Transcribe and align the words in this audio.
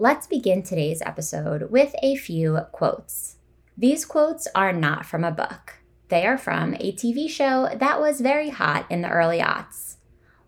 Let's 0.00 0.26
begin 0.26 0.62
today's 0.62 1.02
episode 1.02 1.70
with 1.70 1.94
a 2.02 2.16
few 2.16 2.60
quotes. 2.72 3.36
These 3.76 4.06
quotes 4.06 4.48
are 4.54 4.72
not 4.72 5.04
from 5.04 5.24
a 5.24 5.30
book. 5.30 5.74
They 6.08 6.26
are 6.26 6.38
from 6.38 6.72
a 6.76 6.92
TV 6.92 7.28
show 7.28 7.68
that 7.76 8.00
was 8.00 8.22
very 8.22 8.48
hot 8.48 8.86
in 8.90 9.02
the 9.02 9.10
early 9.10 9.40
aughts. 9.40 9.96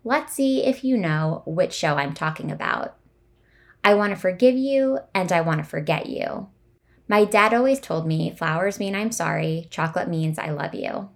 Let's 0.03 0.33
see 0.33 0.65
if 0.65 0.83
you 0.83 0.97
know 0.97 1.43
which 1.45 1.71
show 1.71 1.97
I'm 1.97 2.15
talking 2.15 2.49
about. 2.51 2.95
I 3.83 3.93
want 3.93 4.09
to 4.09 4.19
forgive 4.19 4.55
you 4.55 4.97
and 5.13 5.31
I 5.31 5.41
want 5.41 5.59
to 5.59 5.69
forget 5.69 6.07
you. 6.07 6.49
My 7.07 7.23
dad 7.23 7.53
always 7.53 7.79
told 7.79 8.07
me 8.07 8.33
flowers 8.35 8.79
mean 8.79 8.95
I'm 8.95 9.11
sorry, 9.11 9.67
chocolate 9.69 10.09
means 10.09 10.39
I 10.39 10.49
love 10.49 10.73
you. 10.73 11.11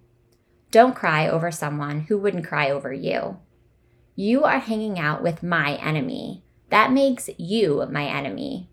Don't 0.70 0.94
cry 0.94 1.26
over 1.26 1.50
someone 1.50 2.02
who 2.02 2.16
wouldn't 2.16 2.46
cry 2.46 2.70
over 2.70 2.92
you. 2.92 3.38
You 4.14 4.44
are 4.44 4.60
hanging 4.60 4.96
out 4.96 5.24
with 5.24 5.42
my 5.42 5.74
enemy. 5.78 6.44
That 6.70 6.92
makes 6.92 7.30
you 7.38 7.86
my 7.90 8.04
enemy. 8.04 8.68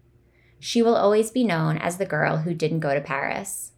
She 0.59 0.81
will 0.81 0.95
always 0.95 1.31
be 1.31 1.43
known 1.43 1.77
as 1.77 1.97
the 1.97 2.05
girl 2.05 2.37
who 2.37 2.53
didn't 2.53 2.79
go 2.79 2.93
to 2.93 3.01
Paris. 3.01 3.71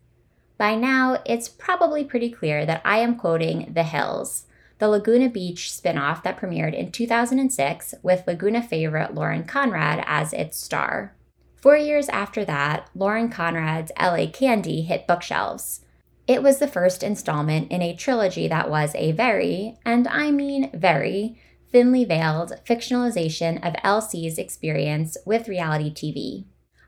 By 0.57 0.75
now, 0.75 1.21
it's 1.25 1.49
probably 1.49 2.03
pretty 2.03 2.29
clear 2.29 2.65
that 2.65 2.81
I 2.83 2.97
am 2.97 3.15
quoting 3.17 3.71
The 3.73 3.83
Hills, 3.83 4.45
the 4.79 4.87
Laguna 4.87 5.29
Beach 5.29 5.71
spinoff 5.71 6.23
that 6.23 6.39
premiered 6.39 6.73
in 6.73 6.91
2006 6.91 7.95
with 8.01 8.25
Laguna 8.25 8.63
favorite 8.63 9.13
Lauren 9.13 9.43
Conrad 9.43 10.03
as 10.07 10.33
its 10.33 10.57
star. 10.57 11.15
Four 11.55 11.77
years 11.77 12.09
after 12.09 12.45
that, 12.45 12.89
Lauren 12.95 13.29
Conrad's 13.29 13.91
LA 13.99 14.27
Candy 14.27 14.83
hit 14.83 15.07
bookshelves. 15.07 15.81
It 16.27 16.43
was 16.43 16.59
the 16.59 16.67
first 16.67 17.03
installment 17.03 17.71
in 17.71 17.81
a 17.81 17.95
trilogy 17.95 18.47
that 18.47 18.69
was 18.69 18.93
a 18.95 19.11
very, 19.11 19.77
and 19.85 20.07
I 20.07 20.29
mean 20.31 20.69
very, 20.73 21.39
thinly 21.71 22.05
veiled 22.05 22.53
fictionalization 22.65 23.57
of 23.65 23.75
LC's 23.83 24.37
experience 24.37 25.17
with 25.25 25.47
reality 25.47 25.91
TV. 25.93 26.45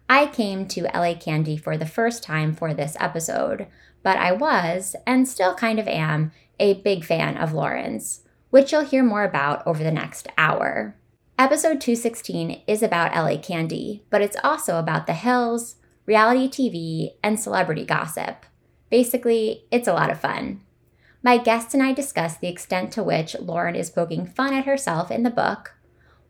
I 0.07 0.25
came 0.25 0.67
to 0.69 0.89
LA 0.93 1.13
Candy 1.13 1.57
for 1.57 1.77
the 1.77 1.85
first 1.85 2.23
time 2.23 2.53
for 2.53 2.73
this 2.73 2.97
episode, 2.99 3.67
but 4.02 4.17
I 4.17 4.31
was, 4.31 4.95
and 5.05 5.27
still 5.27 5.53
kind 5.53 5.80
of 5.80 5.88
am, 5.88 6.31
a 6.59 6.75
big 6.75 7.05
fan 7.05 7.38
of 7.38 7.53
Lauren's, 7.53 8.23
which 8.49 8.71
you'll 8.71 8.86
hear 8.86 9.03
more 9.03 9.23
about 9.23 9.66
over 9.67 9.83
the 9.83 9.91
next 9.91 10.27
hour. 10.38 10.95
Episode 11.38 11.80
216 11.80 12.64
is 12.67 12.81
about 12.81 13.16
LA 13.16 13.38
Candy, 13.38 14.03
but 14.09 14.21
it's 14.21 14.36
also 14.43 14.77
about 14.77 15.08
the 15.08 15.14
hills, 15.14 15.75
reality 16.05 16.49
TV, 16.49 17.11
and 17.23 17.39
celebrity 17.39 17.86
gossip. 17.86 18.45
Basically, 18.89 19.66
it's 19.71 19.88
a 19.88 19.93
lot 19.93 20.09
of 20.09 20.19
fun. 20.19 20.61
My 21.22 21.38
guest 21.38 21.73
and 21.73 21.84
I 21.84 21.92
discuss 21.92 22.38
the 22.38 22.48
extent 22.48 22.94
to 22.94 23.03
which 23.03 23.36
Lauren 23.39 23.75
is 23.75 23.89
poking 23.89 24.25
fun 24.25 24.53
at 24.53 24.66
herself 24.66 25.12
in 25.12 25.23
the 25.23 25.30
book, 25.30 25.76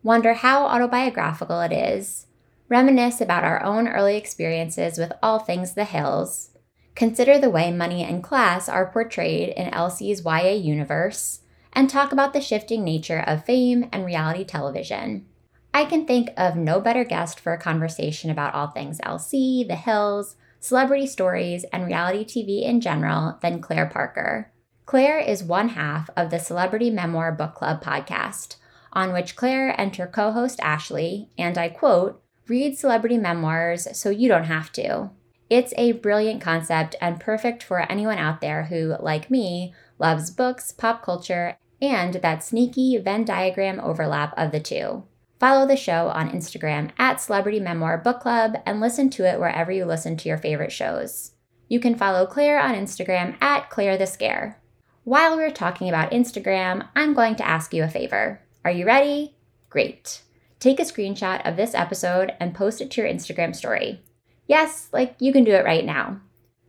wonder 0.02 0.34
how 0.34 0.66
autobiographical 0.66 1.60
it 1.60 1.72
is, 1.72 2.26
reminisce 2.68 3.20
about 3.20 3.44
our 3.44 3.62
own 3.62 3.86
early 3.86 4.16
experiences 4.16 4.98
with 4.98 5.12
all 5.22 5.38
things 5.38 5.74
the 5.74 5.84
hills, 5.84 6.50
consider 6.96 7.38
the 7.38 7.50
way 7.50 7.70
money 7.70 8.02
and 8.02 8.24
class 8.24 8.68
are 8.68 8.90
portrayed 8.90 9.50
in 9.50 9.70
LC's 9.70 10.24
YA 10.24 10.54
universe, 10.54 11.40
and 11.72 11.88
talk 11.88 12.10
about 12.10 12.32
the 12.32 12.40
shifting 12.40 12.82
nature 12.82 13.22
of 13.24 13.44
fame 13.44 13.88
and 13.92 14.04
reality 14.04 14.44
television. 14.44 15.24
I 15.72 15.84
can 15.84 16.04
think 16.04 16.30
of 16.36 16.56
no 16.56 16.80
better 16.80 17.04
guest 17.04 17.38
for 17.38 17.52
a 17.52 17.60
conversation 17.60 18.28
about 18.28 18.54
all 18.54 18.66
things 18.66 18.98
LC, 19.02 19.68
the 19.68 19.76
hills, 19.76 20.34
celebrity 20.58 21.06
stories, 21.06 21.64
and 21.72 21.86
reality 21.86 22.24
TV 22.24 22.64
in 22.64 22.80
general 22.80 23.38
than 23.40 23.60
Claire 23.60 23.86
Parker 23.86 24.49
Claire 24.90 25.20
is 25.20 25.44
one 25.44 25.68
half 25.68 26.10
of 26.16 26.30
the 26.30 26.40
Celebrity 26.40 26.90
Memoir 26.90 27.30
Book 27.30 27.54
Club 27.54 27.80
podcast, 27.80 28.56
on 28.92 29.12
which 29.12 29.36
Claire 29.36 29.72
and 29.80 29.94
her 29.94 30.08
co 30.08 30.32
host 30.32 30.58
Ashley, 30.64 31.28
and 31.38 31.56
I 31.56 31.68
quote, 31.68 32.20
read 32.48 32.76
celebrity 32.76 33.16
memoirs 33.16 33.86
so 33.96 34.10
you 34.10 34.26
don't 34.26 34.46
have 34.50 34.72
to. 34.72 35.10
It's 35.48 35.72
a 35.76 35.92
brilliant 35.92 36.42
concept 36.42 36.96
and 37.00 37.20
perfect 37.20 37.62
for 37.62 37.78
anyone 37.82 38.18
out 38.18 38.40
there 38.40 38.64
who, 38.64 38.96
like 38.98 39.30
me, 39.30 39.72
loves 40.00 40.32
books, 40.32 40.72
pop 40.72 41.04
culture, 41.04 41.56
and 41.80 42.14
that 42.14 42.42
sneaky 42.42 42.98
Venn 42.98 43.24
diagram 43.24 43.78
overlap 43.78 44.34
of 44.36 44.50
the 44.50 44.58
two. 44.58 45.04
Follow 45.38 45.68
the 45.68 45.76
show 45.76 46.08
on 46.08 46.32
Instagram 46.32 46.90
at 46.98 47.20
Celebrity 47.20 47.60
Memoir 47.60 47.98
Book 47.98 48.18
Club 48.18 48.56
and 48.66 48.80
listen 48.80 49.08
to 49.10 49.24
it 49.24 49.38
wherever 49.38 49.70
you 49.70 49.84
listen 49.84 50.16
to 50.16 50.28
your 50.28 50.38
favorite 50.38 50.72
shows. 50.72 51.30
You 51.68 51.78
can 51.78 51.94
follow 51.94 52.26
Claire 52.26 52.60
on 52.60 52.74
Instagram 52.74 53.40
at 53.40 53.70
Claire 53.70 53.96
the 53.96 54.08
Scare. 54.08 54.59
While 55.04 55.36
we're 55.36 55.50
talking 55.50 55.88
about 55.88 56.10
Instagram, 56.10 56.86
I'm 56.94 57.14
going 57.14 57.34
to 57.36 57.46
ask 57.46 57.72
you 57.72 57.82
a 57.82 57.88
favor. 57.88 58.42
Are 58.66 58.70
you 58.70 58.84
ready? 58.84 59.34
Great. 59.70 60.20
Take 60.58 60.78
a 60.78 60.84
screenshot 60.84 61.40
of 61.48 61.56
this 61.56 61.74
episode 61.74 62.34
and 62.38 62.54
post 62.54 62.82
it 62.82 62.90
to 62.90 63.00
your 63.00 63.10
Instagram 63.10 63.56
story. 63.56 64.02
Yes, 64.46 64.90
like 64.92 65.16
you 65.18 65.32
can 65.32 65.42
do 65.44 65.52
it 65.52 65.64
right 65.64 65.86
now. 65.86 66.20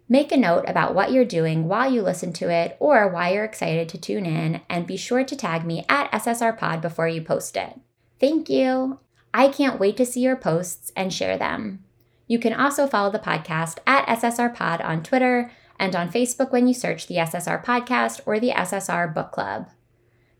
Make 0.07 0.31
a 0.31 0.37
note 0.37 0.63
about 0.65 0.95
what 0.95 1.11
you're 1.11 1.25
doing 1.25 1.67
while 1.67 1.91
you 1.91 2.01
listen 2.01 2.31
to 2.33 2.49
it 2.49 2.77
or 2.79 3.09
why 3.09 3.33
you're 3.33 3.43
excited 3.43 3.89
to 3.89 3.97
tune 3.97 4.25
in, 4.25 4.61
and 4.69 4.87
be 4.87 4.97
sure 4.97 5.25
to 5.25 5.35
tag 5.35 5.65
me 5.65 5.85
at 5.89 6.11
SSRPod 6.11 6.81
before 6.81 7.09
you 7.09 7.21
post 7.21 7.57
it. 7.57 7.79
Thank 8.17 8.49
you. 8.49 8.99
I 9.33 9.49
can't 9.49 9.79
wait 9.79 9.97
to 9.97 10.05
see 10.05 10.21
your 10.21 10.37
posts 10.37 10.93
and 10.95 11.13
share 11.13 11.37
them. 11.37 11.83
You 12.27 12.39
can 12.39 12.53
also 12.53 12.87
follow 12.87 13.11
the 13.11 13.19
podcast 13.19 13.79
at 13.85 14.07
SSRPod 14.07 14.83
on 14.85 15.03
Twitter 15.03 15.51
and 15.81 15.95
on 15.95 16.11
Facebook 16.11 16.51
when 16.51 16.67
you 16.67 16.75
search 16.75 17.07
the 17.07 17.15
SSR 17.15 17.65
Podcast 17.65 18.21
or 18.27 18.39
the 18.39 18.51
SSR 18.51 19.11
Book 19.11 19.31
Club. 19.31 19.67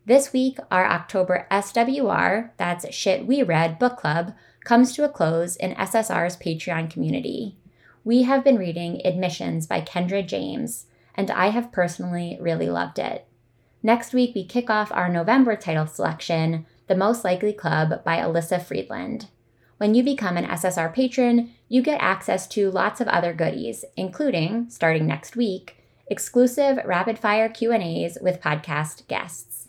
This 0.06 0.32
week, 0.32 0.56
our 0.70 0.86
October 0.86 1.48
SWR, 1.50 2.50
that's 2.56 2.94
Shit 2.94 3.26
We 3.26 3.42
Read 3.42 3.76
Book 3.80 3.96
Club, 3.96 4.34
comes 4.64 4.92
to 4.92 5.04
a 5.04 5.08
close 5.08 5.56
in 5.56 5.74
SSR's 5.74 6.36
Patreon 6.36 6.88
community. 6.88 7.56
We 8.04 8.22
have 8.22 8.44
been 8.44 8.56
reading 8.56 9.04
Admissions 9.04 9.66
by 9.66 9.80
Kendra 9.80 10.24
James, 10.24 10.86
and 11.16 11.28
I 11.28 11.48
have 11.48 11.72
personally 11.72 12.38
really 12.40 12.68
loved 12.68 13.00
it. 13.00 13.26
Next 13.82 14.14
week, 14.14 14.36
we 14.36 14.44
kick 14.44 14.70
off 14.70 14.92
our 14.92 15.08
November 15.08 15.56
title 15.56 15.88
selection, 15.88 16.66
The 16.86 16.94
Most 16.94 17.24
Likely 17.24 17.52
Club 17.52 18.04
by 18.04 18.18
Elyssa 18.18 18.62
Friedland. 18.62 19.26
When 19.78 19.96
you 19.96 20.04
become 20.04 20.36
an 20.36 20.46
SSR 20.46 20.94
patron, 20.94 21.50
you 21.72 21.80
get 21.80 22.02
access 22.02 22.46
to 22.46 22.70
lots 22.70 23.00
of 23.00 23.08
other 23.08 23.32
goodies, 23.32 23.86
including, 23.96 24.68
starting 24.68 25.06
next 25.06 25.36
week, 25.36 25.78
exclusive 26.06 26.78
rapid-fire 26.84 27.48
Q&As 27.48 28.18
with 28.20 28.42
podcast 28.42 29.08
guests. 29.08 29.68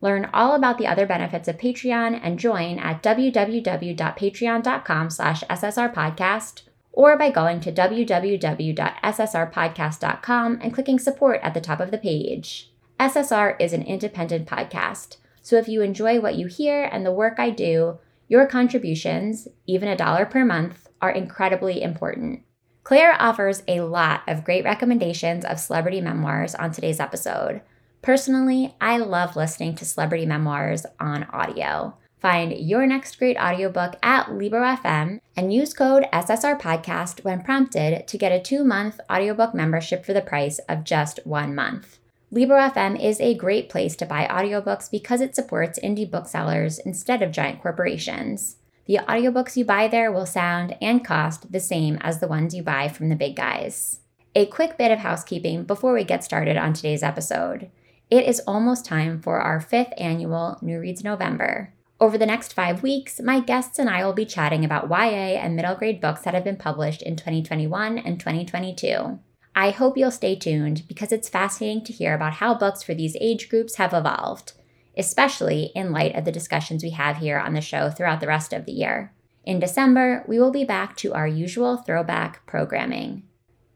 Learn 0.00 0.30
all 0.32 0.54
about 0.54 0.78
the 0.78 0.86
other 0.86 1.04
benefits 1.04 1.46
of 1.46 1.58
Patreon 1.58 2.18
and 2.22 2.38
join 2.38 2.78
at 2.78 3.02
www.patreon.com 3.02 5.10
slash 5.10 5.42
ssrpodcast 5.42 6.62
or 6.92 7.18
by 7.18 7.30
going 7.30 7.60
to 7.60 7.70
www.ssrpodcast.com 7.70 10.58
and 10.62 10.72
clicking 10.72 10.98
support 10.98 11.40
at 11.42 11.52
the 11.52 11.60
top 11.60 11.80
of 11.80 11.90
the 11.90 11.98
page. 11.98 12.72
SSR 12.98 13.56
is 13.60 13.74
an 13.74 13.82
independent 13.82 14.48
podcast, 14.48 15.18
so 15.42 15.56
if 15.56 15.68
you 15.68 15.82
enjoy 15.82 16.18
what 16.18 16.36
you 16.36 16.46
hear 16.46 16.84
and 16.84 17.04
the 17.04 17.12
work 17.12 17.38
I 17.38 17.50
do, 17.50 17.98
your 18.28 18.46
contributions, 18.46 19.46
even 19.66 19.90
a 19.90 19.96
dollar 19.96 20.24
per 20.24 20.42
month, 20.42 20.83
are 21.00 21.10
incredibly 21.10 21.82
important. 21.82 22.42
Claire 22.82 23.16
offers 23.20 23.62
a 23.66 23.80
lot 23.80 24.22
of 24.28 24.44
great 24.44 24.64
recommendations 24.64 25.44
of 25.44 25.58
celebrity 25.58 26.00
memoirs 26.00 26.54
on 26.54 26.70
today's 26.70 27.00
episode. 27.00 27.62
Personally, 28.02 28.74
I 28.80 28.98
love 28.98 29.36
listening 29.36 29.74
to 29.76 29.86
celebrity 29.86 30.26
memoirs 30.26 30.84
on 31.00 31.24
audio. 31.24 31.94
Find 32.24 32.52
your 32.52 32.86
next 32.86 33.18
great 33.18 33.38
audiobook 33.38 33.96
at 34.02 34.32
Libro 34.32 34.62
FM 34.62 35.20
and 35.36 35.52
use 35.52 35.74
code 35.74 36.04
SSR 36.12 36.60
Podcast 36.60 37.22
when 37.24 37.42
prompted 37.42 38.06
to 38.06 38.18
get 38.18 38.32
a 38.32 38.40
two 38.40 38.64
month 38.64 39.00
audiobook 39.10 39.54
membership 39.54 40.04
for 40.04 40.12
the 40.12 40.22
price 40.22 40.58
of 40.68 40.84
just 40.84 41.20
one 41.24 41.54
month. 41.54 41.98
Libro 42.30 42.58
FM 42.58 42.98
is 42.98 43.20
a 43.20 43.34
great 43.34 43.68
place 43.68 43.94
to 43.96 44.06
buy 44.06 44.26
audiobooks 44.26 44.90
because 44.90 45.20
it 45.20 45.34
supports 45.34 45.78
indie 45.78 46.10
booksellers 46.10 46.78
instead 46.78 47.22
of 47.22 47.30
giant 47.30 47.62
corporations. 47.62 48.56
The 48.86 49.00
audiobooks 49.08 49.56
you 49.56 49.64
buy 49.64 49.88
there 49.88 50.12
will 50.12 50.26
sound 50.26 50.76
and 50.82 51.02
cost 51.02 51.50
the 51.50 51.60
same 51.60 51.96
as 52.02 52.20
the 52.20 52.28
ones 52.28 52.54
you 52.54 52.62
buy 52.62 52.88
from 52.88 53.08
the 53.08 53.16
big 53.16 53.34
guys. 53.34 54.00
A 54.34 54.44
quick 54.44 54.76
bit 54.76 54.90
of 54.90 54.98
housekeeping 54.98 55.64
before 55.64 55.94
we 55.94 56.04
get 56.04 56.22
started 56.22 56.58
on 56.58 56.74
today's 56.74 57.02
episode. 57.02 57.70
It 58.10 58.26
is 58.26 58.42
almost 58.46 58.84
time 58.84 59.22
for 59.22 59.40
our 59.40 59.58
fifth 59.58 59.94
annual 59.96 60.58
New 60.60 60.78
Reads 60.78 61.02
November. 61.02 61.72
Over 61.98 62.18
the 62.18 62.26
next 62.26 62.52
five 62.52 62.82
weeks, 62.82 63.20
my 63.20 63.40
guests 63.40 63.78
and 63.78 63.88
I 63.88 64.04
will 64.04 64.12
be 64.12 64.26
chatting 64.26 64.64
about 64.66 64.90
YA 64.90 65.38
and 65.40 65.56
middle 65.56 65.76
grade 65.76 66.00
books 66.00 66.20
that 66.22 66.34
have 66.34 66.44
been 66.44 66.56
published 66.56 67.00
in 67.00 67.16
2021 67.16 67.96
and 67.96 68.20
2022. 68.20 69.18
I 69.56 69.70
hope 69.70 69.96
you'll 69.96 70.10
stay 70.10 70.34
tuned 70.34 70.82
because 70.88 71.12
it's 71.12 71.28
fascinating 71.30 71.84
to 71.84 71.92
hear 71.92 72.14
about 72.14 72.34
how 72.34 72.54
books 72.54 72.82
for 72.82 72.92
these 72.92 73.16
age 73.18 73.48
groups 73.48 73.76
have 73.76 73.94
evolved, 73.94 74.52
especially 74.96 75.70
in 75.74 75.92
light 75.92 76.14
of 76.14 76.24
the 76.24 76.32
discussions 76.32 76.82
we 76.82 76.90
have 76.90 77.18
here 77.18 77.38
on 77.38 77.54
the 77.54 77.60
show 77.60 77.90
throughout 77.90 78.20
the 78.20 78.26
rest 78.26 78.52
of 78.52 78.64
the 78.64 78.72
year. 78.72 79.12
In 79.44 79.58
December, 79.58 80.24
we 80.26 80.38
will 80.38 80.50
be 80.50 80.64
back 80.64 80.96
to 80.96 81.12
our 81.12 81.26
usual 81.26 81.76
throwback 81.76 82.46
programming. 82.46 83.22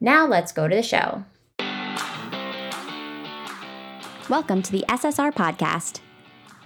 Now 0.01 0.27
let's 0.27 0.53
go 0.53 0.69
to 0.69 0.77
the 0.77 0.83
show. 0.83 1.25
Welcome 4.29 4.63
to 4.63 4.73
the 4.73 4.85
SSR 4.89 5.33
Podcast. 5.35 6.01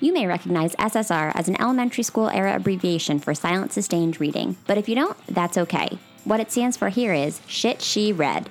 You 0.01 0.13
may 0.13 0.27
recognize 0.27 0.75
SSR 0.77 1.31
as 1.37 1.49
an 1.49 1.61
elementary 1.61 2.03
school 2.03 2.29
era 2.29 2.57
abbreviation 2.57 3.21
for 3.21 3.35
silent 3.35 3.73
sustained 3.73 4.21
reading, 4.21 4.57
but 4.67 4.77
if 4.77 4.89
you 4.89 4.97
don't, 4.97 5.17
that's 5.29 5.57
okay. 5.57 5.97
What 6.25 6.41
it 6.41 6.51
stands 6.51 6.77
for 6.77 6.89
here 6.89 7.13
is 7.13 7.41
Shit 7.47 7.81
She 7.81 8.13
Read. 8.13 8.51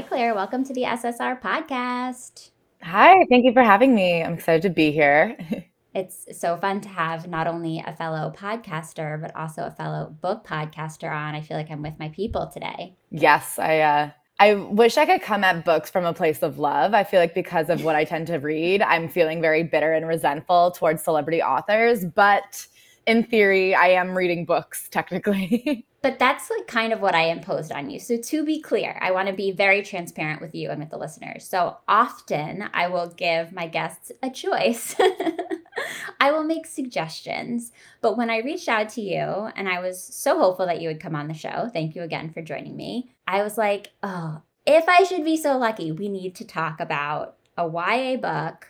Hi, 0.00 0.06
Claire. 0.06 0.34
Welcome 0.34 0.64
to 0.64 0.72
the 0.72 0.84
SSR 0.84 1.42
podcast. 1.42 2.52
Hi, 2.80 3.22
thank 3.28 3.44
you 3.44 3.52
for 3.52 3.62
having 3.62 3.94
me. 3.94 4.22
I'm 4.22 4.32
excited 4.32 4.62
to 4.62 4.70
be 4.70 4.92
here. 4.92 5.36
it's 5.94 6.40
so 6.40 6.56
fun 6.56 6.80
to 6.80 6.88
have 6.88 7.28
not 7.28 7.46
only 7.46 7.84
a 7.86 7.94
fellow 7.94 8.32
podcaster, 8.34 9.20
but 9.20 9.36
also 9.36 9.64
a 9.64 9.70
fellow 9.70 10.16
book 10.22 10.46
podcaster 10.46 11.12
on. 11.12 11.34
I 11.34 11.42
feel 11.42 11.58
like 11.58 11.70
I'm 11.70 11.82
with 11.82 11.98
my 11.98 12.08
people 12.08 12.46
today. 12.50 12.96
Yes, 13.10 13.58
I 13.58 13.80
uh 13.80 14.10
I 14.38 14.54
wish 14.54 14.96
I 14.96 15.04
could 15.04 15.20
come 15.20 15.44
at 15.44 15.66
books 15.66 15.90
from 15.90 16.06
a 16.06 16.14
place 16.14 16.42
of 16.42 16.58
love. 16.58 16.94
I 16.94 17.04
feel 17.04 17.20
like 17.20 17.34
because 17.34 17.68
of 17.68 17.84
what 17.84 17.94
I 17.94 18.04
tend 18.04 18.26
to 18.28 18.38
read, 18.38 18.80
I'm 18.80 19.06
feeling 19.06 19.42
very 19.42 19.64
bitter 19.64 19.92
and 19.92 20.08
resentful 20.08 20.70
towards 20.70 21.04
celebrity 21.04 21.42
authors, 21.42 22.06
but 22.06 22.66
in 23.06 23.24
theory, 23.24 23.74
I 23.74 23.88
am 23.88 24.16
reading 24.16 24.44
books 24.44 24.88
technically. 24.90 25.86
but 26.02 26.18
that's 26.18 26.50
like 26.50 26.66
kind 26.66 26.92
of 26.92 27.00
what 27.00 27.14
I 27.14 27.24
imposed 27.24 27.72
on 27.72 27.90
you. 27.90 27.98
So 27.98 28.16
to 28.16 28.44
be 28.44 28.60
clear, 28.60 28.98
I 29.00 29.10
want 29.10 29.28
to 29.28 29.34
be 29.34 29.52
very 29.52 29.82
transparent 29.82 30.40
with 30.40 30.54
you 30.54 30.70
and 30.70 30.80
with 30.80 30.90
the 30.90 30.98
listeners. 30.98 31.46
So 31.46 31.78
often 31.88 32.68
I 32.72 32.88
will 32.88 33.08
give 33.08 33.52
my 33.52 33.66
guests 33.66 34.12
a 34.22 34.30
choice. 34.30 34.94
I 36.20 36.30
will 36.30 36.44
make 36.44 36.66
suggestions. 36.66 37.72
But 38.00 38.16
when 38.16 38.30
I 38.30 38.38
reached 38.38 38.68
out 38.68 38.88
to 38.90 39.00
you 39.00 39.48
and 39.56 39.68
I 39.68 39.80
was 39.80 40.02
so 40.02 40.38
hopeful 40.38 40.66
that 40.66 40.80
you 40.80 40.88
would 40.88 41.00
come 41.00 41.16
on 41.16 41.28
the 41.28 41.34
show, 41.34 41.70
thank 41.72 41.94
you 41.94 42.02
again 42.02 42.32
for 42.32 42.42
joining 42.42 42.76
me. 42.76 43.12
I 43.26 43.42
was 43.42 43.56
like, 43.56 43.88
oh, 44.02 44.42
if 44.66 44.88
I 44.88 45.04
should 45.04 45.24
be 45.24 45.36
so 45.36 45.56
lucky, 45.56 45.92
we 45.92 46.08
need 46.08 46.34
to 46.36 46.44
talk 46.44 46.80
about 46.80 47.36
a 47.56 47.66
YA 47.68 48.16
book 48.16 48.68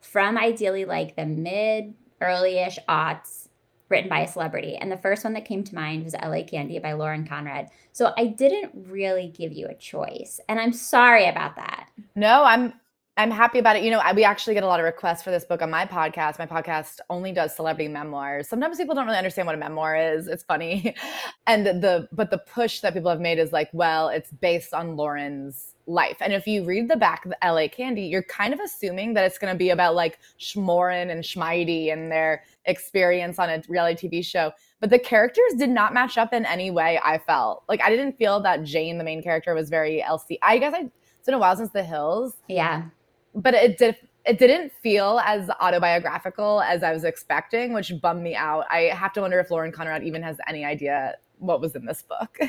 from 0.00 0.38
ideally 0.38 0.84
like 0.84 1.16
the 1.16 1.26
mid 1.26 1.94
early-ish 2.20 2.78
aughts 2.88 3.47
written 3.88 4.08
by 4.08 4.20
a 4.20 4.28
celebrity. 4.28 4.76
And 4.76 4.90
the 4.90 4.98
first 4.98 5.24
one 5.24 5.32
that 5.34 5.44
came 5.44 5.64
to 5.64 5.74
mind 5.74 6.04
was 6.04 6.14
LA 6.14 6.42
Candy 6.42 6.78
by 6.78 6.92
Lauren 6.92 7.26
Conrad. 7.26 7.68
So 7.92 8.12
I 8.16 8.26
didn't 8.26 8.72
really 8.74 9.28
give 9.28 9.52
you 9.52 9.66
a 9.66 9.74
choice. 9.74 10.40
And 10.48 10.60
I'm 10.60 10.72
sorry 10.72 11.26
about 11.26 11.56
that. 11.56 11.88
No, 12.14 12.44
I'm 12.44 12.74
I'm 13.18 13.32
happy 13.32 13.58
about 13.58 13.74
it. 13.74 13.82
You 13.82 13.90
know, 13.90 14.00
we 14.14 14.22
actually 14.22 14.54
get 14.54 14.62
a 14.62 14.66
lot 14.68 14.78
of 14.78 14.84
requests 14.84 15.24
for 15.24 15.32
this 15.32 15.44
book 15.44 15.60
on 15.60 15.70
my 15.70 15.84
podcast. 15.84 16.38
My 16.38 16.46
podcast 16.46 17.00
only 17.10 17.32
does 17.32 17.54
celebrity 17.54 17.88
memoirs. 17.88 18.48
Sometimes 18.48 18.76
people 18.76 18.94
don't 18.94 19.06
really 19.06 19.18
understand 19.18 19.46
what 19.46 19.56
a 19.56 19.58
memoir 19.58 19.96
is. 19.96 20.28
It's 20.28 20.44
funny. 20.44 20.94
And 21.48 21.64
the 21.64 22.06
but 22.12 22.30
the 22.30 22.36
push 22.36 22.80
that 22.80 22.92
people 22.92 23.10
have 23.10 23.20
made 23.20 23.38
is 23.38 23.52
like, 23.52 23.70
well, 23.72 24.10
it's 24.10 24.30
based 24.30 24.74
on 24.74 24.96
Lauren's 24.96 25.74
life. 25.88 26.18
And 26.20 26.32
if 26.32 26.46
you 26.46 26.64
read 26.64 26.88
the 26.88 26.96
back 26.96 27.24
of 27.24 27.32
the 27.32 27.38
LA 27.42 27.66
Candy, 27.68 28.02
you're 28.02 28.22
kind 28.22 28.52
of 28.52 28.60
assuming 28.60 29.14
that 29.14 29.24
it's 29.24 29.38
going 29.38 29.52
to 29.52 29.58
be 29.58 29.70
about 29.70 29.94
like 29.94 30.18
Schmoren 30.38 31.10
and 31.10 31.24
Schmidey 31.24 31.92
and 31.92 32.12
their 32.12 32.44
experience 32.66 33.38
on 33.38 33.48
a 33.48 33.62
reality 33.68 34.08
TV 34.08 34.24
show. 34.24 34.52
But 34.80 34.90
the 34.90 34.98
characters 34.98 35.54
did 35.56 35.70
not 35.70 35.94
match 35.94 36.18
up 36.18 36.32
in 36.32 36.44
any 36.44 36.70
way, 36.70 37.00
I 37.02 37.18
felt. 37.18 37.64
Like 37.68 37.82
I 37.82 37.90
didn't 37.90 38.18
feel 38.18 38.40
that 38.40 38.62
Jane, 38.64 38.98
the 38.98 39.04
main 39.04 39.22
character, 39.22 39.54
was 39.54 39.70
very 39.70 40.04
LC. 40.06 40.38
I 40.42 40.58
guess 40.58 40.74
I, 40.74 40.90
it's 41.16 41.26
been 41.26 41.34
a 41.34 41.38
while 41.38 41.56
since 41.56 41.70
The 41.70 41.82
Hills. 41.82 42.34
Yeah. 42.48 42.84
But 43.34 43.54
it 43.54 43.78
did 43.78 43.96
it 44.24 44.38
didn't 44.38 44.72
feel 44.82 45.20
as 45.24 45.48
autobiographical 45.58 46.60
as 46.60 46.82
I 46.82 46.92
was 46.92 47.04
expecting, 47.04 47.72
which 47.72 47.92
bummed 48.02 48.22
me 48.22 48.34
out. 48.34 48.66
I 48.70 48.82
have 48.94 49.14
to 49.14 49.22
wonder 49.22 49.40
if 49.40 49.50
Lauren 49.50 49.72
Conrad 49.72 50.02
even 50.02 50.22
has 50.22 50.36
any 50.46 50.66
idea 50.66 51.14
what 51.38 51.62
was 51.62 51.74
in 51.74 51.86
this 51.86 52.02
book. 52.02 52.38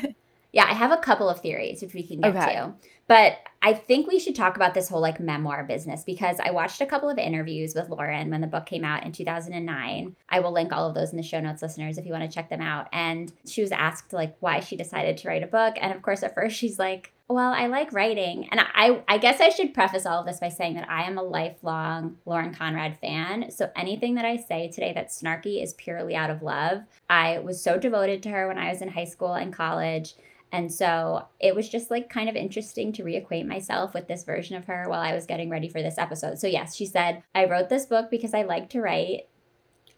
Yeah, 0.52 0.64
I 0.64 0.74
have 0.74 0.90
a 0.90 0.96
couple 0.96 1.28
of 1.28 1.40
theories 1.40 1.80
which 1.80 1.94
we 1.94 2.02
can 2.02 2.20
get 2.20 2.36
okay. 2.36 2.54
to. 2.54 2.74
But 3.10 3.38
I 3.60 3.72
think 3.72 4.06
we 4.06 4.20
should 4.20 4.36
talk 4.36 4.54
about 4.54 4.72
this 4.72 4.88
whole 4.88 5.00
like 5.00 5.18
memoir 5.18 5.64
business 5.64 6.04
because 6.04 6.38
I 6.38 6.52
watched 6.52 6.80
a 6.80 6.86
couple 6.86 7.10
of 7.10 7.18
interviews 7.18 7.74
with 7.74 7.88
Lauren 7.88 8.30
when 8.30 8.40
the 8.40 8.46
book 8.46 8.66
came 8.66 8.84
out 8.84 9.04
in 9.04 9.10
2009. 9.10 10.14
I 10.28 10.38
will 10.38 10.52
link 10.52 10.72
all 10.72 10.88
of 10.88 10.94
those 10.94 11.10
in 11.10 11.16
the 11.16 11.24
show 11.24 11.40
notes, 11.40 11.60
listeners, 11.60 11.98
if 11.98 12.06
you 12.06 12.12
want 12.12 12.22
to 12.22 12.32
check 12.32 12.48
them 12.48 12.60
out. 12.60 12.86
And 12.92 13.32
she 13.48 13.62
was 13.62 13.72
asked 13.72 14.12
like 14.12 14.36
why 14.38 14.60
she 14.60 14.76
decided 14.76 15.16
to 15.16 15.28
write 15.28 15.42
a 15.42 15.48
book. 15.48 15.74
And 15.80 15.92
of 15.92 16.02
course, 16.02 16.22
at 16.22 16.36
first 16.36 16.56
she's 16.56 16.78
like, 16.78 17.12
well, 17.26 17.52
I 17.52 17.66
like 17.66 17.92
writing. 17.92 18.48
And 18.52 18.60
I, 18.60 19.02
I 19.08 19.18
guess 19.18 19.40
I 19.40 19.48
should 19.48 19.74
preface 19.74 20.06
all 20.06 20.20
of 20.20 20.26
this 20.26 20.38
by 20.38 20.48
saying 20.48 20.74
that 20.74 20.88
I 20.88 21.02
am 21.02 21.18
a 21.18 21.22
lifelong 21.22 22.16
Lauren 22.26 22.54
Conrad 22.54 22.96
fan. 23.00 23.50
So 23.50 23.72
anything 23.74 24.14
that 24.14 24.24
I 24.24 24.36
say 24.36 24.68
today 24.68 24.92
that's 24.94 25.20
snarky 25.20 25.60
is 25.60 25.74
purely 25.74 26.14
out 26.14 26.30
of 26.30 26.42
love. 26.42 26.82
I 27.08 27.40
was 27.40 27.60
so 27.60 27.76
devoted 27.76 28.22
to 28.22 28.30
her 28.30 28.46
when 28.46 28.58
I 28.58 28.70
was 28.70 28.82
in 28.82 28.88
high 28.88 29.04
school 29.04 29.34
and 29.34 29.52
college. 29.52 30.14
And 30.52 30.72
so 30.72 31.26
it 31.38 31.54
was 31.54 31.68
just 31.68 31.90
like 31.90 32.10
kind 32.10 32.28
of 32.28 32.36
interesting 32.36 32.92
to 32.94 33.04
reacquaint 33.04 33.46
myself 33.46 33.94
with 33.94 34.08
this 34.08 34.24
version 34.24 34.56
of 34.56 34.64
her 34.64 34.88
while 34.88 35.00
I 35.00 35.14
was 35.14 35.26
getting 35.26 35.48
ready 35.48 35.68
for 35.68 35.80
this 35.80 35.98
episode. 35.98 36.38
So, 36.38 36.46
yes, 36.46 36.74
she 36.74 36.86
said, 36.86 37.22
I 37.34 37.44
wrote 37.44 37.68
this 37.68 37.86
book 37.86 38.10
because 38.10 38.34
I 38.34 38.42
like 38.42 38.68
to 38.70 38.80
write. 38.80 39.28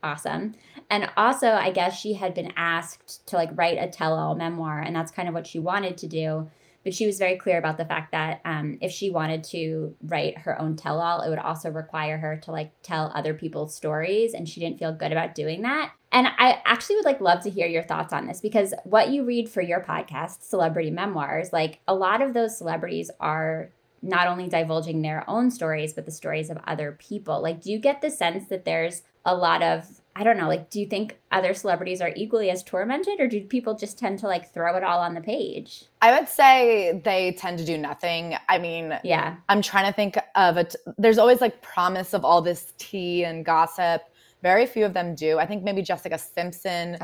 Awesome. 0.02 0.54
And 0.90 1.08
also, 1.16 1.52
I 1.52 1.70
guess 1.70 1.98
she 1.98 2.14
had 2.14 2.34
been 2.34 2.52
asked 2.56 3.26
to 3.28 3.36
like 3.36 3.50
write 3.54 3.78
a 3.78 3.88
tell 3.88 4.14
all 4.18 4.34
memoir, 4.34 4.80
and 4.80 4.94
that's 4.94 5.12
kind 5.12 5.28
of 5.28 5.34
what 5.34 5.46
she 5.46 5.58
wanted 5.58 5.96
to 5.98 6.06
do. 6.06 6.50
But 6.84 6.94
she 6.94 7.06
was 7.06 7.18
very 7.18 7.36
clear 7.36 7.58
about 7.58 7.76
the 7.76 7.84
fact 7.84 8.12
that 8.12 8.40
um, 8.44 8.78
if 8.80 8.90
she 8.90 9.10
wanted 9.10 9.44
to 9.44 9.94
write 10.02 10.38
her 10.38 10.60
own 10.60 10.76
tell 10.76 11.00
all, 11.00 11.20
it 11.20 11.30
would 11.30 11.38
also 11.38 11.70
require 11.70 12.18
her 12.18 12.36
to 12.38 12.50
like 12.50 12.72
tell 12.82 13.12
other 13.14 13.34
people's 13.34 13.74
stories. 13.74 14.34
And 14.34 14.48
she 14.48 14.60
didn't 14.60 14.78
feel 14.78 14.92
good 14.92 15.12
about 15.12 15.34
doing 15.34 15.62
that. 15.62 15.92
And 16.10 16.26
I 16.26 16.60
actually 16.64 16.96
would 16.96 17.04
like 17.06 17.20
love 17.20 17.42
to 17.44 17.50
hear 17.50 17.66
your 17.66 17.82
thoughts 17.82 18.12
on 18.12 18.26
this 18.26 18.40
because 18.40 18.74
what 18.84 19.10
you 19.10 19.24
read 19.24 19.48
for 19.48 19.62
your 19.62 19.80
podcast, 19.80 20.42
Celebrity 20.42 20.90
Memoirs, 20.90 21.52
like 21.52 21.80
a 21.88 21.94
lot 21.94 22.20
of 22.20 22.34
those 22.34 22.58
celebrities 22.58 23.10
are 23.18 23.70
not 24.02 24.26
only 24.26 24.48
divulging 24.48 25.00
their 25.00 25.24
own 25.30 25.50
stories, 25.50 25.94
but 25.94 26.04
the 26.04 26.10
stories 26.10 26.50
of 26.50 26.58
other 26.66 26.92
people. 26.92 27.40
Like, 27.40 27.62
do 27.62 27.70
you 27.70 27.78
get 27.78 28.02
the 28.02 28.10
sense 28.10 28.48
that 28.48 28.64
there's 28.64 29.02
a 29.24 29.34
lot 29.34 29.62
of 29.62 30.01
I 30.14 30.24
don't 30.24 30.36
know, 30.36 30.46
like, 30.46 30.68
do 30.68 30.78
you 30.78 30.86
think 30.86 31.18
other 31.30 31.54
celebrities 31.54 32.02
are 32.02 32.12
equally 32.14 32.50
as 32.50 32.62
tormented, 32.62 33.18
or 33.18 33.26
do 33.26 33.40
people 33.44 33.74
just 33.74 33.98
tend 33.98 34.18
to 34.18 34.26
like 34.26 34.52
throw 34.52 34.76
it 34.76 34.84
all 34.84 35.00
on 35.00 35.14
the 35.14 35.22
page? 35.22 35.84
I 36.02 36.18
would 36.18 36.28
say 36.28 37.00
they 37.02 37.32
tend 37.32 37.58
to 37.60 37.64
do 37.64 37.78
nothing. 37.78 38.36
I 38.48 38.58
mean, 38.58 38.98
yeah, 39.04 39.36
I'm 39.48 39.62
trying 39.62 39.86
to 39.86 39.92
think 39.92 40.18
of 40.34 40.58
it. 40.58 40.76
There's 40.98 41.16
always 41.16 41.40
like 41.40 41.62
promise 41.62 42.12
of 42.12 42.26
all 42.26 42.42
this 42.42 42.74
tea 42.76 43.24
and 43.24 43.42
gossip. 43.42 44.02
Very 44.42 44.66
few 44.66 44.84
of 44.84 44.92
them 44.92 45.14
do. 45.14 45.38
I 45.38 45.46
think 45.46 45.62
maybe 45.62 45.80
Jessica 45.80 46.18
Simpson, 46.18 46.98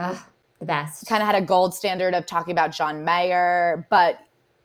the 0.58 0.66
best, 0.66 1.06
kind 1.06 1.22
of 1.22 1.26
had 1.26 1.42
a 1.42 1.46
gold 1.46 1.74
standard 1.74 2.12
of 2.12 2.26
talking 2.26 2.52
about 2.52 2.72
John 2.72 3.04
Mayer, 3.04 3.86
but 3.88 4.18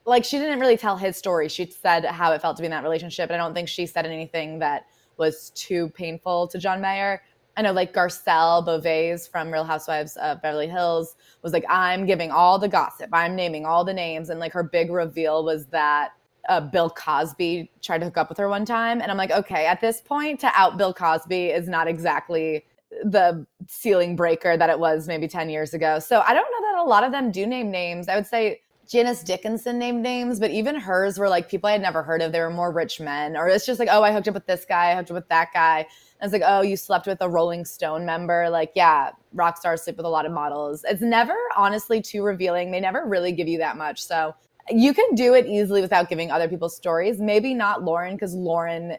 like 0.06 0.26
she 0.26 0.38
didn't 0.38 0.60
really 0.60 0.76
tell 0.76 0.98
his 0.98 1.16
story. 1.16 1.48
She 1.48 1.66
said 1.68 2.04
how 2.04 2.34
it 2.34 2.42
felt 2.42 2.58
to 2.58 2.62
be 2.62 2.66
in 2.66 2.72
that 2.72 2.84
relationship, 2.84 3.30
and 3.30 3.42
I 3.42 3.46
don't 3.46 3.54
think 3.54 3.70
she 3.70 3.86
said 3.86 4.06
anything 4.06 4.60
that 4.60 4.88
was 5.16 5.52
too 5.52 5.90
painful 5.92 6.48
to 6.50 6.58
John 6.58 6.82
Mayer. 6.82 7.22
I 7.56 7.62
know 7.62 7.72
like 7.72 7.94
Garcelle 7.94 8.66
Beauvais 8.66 9.18
from 9.32 9.52
Real 9.52 9.64
Housewives 9.64 10.18
of 10.18 10.42
Beverly 10.42 10.68
Hills 10.68 11.16
was 11.44 11.54
like, 11.54 11.66
I'm 11.70 12.06
giving 12.06 12.32
all 12.32 12.58
the 12.58 12.68
gossip. 12.68 13.10
I'm 13.14 13.36
naming 13.36 13.66
all 13.66 13.84
the 13.84 13.94
names. 13.94 14.30
And 14.30 14.40
like 14.40 14.54
her 14.54 14.64
big 14.64 14.92
reveal 14.92 15.44
was 15.44 15.68
that 15.68 16.14
uh, 16.50 16.62
Bill 16.62 16.90
Cosby 16.90 17.72
tried 17.82 18.00
to 18.00 18.06
hook 18.06 18.18
up 18.18 18.30
with 18.30 18.38
her 18.38 18.50
one 18.50 18.66
time. 18.66 19.02
And 19.02 19.12
I'm 19.12 19.18
like, 19.18 19.32
okay, 19.32 19.66
at 19.66 19.82
this 19.82 20.02
point, 20.02 20.40
to 20.42 20.52
out 20.56 20.78
Bill 20.78 20.94
Cosby 20.94 21.48
is 21.48 21.68
not 21.68 21.88
exactly 21.88 22.66
the 23.04 23.46
ceiling 23.68 24.16
breaker 24.16 24.58
that 24.58 24.70
it 24.70 24.80
was 24.80 25.08
maybe 25.08 25.28
10 25.28 25.50
years 25.50 25.74
ago. 25.74 26.00
So 26.00 26.22
I 26.22 26.34
don't 26.34 26.46
know 26.52 26.72
that 26.72 26.84
a 26.84 26.88
lot 26.88 27.04
of 27.04 27.12
them 27.12 27.32
do 27.32 27.46
name 27.46 27.72
names. 27.72 28.08
I 28.08 28.16
would 28.16 28.28
say 28.28 28.62
Janice 28.88 29.24
Dickinson 29.24 29.80
named 29.80 30.04
names, 30.04 30.40
but 30.40 30.52
even 30.52 30.76
hers 30.76 31.18
were 31.18 31.30
like 31.30 31.50
people 31.50 31.70
I 31.70 31.74
had 31.74 31.82
never 31.82 32.04
heard 32.04 32.22
of. 32.22 32.32
They 32.32 32.40
were 32.40 32.50
more 32.50 32.72
rich 32.72 33.00
men, 33.00 33.38
or 33.38 33.48
it's 33.48 33.66
just 33.66 33.80
like, 33.80 33.90
oh, 33.92 34.04
I 34.04 34.12
hooked 34.12 34.28
up 34.28 34.34
with 34.34 34.46
this 34.46 34.66
guy, 34.66 34.92
I 34.92 34.96
hooked 34.96 35.10
up 35.10 35.16
with 35.16 35.30
that 35.30 35.50
guy. 35.54 35.88
And 36.24 36.34
it's 36.34 36.42
like, 36.42 36.50
oh, 36.50 36.62
you 36.62 36.78
slept 36.78 37.06
with 37.06 37.18
a 37.20 37.28
Rolling 37.28 37.66
Stone 37.66 38.06
member. 38.06 38.50
Like, 38.50 38.72
yeah, 38.76 39.10
rock 39.34 39.58
stars 39.58 39.82
sleep 39.82 39.98
with 39.98 40.06
a 40.06 40.10
lot 40.10 40.26
of 40.26 40.32
models. 40.32 40.86
It's 40.88 41.02
never 41.02 41.36
honestly 41.58 42.02
too 42.02 42.24
revealing. 42.24 42.72
They 42.72 42.80
never 42.80 43.06
really 43.06 43.34
give 43.34 43.50
you 43.50 43.58
that 43.58 43.76
much. 43.76 44.02
So 44.02 44.34
you 44.70 44.94
can 44.94 45.16
do 45.16 45.34
it 45.34 45.48
easily 45.48 45.82
without 45.82 46.08
giving 46.08 46.32
other 46.32 46.48
people's 46.48 46.78
stories. 46.78 47.20
Maybe 47.20 47.54
not 47.54 47.84
Lauren, 47.84 48.16
because 48.16 48.34
Lauren 48.36 48.96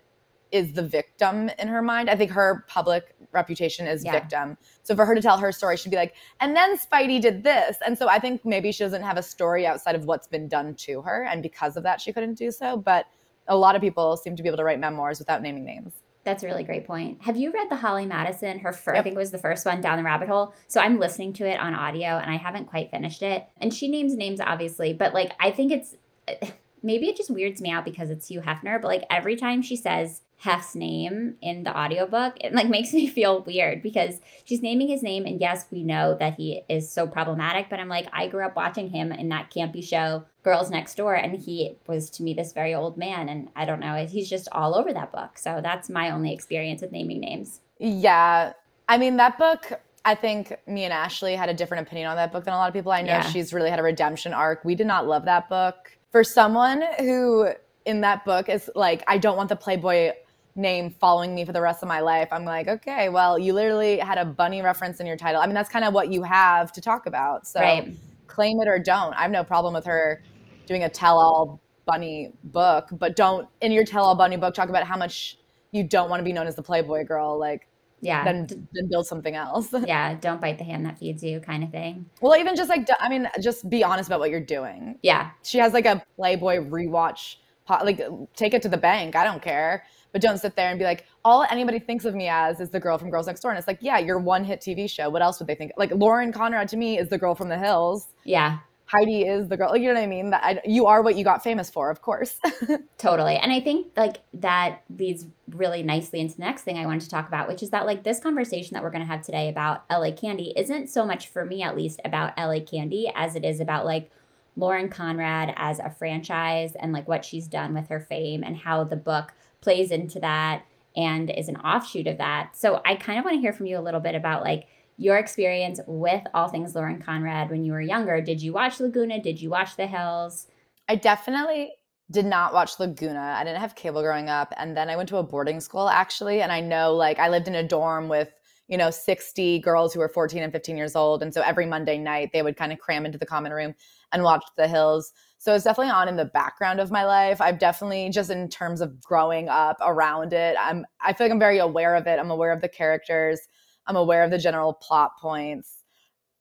is 0.52 0.74
the 0.74 0.82
victim 0.82 1.50
in 1.58 1.66
her 1.66 1.80
mind. 1.80 2.10
I 2.10 2.16
think 2.16 2.30
her 2.30 2.66
public 2.68 3.14
reputation 3.32 3.86
is 3.86 4.04
yeah. 4.04 4.12
victim. 4.12 4.58
So 4.82 4.94
for 4.94 5.06
her 5.06 5.14
to 5.14 5.22
tell 5.22 5.38
her 5.38 5.50
story, 5.50 5.78
she'd 5.78 5.88
be 5.88 5.96
like, 5.96 6.16
and 6.40 6.54
then 6.54 6.76
Spidey 6.76 7.22
did 7.22 7.42
this. 7.42 7.78
And 7.86 7.96
so 7.96 8.06
I 8.06 8.18
think 8.18 8.44
maybe 8.44 8.70
she 8.70 8.84
doesn't 8.84 9.02
have 9.02 9.16
a 9.16 9.22
story 9.22 9.66
outside 9.66 9.94
of 9.94 10.04
what's 10.04 10.26
been 10.26 10.46
done 10.46 10.74
to 10.74 11.00
her. 11.00 11.24
And 11.24 11.42
because 11.42 11.78
of 11.78 11.84
that, 11.84 12.02
she 12.02 12.12
couldn't 12.12 12.34
do 12.34 12.50
so. 12.50 12.76
But 12.76 13.06
a 13.48 13.56
lot 13.56 13.76
of 13.76 13.80
people 13.80 14.18
seem 14.18 14.36
to 14.36 14.42
be 14.42 14.48
able 14.50 14.58
to 14.58 14.64
write 14.64 14.78
memoirs 14.78 15.20
without 15.20 15.40
naming 15.40 15.64
names. 15.64 15.94
That's 16.24 16.42
a 16.42 16.46
really 16.46 16.64
great 16.64 16.86
point. 16.86 17.22
Have 17.22 17.36
you 17.36 17.52
read 17.52 17.70
the 17.70 17.76
Holly 17.76 18.06
Madison? 18.06 18.58
Her 18.58 18.72
first, 18.72 18.96
yep. 18.96 18.96
I 18.96 19.02
think 19.02 19.14
it 19.14 19.18
was 19.18 19.30
the 19.30 19.38
first 19.38 19.66
one 19.66 19.80
down 19.80 19.98
the 19.98 20.04
rabbit 20.04 20.28
hole. 20.28 20.54
So 20.68 20.80
I'm 20.80 20.98
listening 20.98 21.34
to 21.34 21.46
it 21.46 21.60
on 21.60 21.74
audio 21.74 22.18
and 22.18 22.30
I 22.30 22.36
haven't 22.36 22.66
quite 22.66 22.90
finished 22.90 23.22
it. 23.22 23.46
And 23.58 23.72
she 23.72 23.88
names 23.88 24.14
names 24.14 24.40
obviously, 24.40 24.94
but 24.94 25.12
like 25.12 25.32
I 25.38 25.50
think 25.50 25.70
it's 25.70 25.94
eh, 26.26 26.50
maybe 26.82 27.08
it 27.08 27.16
just 27.16 27.30
weirds 27.30 27.60
me 27.60 27.70
out 27.70 27.84
because 27.84 28.10
it's 28.10 28.28
Hugh 28.28 28.40
Hefner, 28.40 28.80
but 28.80 28.88
like 28.88 29.04
every 29.10 29.36
time 29.36 29.62
she 29.62 29.76
says 29.76 30.22
Hef's 30.44 30.74
name 30.74 31.36
in 31.40 31.64
the 31.64 31.74
audiobook, 31.74 32.34
it 32.38 32.52
like 32.52 32.68
makes 32.76 32.92
me 32.92 33.06
feel 33.06 33.42
weird 33.44 33.82
because 33.82 34.20
she's 34.44 34.60
naming 34.60 34.88
his 34.88 35.02
name 35.02 35.24
and 35.24 35.40
yes, 35.40 35.64
we 35.70 35.82
know 35.82 36.16
that 36.20 36.34
he 36.34 36.62
is 36.68 36.90
so 36.90 37.06
problematic, 37.06 37.70
but 37.70 37.80
I'm 37.80 37.88
like 37.88 38.08
I 38.12 38.28
grew 38.28 38.44
up 38.44 38.54
watching 38.54 38.90
him 38.90 39.10
in 39.10 39.30
that 39.30 39.50
campy 39.50 39.82
show 39.82 40.26
Girls 40.42 40.70
Next 40.70 40.96
Door 40.96 41.14
and 41.14 41.34
he 41.34 41.76
was 41.86 42.10
to 42.10 42.22
me 42.22 42.34
this 42.34 42.52
very 42.52 42.74
old 42.74 42.98
man 42.98 43.30
and 43.30 43.48
I 43.56 43.64
don't 43.64 43.80
know, 43.80 44.04
he's 44.04 44.28
just 44.28 44.46
all 44.52 44.74
over 44.74 44.92
that 44.92 45.12
book. 45.12 45.38
So 45.38 45.60
that's 45.62 45.88
my 45.88 46.10
only 46.10 46.34
experience 46.34 46.82
with 46.82 46.92
naming 46.92 47.20
names. 47.20 47.60
Yeah. 47.78 48.52
I 48.86 48.98
mean 48.98 49.16
that 49.16 49.38
book 49.38 49.80
I 50.04 50.14
think 50.14 50.54
me 50.66 50.84
and 50.84 50.92
Ashley 50.92 51.34
had 51.34 51.48
a 51.48 51.54
different 51.54 51.86
opinion 51.86 52.08
on 52.10 52.16
that 52.16 52.32
book 52.32 52.44
than 52.44 52.52
a 52.52 52.58
lot 52.58 52.68
of 52.68 52.74
people. 52.74 52.92
I 52.92 53.00
know 53.00 53.08
yeah. 53.08 53.30
she's 53.30 53.54
really 53.54 53.70
had 53.70 53.78
a 53.78 53.82
redemption 53.82 54.34
arc. 54.34 54.62
We 54.62 54.74
did 54.74 54.86
not 54.86 55.06
love 55.06 55.24
that 55.24 55.48
book 55.48 55.96
for 56.12 56.22
someone 56.22 56.84
who 56.98 57.48
in 57.86 58.02
that 58.02 58.26
book 58.26 58.50
is 58.50 58.70
like, 58.74 59.02
I 59.06 59.16
don't 59.16 59.38
want 59.38 59.48
the 59.48 59.56
Playboy 59.56 60.12
name 60.56 60.90
following 60.90 61.34
me 61.34 61.44
for 61.44 61.52
the 61.52 61.61
rest 61.61 61.82
of 61.82 61.88
my 61.88 62.00
life. 62.00 62.28
I'm 62.30 62.44
like, 62.44 62.68
okay, 62.68 63.08
well, 63.08 63.38
you 63.38 63.52
literally 63.52 63.99
had 63.99 64.18
a 64.18 64.25
bunny 64.25 64.62
reference 64.62 65.00
in 65.00 65.06
your 65.06 65.16
title. 65.16 65.40
I 65.40 65.46
mean, 65.46 65.54
that's 65.54 65.68
kind 65.68 65.84
of 65.84 65.92
what 65.92 66.12
you 66.12 66.23
have 66.23 66.73
to 66.73 66.80
talk 66.80 67.06
about. 67.06 67.46
So 67.46 67.61
right. 67.61 67.92
claim 68.26 68.61
it 68.61 68.68
or 68.68 68.78
don't. 68.78 69.14
I 69.14 69.23
have 69.23 69.30
no 69.30 69.44
problem 69.44 69.75
with 69.75 69.84
her 69.87 70.23
doing 70.66 70.84
a 70.84 70.88
tell 70.88 71.18
all 71.18 71.61
bunny 71.87 72.32
book, 72.44 72.88
but 72.92 73.16
don't 73.16 73.49
in 73.61 73.73
your 73.73 73.84
tell 73.84 74.04
all 74.04 74.14
bunny 74.14 74.37
book 74.37 74.54
talk 74.54 74.68
about 74.68 74.87
how 74.87 74.96
much 74.96 75.38
you 75.73 75.82
don't 75.82 76.08
want 76.08 76.20
to 76.20 76.25
be 76.25 76.32
known 76.32 76.46
as 76.46 76.54
the 76.54 76.62
Playboy 76.62 77.04
girl. 77.04 77.38
Like, 77.38 77.66
yeah 78.04 78.23
then 78.23 78.46
then 78.73 78.88
build 78.88 79.06
something 79.06 79.34
else 79.34 79.73
yeah 79.87 80.14
don't 80.14 80.40
bite 80.40 80.58
the 80.58 80.64
hand 80.64 80.84
that 80.84 80.99
feeds 80.99 81.23
you 81.23 81.40
kind 81.40 81.64
of 81.64 81.70
thing 81.70 82.04
well 82.20 82.38
even 82.38 82.54
just 82.54 82.68
like 82.68 82.87
i 83.00 83.08
mean 83.08 83.28
just 83.40 83.68
be 83.70 83.82
honest 83.82 84.08
about 84.08 84.20
what 84.20 84.30
you're 84.30 84.40
doing 84.40 84.99
yeah 85.02 85.30
she 85.42 85.58
has 85.58 85.73
like 85.73 85.87
a 85.87 86.04
playboy 86.16 86.58
rewatch 86.58 87.37
like 87.82 88.02
take 88.37 88.52
it 88.52 88.61
to 88.61 88.68
the 88.68 88.76
bank 88.76 89.16
i 89.16 89.25
don't 89.25 89.40
care 89.40 89.84
but 90.14 90.23
don't 90.23 90.38
sit 90.38 90.56
there 90.56 90.71
and 90.71 90.78
be 90.78 90.85
like 90.87 91.04
all 91.25 91.44
anybody 91.50 91.78
thinks 91.78 92.06
of 92.06 92.14
me 92.14 92.28
as 92.28 92.61
is 92.61 92.71
the 92.71 92.80
girl 92.80 92.97
from 92.97 93.11
girls 93.11 93.26
next 93.26 93.40
door 93.40 93.50
and 93.50 93.59
it's 93.59 93.68
like 93.68 93.78
yeah 93.83 93.99
you're 93.99 94.18
one 94.18 94.44
hit 94.44 94.61
tv 94.61 94.88
show 94.88 95.11
what 95.11 95.21
else 95.21 95.38
would 95.38 95.47
they 95.47 95.54
think 95.54 95.73
like 95.76 95.90
lauren 95.92 96.33
conrad 96.33 96.68
to 96.68 96.78
me 96.78 96.99
is 96.99 97.11
the 97.11 97.18
girl 97.18 97.35
from 97.35 97.50
the 97.50 97.59
hills 97.59 98.06
yeah 98.25 98.59
Heidi 98.87 99.23
is 99.23 99.49
the 99.49 99.56
girl. 99.56 99.71
Like, 99.71 99.80
you 99.80 99.88
know 99.88 99.94
what 99.94 100.02
I 100.02 100.06
mean? 100.06 100.30
That 100.30 100.44
I, 100.44 100.61
you 100.64 100.87
are 100.87 101.02
what 101.02 101.16
you 101.16 101.25
got 101.25 101.42
famous 101.42 101.71
for, 101.71 101.90
of 101.90 102.02
course. 102.02 102.38
totally. 102.99 103.37
And 103.37 103.50
I 103.50 103.61
think 103.61 103.88
like 103.97 104.18
that 104.35 104.83
leads 104.99 105.26
really 105.50 105.83
nicely 105.83 106.21
into 106.21 106.37
the 106.37 106.42
next 106.42 106.62
thing 106.62 106.76
I 106.76 106.85
wanted 106.85 107.00
to 107.02 107.09
talk 107.09 107.26
about, 107.26 107.49
which 107.49 107.62
is 107.62 107.71
that 107.71 107.87
like 107.87 108.04
this 108.04 108.21
conversation 108.21 108.75
that 108.75 108.83
we're 108.83 108.90
going 108.90 109.02
to 109.02 109.06
have 109.06 109.23
today 109.23 109.49
about 109.49 109.85
LA 109.90 110.12
Candy 110.12 110.52
isn't 110.54 110.90
so 110.90 111.06
much 111.06 111.28
for 111.28 111.47
me, 111.47 111.62
at 111.62 111.76
least, 111.76 112.00
about 112.04 112.37
LA 112.37 112.61
Candy 112.61 113.11
as 113.14 113.37
it 113.37 113.44
is 113.44 113.59
about 113.59 113.87
like 113.87 114.11
Lauren 114.56 114.88
Conrad 114.88 115.54
as 115.56 115.78
a 115.78 115.90
franchise 115.90 116.75
and 116.78 116.92
like 116.92 117.09
what 117.09 117.25
she's 117.25 117.49
done 117.49 117.75
with 117.75 117.88
her 117.88 118.00
fame 118.00 118.44
and 118.44 118.56
how 118.56 118.85
the 118.85 118.97
book 118.97 119.33
plays 119.64 119.90
into 119.90 120.21
that 120.21 120.64
and 120.97 121.30
is 121.30 121.49
an 121.49 121.56
offshoot 121.56 122.06
of 122.06 122.18
that. 122.18 122.50
So 122.56 122.80
I 122.85 122.94
kind 122.94 123.18
of 123.18 123.25
want 123.25 123.37
to 123.37 123.40
hear 123.40 123.52
from 123.52 123.66
you 123.66 123.78
a 123.78 123.80
little 123.80 124.00
bit 124.00 124.14
about 124.14 124.44
like 124.44 124.66
your 124.97 125.16
experience 125.16 125.80
with 125.87 126.23
all 126.35 126.49
things 126.49 126.75
Lauren 126.75 127.02
Conrad 127.02 127.50
when 127.50 127.64
you 127.64 127.73
were 127.73 127.80
younger. 127.80 128.21
Did 128.21 128.40
you 128.40 128.52
watch 128.52 128.78
Laguna? 128.78 129.21
Did 129.21 129.40
you 129.40 129.50
watch 129.50 129.76
The 129.76 129.88
Hills? 129.88 130.47
I 130.88 130.94
definitely 130.94 131.73
did 132.11 132.26
not 132.26 132.52
watch 132.52 132.78
Laguna. 132.78 133.35
I 133.37 133.42
didn't 133.42 133.61
have 133.61 133.75
cable 133.75 134.02
growing 134.02 134.28
up. 134.28 134.52
And 134.56 134.76
then 134.76 134.88
I 134.88 134.97
went 134.97 135.09
to 135.09 135.16
a 135.16 135.23
boarding 135.23 135.61
school 135.61 135.88
actually. 135.88 136.42
And 136.42 136.52
I 136.52 136.61
know 136.61 136.94
like 136.94 137.18
I 137.18 137.28
lived 137.28 137.49
in 137.49 137.54
a 137.54 137.66
dorm 137.66 138.09
with, 138.09 138.33
you 138.68 138.76
know, 138.76 138.90
60 138.90 139.61
girls 139.61 139.92
who 139.92 140.00
were 140.00 140.09
14 140.09 140.42
and 140.42 140.52
15 140.52 140.76
years 140.76 140.94
old. 140.94 141.23
And 141.23 141.33
so 141.35 141.40
every 141.40 141.66
Monday 141.66 141.99
night 141.99 142.30
they 142.33 142.42
would 142.42 142.56
kind 142.56 142.73
of 142.73 142.78
cram 142.78 143.06
into 143.06 143.18
the 143.18 143.26
common 143.26 143.52
room 143.52 143.75
and 144.12 144.23
watch 144.23 144.44
The 144.56 144.68
Hills. 144.68 145.12
So 145.44 145.54
it's 145.54 145.64
definitely 145.64 145.90
on 145.90 146.08
in 146.08 146.16
the 146.16 146.24
background 146.24 146.80
of 146.80 146.90
my 146.90 147.04
life. 147.04 147.38
I've 147.38 147.58
definitely 147.58 148.08
just 148.08 148.30
in 148.30 148.48
terms 148.48 148.80
of 148.80 148.98
growing 149.02 149.50
up 149.50 149.76
around 149.82 150.32
it. 150.32 150.56
I'm 150.58 150.86
I 151.02 151.12
feel 151.12 151.26
like 151.26 151.32
I'm 151.32 151.38
very 151.38 151.58
aware 151.58 151.96
of 151.96 152.06
it. 152.06 152.18
I'm 152.18 152.30
aware 152.30 152.50
of 152.50 152.62
the 152.62 152.68
characters. 152.70 153.40
I'm 153.86 153.94
aware 153.94 154.24
of 154.24 154.30
the 154.30 154.38
general 154.38 154.72
plot 154.72 155.10
points. 155.20 155.83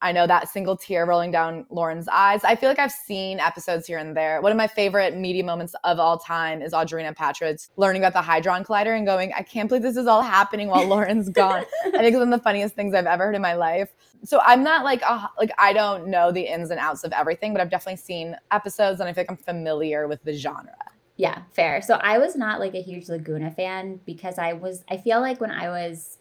I 0.03 0.11
know 0.11 0.27
that 0.27 0.49
single 0.49 0.75
tear 0.75 1.05
rolling 1.05 1.31
down 1.31 1.65
Lauren's 1.69 2.09
eyes. 2.09 2.43
I 2.43 2.57
feel 2.57 2.67
like 2.67 2.77
I've 2.77 2.91
seen 2.91 3.39
episodes 3.39 3.87
here 3.87 3.97
and 3.97 4.15
there. 4.15 4.41
One 4.41 4.51
of 4.51 4.57
my 4.57 4.67
favorite 4.67 5.15
media 5.15 5.45
moments 5.45 5.73
of 5.85 5.97
all 5.97 6.19
time 6.19 6.61
is 6.61 6.73
Audrina 6.73 7.15
Patridge 7.15 7.69
learning 7.77 8.03
about 8.03 8.11
the 8.11 8.21
Hadron 8.21 8.65
Collider 8.65 8.97
and 8.97 9.05
going, 9.05 9.31
I 9.33 9.43
can't 9.43 9.69
believe 9.69 9.81
this 9.81 9.95
is 9.95 10.05
all 10.05 10.21
happening 10.21 10.67
while 10.67 10.85
Lauren's 10.85 11.29
gone. 11.29 11.63
I 11.85 11.91
think 11.91 12.07
it's 12.07 12.17
one 12.17 12.33
of 12.33 12.37
the 12.37 12.43
funniest 12.43 12.75
things 12.75 12.93
I've 12.93 13.05
ever 13.05 13.27
heard 13.27 13.35
in 13.35 13.41
my 13.41 13.53
life. 13.53 13.93
So 14.25 14.41
I'm 14.43 14.61
not 14.61 14.83
like, 14.83 15.01
uh, 15.09 15.27
like 15.39 15.51
I 15.57 15.71
don't 15.71 16.07
know 16.07 16.33
the 16.33 16.41
ins 16.41 16.69
and 16.69 16.81
outs 16.81 17.05
of 17.05 17.13
everything, 17.13 17.53
but 17.53 17.61
I've 17.61 17.71
definitely 17.71 18.01
seen 18.01 18.35
episodes 18.51 18.99
and 18.99 19.07
I 19.07 19.13
feel 19.13 19.21
like 19.21 19.31
I'm 19.31 19.37
familiar 19.37 20.09
with 20.09 20.21
the 20.23 20.33
genre. 20.33 20.75
Yeah, 21.15 21.43
fair. 21.53 21.81
So 21.81 21.95
I 21.95 22.17
was 22.17 22.35
not 22.35 22.59
like 22.59 22.73
a 22.73 22.81
huge 22.81 23.07
Laguna 23.07 23.51
fan 23.51 24.01
because 24.05 24.37
I 24.37 24.51
was, 24.51 24.83
I 24.89 24.97
feel 24.97 25.21
like 25.21 25.39
when 25.39 25.51
I 25.51 25.69
was 25.69 26.17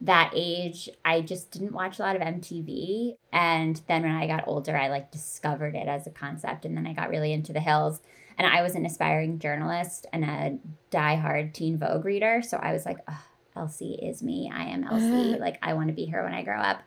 that 0.00 0.32
age, 0.34 0.88
I 1.04 1.20
just 1.20 1.50
didn't 1.50 1.72
watch 1.72 1.98
a 1.98 2.02
lot 2.02 2.14
of 2.14 2.22
MTV. 2.22 3.16
And 3.32 3.80
then 3.88 4.02
when 4.02 4.12
I 4.12 4.26
got 4.26 4.46
older, 4.46 4.76
I 4.76 4.88
like 4.88 5.10
discovered 5.10 5.74
it 5.74 5.88
as 5.88 6.06
a 6.06 6.10
concept. 6.10 6.64
And 6.64 6.76
then 6.76 6.86
I 6.86 6.92
got 6.92 7.10
really 7.10 7.32
into 7.32 7.52
the 7.52 7.60
hills. 7.60 8.00
And 8.36 8.46
I 8.46 8.62
was 8.62 8.76
an 8.76 8.86
aspiring 8.86 9.40
journalist 9.40 10.06
and 10.12 10.24
a 10.24 10.58
diehard 10.92 11.52
Teen 11.52 11.76
Vogue 11.76 12.04
reader. 12.04 12.42
So 12.42 12.56
I 12.58 12.72
was 12.72 12.86
like, 12.86 12.98
oh, 13.08 13.24
LC 13.56 14.08
is 14.08 14.22
me. 14.22 14.50
I 14.54 14.66
am 14.66 14.84
LC. 14.84 15.40
like, 15.40 15.58
I 15.62 15.74
want 15.74 15.88
to 15.88 15.94
be 15.94 16.06
her 16.06 16.22
when 16.22 16.34
I 16.34 16.44
grow 16.44 16.60
up. 16.60 16.82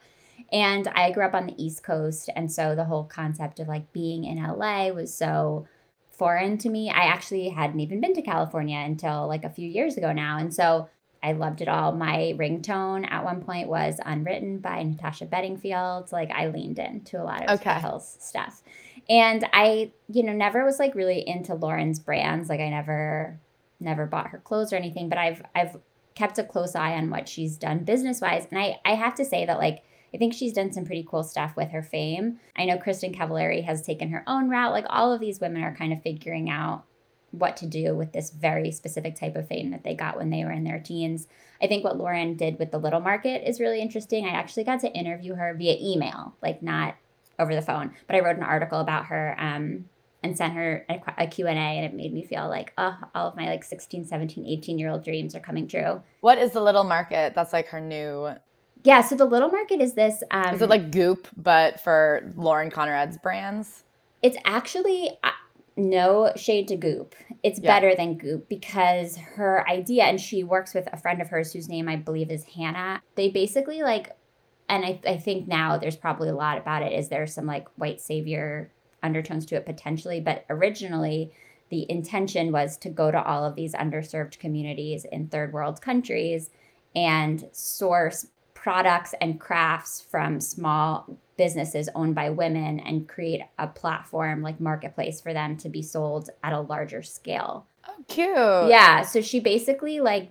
And 0.53 0.87
I 0.87 1.11
grew 1.11 1.25
up 1.25 1.33
on 1.33 1.47
the 1.47 1.61
East 1.61 1.83
Coast. 1.83 2.29
And 2.35 2.49
so 2.49 2.75
the 2.75 2.85
whole 2.85 3.03
concept 3.03 3.59
of 3.59 3.67
like 3.67 3.91
being 3.91 4.23
in 4.23 4.41
LA 4.41 4.89
was 4.89 5.13
so 5.13 5.67
foreign 6.17 6.57
to 6.59 6.69
me. 6.69 6.89
I 6.89 7.05
actually 7.05 7.49
hadn't 7.49 7.79
even 7.81 7.99
been 7.99 8.13
to 8.13 8.21
California 8.21 8.77
until 8.77 9.27
like 9.27 9.43
a 9.43 9.49
few 9.49 9.67
years 9.67 9.97
ago 9.97 10.13
now. 10.13 10.37
And 10.37 10.53
so 10.53 10.87
I 11.23 11.33
loved 11.33 11.61
it 11.61 11.67
all. 11.67 11.91
My 11.91 12.33
ringtone 12.37 13.09
at 13.09 13.23
one 13.23 13.41
point 13.41 13.67
was 13.67 13.99
Unwritten 14.03 14.57
by 14.57 14.83
Natasha 14.83 15.25
Bedingfield. 15.25 16.11
Like 16.11 16.31
I 16.31 16.47
leaned 16.47 16.79
into 16.79 17.21
a 17.21 17.23
lot 17.23 17.43
of 17.45 17.59
okay. 17.59 17.79
Hills 17.79 18.17
stuff. 18.19 18.63
And 19.09 19.47
I, 19.53 19.91
you 20.09 20.23
know, 20.23 20.33
never 20.33 20.65
was 20.65 20.79
like 20.79 20.95
really 20.95 21.27
into 21.27 21.53
Lauren's 21.53 21.99
brands. 21.99 22.49
Like 22.49 22.59
I 22.59 22.69
never 22.69 23.39
never 23.79 24.05
bought 24.05 24.27
her 24.27 24.39
clothes 24.39 24.71
or 24.73 24.77
anything, 24.77 25.09
but 25.09 25.17
I've 25.17 25.43
I've 25.55 25.77
kept 26.15 26.39
a 26.39 26.43
close 26.43 26.75
eye 26.75 26.93
on 26.93 27.09
what 27.09 27.27
she's 27.27 27.57
done 27.57 27.79
business 27.79 28.21
wise. 28.21 28.47
And 28.49 28.59
I, 28.59 28.79
I 28.85 28.95
have 28.95 29.15
to 29.15 29.25
say 29.25 29.45
that 29.45 29.59
like 29.59 29.83
I 30.13 30.17
think 30.17 30.33
she's 30.33 30.53
done 30.53 30.73
some 30.73 30.85
pretty 30.85 31.05
cool 31.07 31.23
stuff 31.23 31.55
with 31.55 31.69
her 31.69 31.83
fame. 31.83 32.39
I 32.55 32.65
know 32.65 32.77
Kristin 32.77 33.15
Cavallari 33.15 33.63
has 33.63 33.81
taken 33.81 34.09
her 34.09 34.23
own 34.27 34.49
route. 34.49 34.73
Like 34.73 34.85
all 34.89 35.13
of 35.13 35.21
these 35.21 35.39
women 35.39 35.63
are 35.63 35.75
kind 35.75 35.93
of 35.93 36.01
figuring 36.01 36.49
out 36.49 36.83
what 37.31 37.57
to 37.57 37.65
do 37.65 37.95
with 37.95 38.11
this 38.11 38.29
very 38.29 38.71
specific 38.71 39.15
type 39.15 39.35
of 39.35 39.47
fame 39.47 39.71
that 39.71 39.83
they 39.83 39.95
got 39.95 40.17
when 40.17 40.29
they 40.29 40.43
were 40.43 40.51
in 40.51 40.63
their 40.63 40.79
teens. 40.79 41.27
I 41.61 41.67
think 41.67 41.83
what 41.83 41.97
Lauren 41.97 42.35
did 42.35 42.59
with 42.59 42.71
the 42.71 42.77
little 42.77 42.99
market 42.99 43.47
is 43.47 43.59
really 43.59 43.81
interesting. 43.81 44.25
I 44.25 44.31
actually 44.31 44.63
got 44.63 44.81
to 44.81 44.91
interview 44.91 45.35
her 45.35 45.53
via 45.57 45.77
email, 45.79 46.35
like 46.41 46.61
not 46.61 46.95
over 47.39 47.55
the 47.55 47.61
phone, 47.61 47.93
but 48.07 48.15
I 48.15 48.19
wrote 48.19 48.37
an 48.37 48.43
article 48.43 48.79
about 48.79 49.05
her 49.05 49.35
um, 49.39 49.85
and 50.23 50.37
sent 50.37 50.53
her 50.53 50.85
a, 50.89 51.01
a 51.17 51.27
Q&A 51.27 51.51
and 51.51 51.85
it 51.85 51.93
made 51.93 52.13
me 52.13 52.23
feel 52.23 52.47
like, 52.47 52.73
oh, 52.77 52.97
all 53.15 53.27
of 53.27 53.35
my 53.35 53.47
like 53.47 53.63
16, 53.63 54.05
17, 54.05 54.45
18 54.45 54.77
year 54.77 54.89
old 54.89 55.03
dreams 55.03 55.35
are 55.35 55.39
coming 55.39 55.67
true. 55.67 56.01
What 56.19 56.37
is 56.37 56.51
the 56.51 56.61
little 56.61 56.83
market? 56.83 57.33
That's 57.33 57.53
like 57.53 57.67
her 57.67 57.81
new 57.81 58.35
yeah, 58.83 59.01
so 59.01 59.15
the 59.15 59.25
Little 59.25 59.49
Market 59.49 59.79
is 59.79 59.93
this. 59.93 60.23
Um, 60.31 60.55
is 60.55 60.61
it 60.61 60.69
like 60.69 60.91
Goop, 60.91 61.27
but 61.37 61.79
for 61.79 62.33
Lauren 62.35 62.71
Conrad's 62.71 63.17
brands? 63.17 63.83
It's 64.23 64.37
actually, 64.45 65.11
no 65.89 66.31
shade 66.35 66.67
to 66.69 66.75
Goop. 66.75 67.15
It's 67.43 67.59
yeah. 67.59 67.67
better 67.73 67.95
than 67.95 68.17
Goop 68.17 68.47
because 68.47 69.17
her 69.17 69.67
idea, 69.69 70.03
and 70.03 70.19
she 70.19 70.43
works 70.43 70.73
with 70.73 70.87
a 70.91 70.97
friend 70.97 71.21
of 71.21 71.29
hers 71.29 71.51
whose 71.51 71.67
name 71.67 71.89
I 71.89 71.95
believe 71.95 72.31
is 72.31 72.43
Hannah. 72.43 73.01
They 73.15 73.29
basically 73.29 73.81
like, 73.81 74.15
and 74.69 74.85
I, 74.85 74.99
I 75.05 75.17
think 75.17 75.47
now 75.47 75.77
there's 75.77 75.97
probably 75.97 76.29
a 76.29 76.35
lot 76.35 76.57
about 76.57 76.83
it, 76.83 76.93
is 76.93 77.09
there 77.09 77.27
some 77.27 77.45
like 77.45 77.67
white 77.75 77.99
savior 77.99 78.71
undertones 79.03 79.45
to 79.47 79.55
it 79.55 79.65
potentially, 79.65 80.19
but 80.19 80.45
originally 80.49 81.31
the 81.69 81.89
intention 81.89 82.51
was 82.51 82.77
to 82.77 82.89
go 82.89 83.11
to 83.11 83.23
all 83.23 83.45
of 83.45 83.55
these 83.55 83.73
underserved 83.73 84.39
communities 84.39 85.05
in 85.05 85.27
third 85.27 85.53
world 85.53 85.81
countries 85.81 86.49
and 86.95 87.47
source 87.51 88.27
products 88.53 89.15
and 89.21 89.39
crafts 89.39 90.01
from 90.01 90.39
small 90.39 91.17
businesses 91.41 91.89
owned 91.95 92.13
by 92.13 92.29
women 92.29 92.79
and 92.81 93.09
create 93.09 93.41
a 93.57 93.65
platform 93.65 94.43
like 94.43 94.59
marketplace 94.59 95.19
for 95.19 95.33
them 95.33 95.57
to 95.57 95.69
be 95.69 95.81
sold 95.81 96.29
at 96.43 96.53
a 96.53 96.61
larger 96.61 97.01
scale. 97.01 97.65
Oh, 97.87 97.95
cute. 98.07 98.69
Yeah. 98.69 99.01
So 99.01 99.21
she 99.21 99.39
basically 99.39 99.99
like 100.01 100.29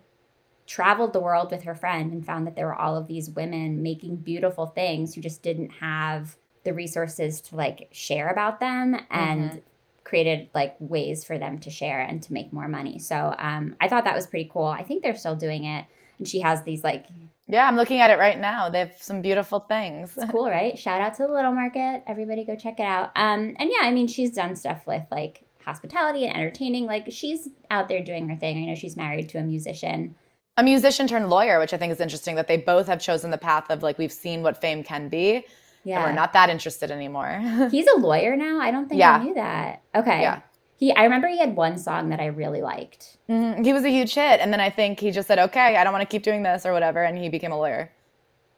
traveled 0.69 1.13
the 1.13 1.19
world 1.19 1.51
with 1.51 1.65
her 1.65 1.75
friend 1.75 2.13
and 2.13 2.25
found 2.25 2.47
that 2.47 2.55
there 2.55 2.67
were 2.67 2.77
all 2.77 2.97
of 2.97 3.09
these 3.09 3.29
women 3.29 3.83
making 3.83 4.19
beautiful 4.19 4.67
things 4.67 5.13
who 5.13 5.21
just 5.21 5.43
didn't 5.43 5.71
have 5.71 6.37
the 6.63 6.73
resources 6.73 7.41
to 7.41 7.57
like 7.57 7.89
share 7.91 8.29
about 8.29 8.61
them 8.61 8.95
and 9.11 9.51
mm-hmm. 9.51 9.59
created 10.05 10.49
like 10.55 10.77
ways 10.79 11.25
for 11.25 11.39
them 11.39 11.59
to 11.59 11.71
share 11.71 12.01
and 12.03 12.23
to 12.23 12.33
make 12.33 12.53
more 12.53 12.69
money. 12.69 13.01
So 13.01 13.35
um, 13.37 13.75
I 13.81 13.89
thought 13.89 14.05
that 14.05 14.15
was 14.15 14.29
pretty 14.29 14.49
cool. 14.49 14.67
I 14.67 14.85
think 14.85 15.03
they're 15.03 15.17
still 15.17 15.35
doing 15.35 15.65
it. 15.65 15.87
And 16.19 16.29
she 16.29 16.39
has 16.39 16.63
these 16.63 16.85
like 16.85 17.07
yeah, 17.51 17.67
I'm 17.67 17.77
looking 17.77 18.01
at 18.01 18.11
it 18.11 18.19
right 18.19 18.39
now. 18.39 18.69
They 18.69 18.81
have 18.81 18.93
some 19.01 19.23
beautiful 19.23 19.61
things. 19.61 20.13
It's 20.17 20.31
cool, 20.31 20.49
right? 20.49 20.79
Shout 20.79 21.01
out 21.01 21.15
to 21.15 21.27
the 21.27 21.33
Little 21.33 21.53
Market. 21.53 22.03
Everybody 22.07 22.45
go 22.45 22.57
check 22.57 22.79
it 22.79 22.85
out. 22.85 23.11
Um, 23.17 23.57
and 23.59 23.71
yeah, 23.71 23.87
I 23.87 23.91
mean, 23.91 24.07
she's 24.07 24.31
done 24.31 24.57
stuff 24.57 24.87
with 24.87 25.03
like 25.11 25.45
hospitality 25.65 26.27
and 26.27 26.37
entertaining. 26.37 26.87
Like 26.87 27.07
she's 27.11 27.49
out 27.71 27.89
there 27.89 28.03
doing 28.03 28.29
her 28.29 28.37
thing. 28.37 28.63
I 28.63 28.67
know 28.67 28.75
she's 28.75 28.97
married 28.97 29.29
to 29.31 29.39
a 29.39 29.43
musician. 29.43 30.15
A 30.57 30.63
musician 30.63 31.07
turned 31.07 31.31
lawyer, 31.31 31.59
which 31.59 31.73
I 31.73 31.77
think 31.77 31.93
is 31.93 32.01
interesting 32.01 32.37
that 32.37 32.49
they 32.49 32.57
both 32.57 32.87
have 32.87 33.01
chosen 33.01 33.31
the 33.31 33.39
path 33.39 33.71
of 33.71 33.83
like 33.83 33.99
we've 33.99 34.13
seen 34.13 34.43
what 34.43 34.61
fame 34.61 34.83
can 34.83 35.09
be. 35.09 35.45
Yeah. 35.85 35.97
And 35.97 36.05
we're 36.05 36.15
not 36.15 36.35
that 36.35 36.51
interested 36.51 36.91
anymore. 36.91 37.41
He's 37.71 37.87
a 37.87 37.99
lawyer 37.99 38.37
now. 38.37 38.61
I 38.61 38.71
don't 38.71 38.89
think 38.89 38.99
yeah. 38.99 39.15
I 39.15 39.25
knew 39.25 39.35
that. 39.35 39.83
Okay. 39.95 40.21
Yeah. 40.21 40.41
He, 40.81 40.95
I 40.95 41.05
remember 41.05 41.29
he 41.29 41.39
had 41.39 41.57
one 41.57 41.77
song 41.77 42.09
that 42.09 42.21
I 42.21 42.27
really 42.27 42.63
liked. 42.63 43.19
Mm-hmm. 43.29 43.63
He 43.63 43.75
was 43.75 43.85
a 43.85 43.91
huge 43.91 44.15
hit, 44.15 44.41
and 44.41 44.51
then 44.51 44.61
I 44.61 44.71
think 44.71 44.99
he 44.99 45.11
just 45.11 45.29
said, 45.29 45.39
"Okay, 45.39 45.77
I 45.77 45.85
don't 45.85 45.93
want 45.93 46.09
to 46.09 46.11
keep 46.11 46.23
doing 46.23 46.43
this 46.43 46.65
or 46.65 46.73
whatever," 46.73 47.05
and 47.05 47.19
he 47.19 47.29
became 47.29 47.53
a 47.53 47.59
lawyer. 47.59 47.93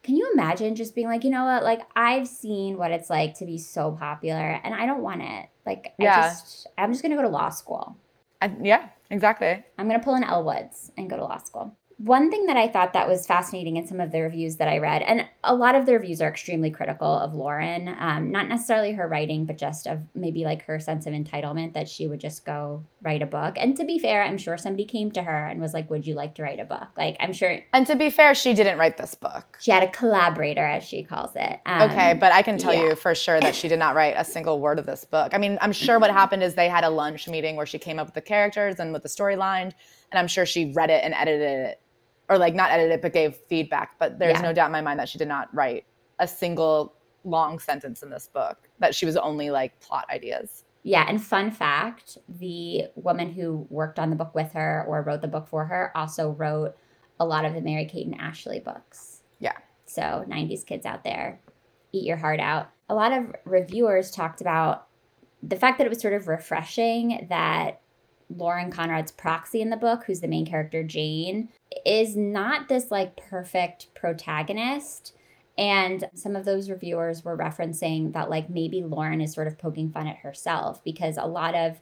Can 0.05 0.17
you 0.17 0.31
imagine 0.33 0.76
just 0.76 0.95
being 0.95 1.09
like, 1.09 1.25
you 1.25 1.31
know 1.31 1.45
what? 1.45 1.64
Like 1.64 1.83
I've 1.97 2.29
seen 2.29 2.79
what 2.79 2.93
it's 2.93 3.11
like 3.11 3.37
to 3.38 3.45
be 3.45 3.59
so 3.59 3.91
popular, 3.91 4.61
and 4.62 4.73
I 4.73 4.87
don't 4.87 5.02
want 5.02 5.23
it. 5.23 5.49
Like, 5.67 5.95
yeah. 5.99 6.19
I 6.19 6.29
just, 6.29 6.69
I'm 6.79 6.93
just 6.93 7.02
gonna 7.02 7.17
go 7.17 7.23
to 7.23 7.29
law 7.29 7.49
school. 7.49 7.97
I, 8.41 8.52
yeah, 8.62 8.88
exactly. 9.11 9.64
I'm 9.76 9.88
gonna 9.88 9.99
pull 9.99 10.14
in 10.14 10.23
Elle 10.23 10.45
Woods 10.45 10.93
and 10.97 11.11
go 11.11 11.17
to 11.17 11.25
law 11.25 11.38
school. 11.38 11.76
One 12.04 12.32
thing 12.32 12.47
that 12.47 12.56
I 12.56 12.66
thought 12.66 12.94
that 12.94 13.06
was 13.06 13.28
fascinating 13.28 13.76
in 13.76 13.87
some 13.87 14.00
of 14.00 14.11
the 14.11 14.23
reviews 14.23 14.56
that 14.56 14.66
I 14.66 14.78
read, 14.78 15.02
and 15.02 15.25
a 15.44 15.54
lot 15.54 15.76
of 15.76 15.87
the 15.87 15.92
reviews 15.92 16.21
are 16.21 16.28
extremely 16.28 16.68
critical 16.68 17.06
of 17.06 17.32
Lauren, 17.32 17.94
um, 17.97 18.32
not 18.32 18.49
necessarily 18.49 18.90
her 18.94 19.06
writing, 19.06 19.47
but 19.47 19.56
just 19.56 19.87
of 19.87 20.00
maybe 20.12 20.44
like 20.44 20.64
her 20.64 20.80
sense 20.80 21.06
of 21.06 21.12
entitlement 21.12 21.75
that 21.75 21.88
she 21.88 22.09
would 22.09 22.18
just 22.18 22.44
go 22.44 22.85
write 23.02 23.23
a 23.23 23.26
book. 23.26 23.54
And 23.56 23.76
to 23.76 23.85
be 23.85 24.00
fair, 24.00 24.25
I'm 24.25 24.37
sure 24.37 24.59
somebody 24.59 24.85
came 24.85 25.12
to 25.12 25.23
her 25.23 25.47
and 25.47 25.61
was 25.61 25.75
like, 25.75 25.90
Would 25.90 26.04
you 26.04 26.14
like 26.14 26.35
to 26.35 26.42
write 26.42 26.59
a 26.59 26.64
book? 26.64 26.88
Like, 26.97 27.16
I'm 27.21 27.32
sure. 27.32 27.61
And 27.73 27.87
to 27.87 27.94
be 27.94 28.11
fair, 28.11 28.35
she 28.35 28.52
didn't 28.52 28.78
write 28.78 28.97
this 28.97 29.14
book. 29.14 29.59
She 29.61 29.71
had 29.71 29.85
a 29.85 29.90
collaborator, 29.90 30.66
as 30.66 30.82
she 30.82 31.04
calls 31.04 31.30
it. 31.37 31.61
Um, 31.66 31.88
okay, 31.88 32.14
but 32.14 32.32
I 32.32 32.42
can 32.42 32.59
tell 32.59 32.75
yeah. 32.75 32.88
you 32.88 32.97
for 32.97 33.14
sure 33.14 33.38
that 33.38 33.54
she 33.54 33.68
did 33.68 33.78
not 33.78 33.94
write 33.94 34.14
a 34.16 34.25
single 34.25 34.59
word 34.59 34.80
of 34.80 34.87
this 34.87 35.04
book. 35.04 35.35
I 35.35 35.38
mean, 35.38 35.56
I'm 35.61 35.73
sure 35.73 36.00
what 36.00 36.11
happened 36.11 36.42
is 36.42 36.56
they 36.56 36.68
had 36.68 36.82
a 36.82 36.90
lunch 36.90 37.28
meeting 37.28 37.54
where 37.54 37.66
she 37.66 37.78
came 37.78 38.00
up 38.00 38.09
with 38.09 38.14
the 38.14 38.23
characters 38.23 38.80
and 38.80 38.92
with 38.92 39.04
the 39.04 39.09
storyline. 39.09 39.73
And 40.11 40.18
I'm 40.18 40.26
sure 40.26 40.44
she 40.44 40.73
read 40.73 40.90
it 40.90 41.02
and 41.04 41.14
edited 41.14 41.40
it 41.42 41.81
or 42.32 42.38
like 42.38 42.54
not 42.54 42.70
edited 42.70 42.92
it 42.92 43.02
but 43.02 43.12
gave 43.12 43.36
feedback 43.48 43.98
but 43.98 44.18
there's 44.18 44.36
yeah. 44.36 44.42
no 44.42 44.52
doubt 44.52 44.66
in 44.66 44.72
my 44.72 44.80
mind 44.80 44.98
that 44.98 45.08
she 45.08 45.18
did 45.18 45.28
not 45.28 45.52
write 45.54 45.84
a 46.18 46.26
single 46.26 46.94
long 47.24 47.58
sentence 47.58 48.02
in 48.02 48.10
this 48.10 48.28
book 48.32 48.68
that 48.78 48.94
she 48.94 49.06
was 49.06 49.16
only 49.16 49.50
like 49.50 49.78
plot 49.80 50.06
ideas. 50.10 50.64
Yeah 50.82 51.04
and 51.08 51.22
fun 51.22 51.50
fact 51.50 52.18
the 52.28 52.84
woman 52.96 53.30
who 53.30 53.66
worked 53.70 53.98
on 53.98 54.10
the 54.10 54.16
book 54.16 54.34
with 54.34 54.52
her 54.52 54.84
or 54.88 55.02
wrote 55.02 55.20
the 55.20 55.28
book 55.28 55.46
for 55.46 55.64
her 55.66 55.92
also 55.94 56.30
wrote 56.30 56.74
a 57.20 57.24
lot 57.24 57.44
of 57.44 57.54
the 57.54 57.60
mary 57.60 57.84
kate 57.84 58.06
and 58.06 58.20
ashley 58.20 58.60
books. 58.60 59.20
Yeah. 59.38 59.56
So 59.84 60.24
90s 60.26 60.64
kids 60.66 60.86
out 60.86 61.04
there 61.04 61.40
eat 61.92 62.04
your 62.04 62.16
heart 62.16 62.40
out. 62.40 62.70
A 62.88 62.94
lot 62.94 63.12
of 63.12 63.34
reviewers 63.44 64.10
talked 64.10 64.40
about 64.40 64.88
the 65.42 65.56
fact 65.56 65.78
that 65.78 65.86
it 65.86 65.90
was 65.90 66.00
sort 66.00 66.14
of 66.14 66.28
refreshing 66.28 67.26
that 67.28 67.81
Lauren 68.29 68.71
Conrad's 68.71 69.12
proxy 69.12 69.61
in 69.61 69.71
the 69.71 69.76
book, 69.76 70.05
who's 70.05 70.21
the 70.21 70.29
main 70.29 70.47
character, 70.47 70.83
Jane, 70.83 71.49
is 71.85 72.17
not 72.17 72.69
this 72.69 72.91
like 72.91 73.17
perfect 73.17 73.95
protagonist. 73.95 75.14
And 75.59 76.09
some 76.14 76.35
of 76.35 76.45
those 76.45 76.71
reviewers 76.71 77.25
were 77.25 77.37
referencing 77.37 78.12
that 78.14 78.31
like 78.31 78.49
maybe 78.49 78.83
Lauren 78.83 79.21
is 79.21 79.33
sort 79.33 79.49
of 79.49 79.59
poking 79.59 79.91
fun 79.91 80.07
at 80.07 80.19
herself 80.19 80.83
because 80.83 81.17
a 81.17 81.26
lot 81.26 81.55
of 81.55 81.81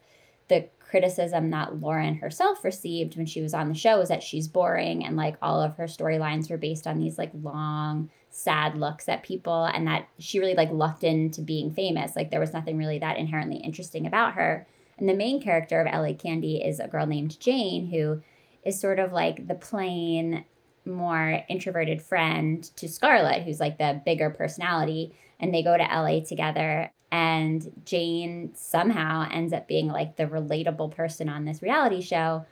the 0.49 0.69
criticism 0.81 1.51
that 1.51 1.81
Lauren 1.81 2.17
herself 2.17 2.65
received 2.65 3.17
when 3.17 3.25
she 3.25 3.41
was 3.41 3.55
on 3.55 3.69
the 3.69 3.75
show 3.75 3.99
was 3.99 4.09
that 4.09 4.25
she's 4.25 4.49
boring 4.49 5.05
and 5.05 5.17
like 5.17 5.37
all 5.41 5.63
of 5.63 5.77
her 5.77 5.85
storylines 5.85 6.51
were 6.51 6.59
based 6.59 6.89
on 6.89 6.99
these 6.99 7.17
like 7.17 7.31
long 7.43 8.11
sad 8.31 8.77
looks 8.77 9.09
at 9.09 9.23
people 9.23 9.65
and 9.67 9.87
that 9.87 10.09
she 10.19 10.41
really 10.41 10.55
like 10.55 10.71
lucked 10.73 11.05
into 11.05 11.41
being 11.41 11.73
famous 11.73 12.17
like 12.17 12.31
there 12.31 12.41
was 12.41 12.53
nothing 12.53 12.77
really 12.77 12.99
that 12.99 13.17
inherently 13.17 13.59
interesting 13.59 14.07
about 14.07 14.35
her 14.35 14.67
and 15.01 15.09
the 15.09 15.15
main 15.15 15.43
character 15.43 15.81
of 15.81 15.93
LA 15.93 16.13
Candy 16.13 16.63
is 16.63 16.79
a 16.79 16.89
girl 16.89 17.07
named 17.07 17.41
Jane 17.41 17.91
who 17.91 18.23
is 18.65 18.79
sort 18.79 18.99
of 18.99 19.13
like 19.13 19.49
the 19.49 19.55
plain, 19.55 20.45
more 20.85 21.43
introverted 21.49 22.03
friend 22.03 22.63
to 22.77 22.89
Scarlett, 22.89 23.43
who's 23.43 23.61
like 23.61 23.79
the 23.79 24.01
bigger 24.05 24.31
personality. 24.31 25.15
And 25.41 25.55
they 25.55 25.63
go 25.63 25.77
to 25.77 25.83
LA 25.83 26.21
together. 26.21 26.93
And 27.11 27.83
Jane 27.85 28.53
somehow 28.55 29.27
ends 29.33 29.53
up 29.53 29.67
being 29.67 29.89
like 29.89 30.17
the 30.17 30.27
relatable 30.27 30.95
person 30.95 31.29
on 31.29 31.45
this 31.45 31.63
reality 31.63 32.03
show 32.03 32.45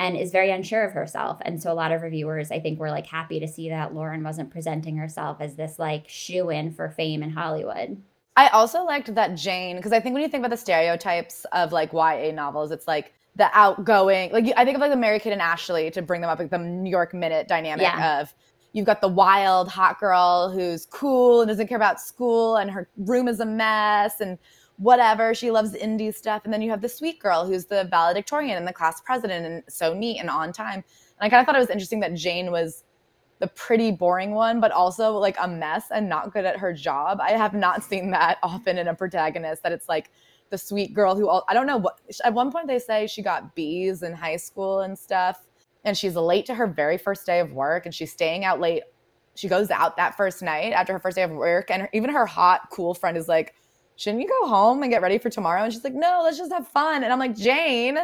and 0.00 0.16
is 0.16 0.32
very 0.32 0.50
unsure 0.50 0.84
of 0.84 0.92
herself. 0.92 1.38
And 1.42 1.62
so 1.62 1.72
a 1.72 1.74
lot 1.74 1.92
of 1.92 2.02
reviewers, 2.02 2.50
I 2.50 2.58
think, 2.58 2.80
were 2.80 2.90
like 2.90 3.06
happy 3.06 3.38
to 3.38 3.48
see 3.48 3.68
that 3.68 3.94
Lauren 3.94 4.24
wasn't 4.24 4.50
presenting 4.50 4.96
herself 4.96 5.36
as 5.40 5.54
this 5.54 5.78
like 5.78 6.08
shoe 6.08 6.50
in 6.50 6.72
for 6.72 6.90
fame 6.90 7.22
in 7.22 7.30
Hollywood. 7.30 8.02
I 8.36 8.48
also 8.48 8.84
liked 8.84 9.14
that 9.14 9.36
Jane, 9.36 9.76
because 9.76 9.92
I 9.92 10.00
think 10.00 10.14
when 10.14 10.22
you 10.22 10.28
think 10.28 10.40
about 10.40 10.50
the 10.50 10.60
stereotypes 10.60 11.46
of 11.52 11.72
like 11.72 11.92
YA 11.92 12.32
novels, 12.32 12.70
it's 12.72 12.88
like 12.88 13.12
the 13.36 13.48
outgoing, 13.52 14.32
like 14.32 14.52
I 14.56 14.64
think 14.64 14.74
of 14.76 14.80
like 14.80 14.90
the 14.90 14.96
Mary 14.96 15.20
Kate 15.20 15.32
and 15.32 15.42
Ashley 15.42 15.90
to 15.92 16.02
bring 16.02 16.20
them 16.20 16.30
up, 16.30 16.38
like 16.38 16.50
the 16.50 16.58
New 16.58 16.90
York 16.90 17.14
Minute 17.14 17.46
dynamic 17.48 17.82
yeah. 17.82 18.20
of 18.20 18.34
you've 18.74 18.86
got 18.86 19.00
the 19.00 19.08
wild 19.08 19.68
hot 19.68 19.98
girl 19.98 20.50
who's 20.50 20.84
cool 20.86 21.40
and 21.40 21.48
doesn't 21.48 21.68
care 21.68 21.76
about 21.76 22.00
school 22.00 22.56
and 22.56 22.70
her 22.70 22.88
room 22.98 23.28
is 23.28 23.40
a 23.40 23.46
mess 23.46 24.20
and 24.20 24.36
whatever. 24.78 25.32
She 25.32 25.50
loves 25.50 25.72
indie 25.72 26.12
stuff. 26.12 26.42
And 26.44 26.52
then 26.52 26.60
you 26.60 26.70
have 26.70 26.82
the 26.82 26.88
sweet 26.88 27.20
girl 27.20 27.46
who's 27.46 27.64
the 27.66 27.84
valedictorian 27.84 28.56
and 28.56 28.66
the 28.66 28.72
class 28.72 29.00
president 29.00 29.46
and 29.46 29.62
so 29.68 29.94
neat 29.94 30.18
and 30.18 30.28
on 30.28 30.52
time. 30.52 30.82
And 31.20 31.20
I 31.20 31.28
kind 31.28 31.40
of 31.40 31.46
thought 31.46 31.54
it 31.54 31.60
was 31.60 31.70
interesting 31.70 32.00
that 32.00 32.14
Jane 32.14 32.50
was 32.50 32.82
the 33.40 33.48
pretty 33.48 33.90
boring 33.90 34.32
one, 34.32 34.60
but 34.60 34.70
also 34.70 35.12
like 35.12 35.36
a 35.40 35.48
mess 35.48 35.86
and 35.90 36.08
not 36.08 36.32
good 36.32 36.44
at 36.44 36.56
her 36.56 36.72
job. 36.72 37.18
I 37.20 37.32
have 37.32 37.54
not 37.54 37.82
seen 37.88 38.10
that 38.10 38.38
often 38.42 38.78
in 38.78 38.88
a 38.88 38.94
protagonist 38.94 39.62
that 39.62 39.72
it's 39.72 39.88
like 39.88 40.10
the 40.50 40.58
sweet 40.58 40.94
girl 40.94 41.16
who 41.16 41.28
all, 41.28 41.44
I 41.48 41.54
don't 41.54 41.66
know 41.66 41.78
what 41.78 41.98
at 42.24 42.32
one 42.32 42.52
point 42.52 42.68
they 42.68 42.78
say 42.78 43.06
she 43.06 43.22
got 43.22 43.54
B's 43.54 44.02
in 44.02 44.12
high 44.12 44.36
school 44.36 44.80
and 44.80 44.98
stuff 44.98 45.46
and 45.84 45.96
she's 45.96 46.14
late 46.16 46.46
to 46.46 46.54
her 46.54 46.66
very 46.66 46.96
first 46.96 47.26
day 47.26 47.40
of 47.40 47.52
work 47.52 47.86
and 47.86 47.94
she's 47.94 48.12
staying 48.12 48.44
out 48.44 48.60
late. 48.60 48.84
She 49.34 49.48
goes 49.48 49.70
out 49.70 49.96
that 49.96 50.16
first 50.16 50.42
night 50.42 50.72
after 50.72 50.92
her 50.92 50.98
first 50.98 51.16
day 51.16 51.22
of 51.22 51.30
work 51.30 51.70
and 51.70 51.88
even 51.92 52.10
her 52.10 52.26
hot 52.26 52.68
cool 52.70 52.94
friend 52.94 53.16
is 53.16 53.26
like, 53.26 53.54
"Shouldn't 53.96 54.22
you 54.22 54.28
go 54.28 54.48
home 54.48 54.82
and 54.82 54.92
get 54.92 55.02
ready 55.02 55.18
for 55.18 55.28
tomorrow?" 55.28 55.64
And 55.64 55.72
she's 55.72 55.82
like, 55.82 55.94
"No, 55.94 56.20
let's 56.22 56.38
just 56.38 56.52
have 56.52 56.68
fun." 56.68 57.02
And 57.02 57.12
I'm 57.12 57.18
like, 57.18 57.34
"Jane, 57.34 57.98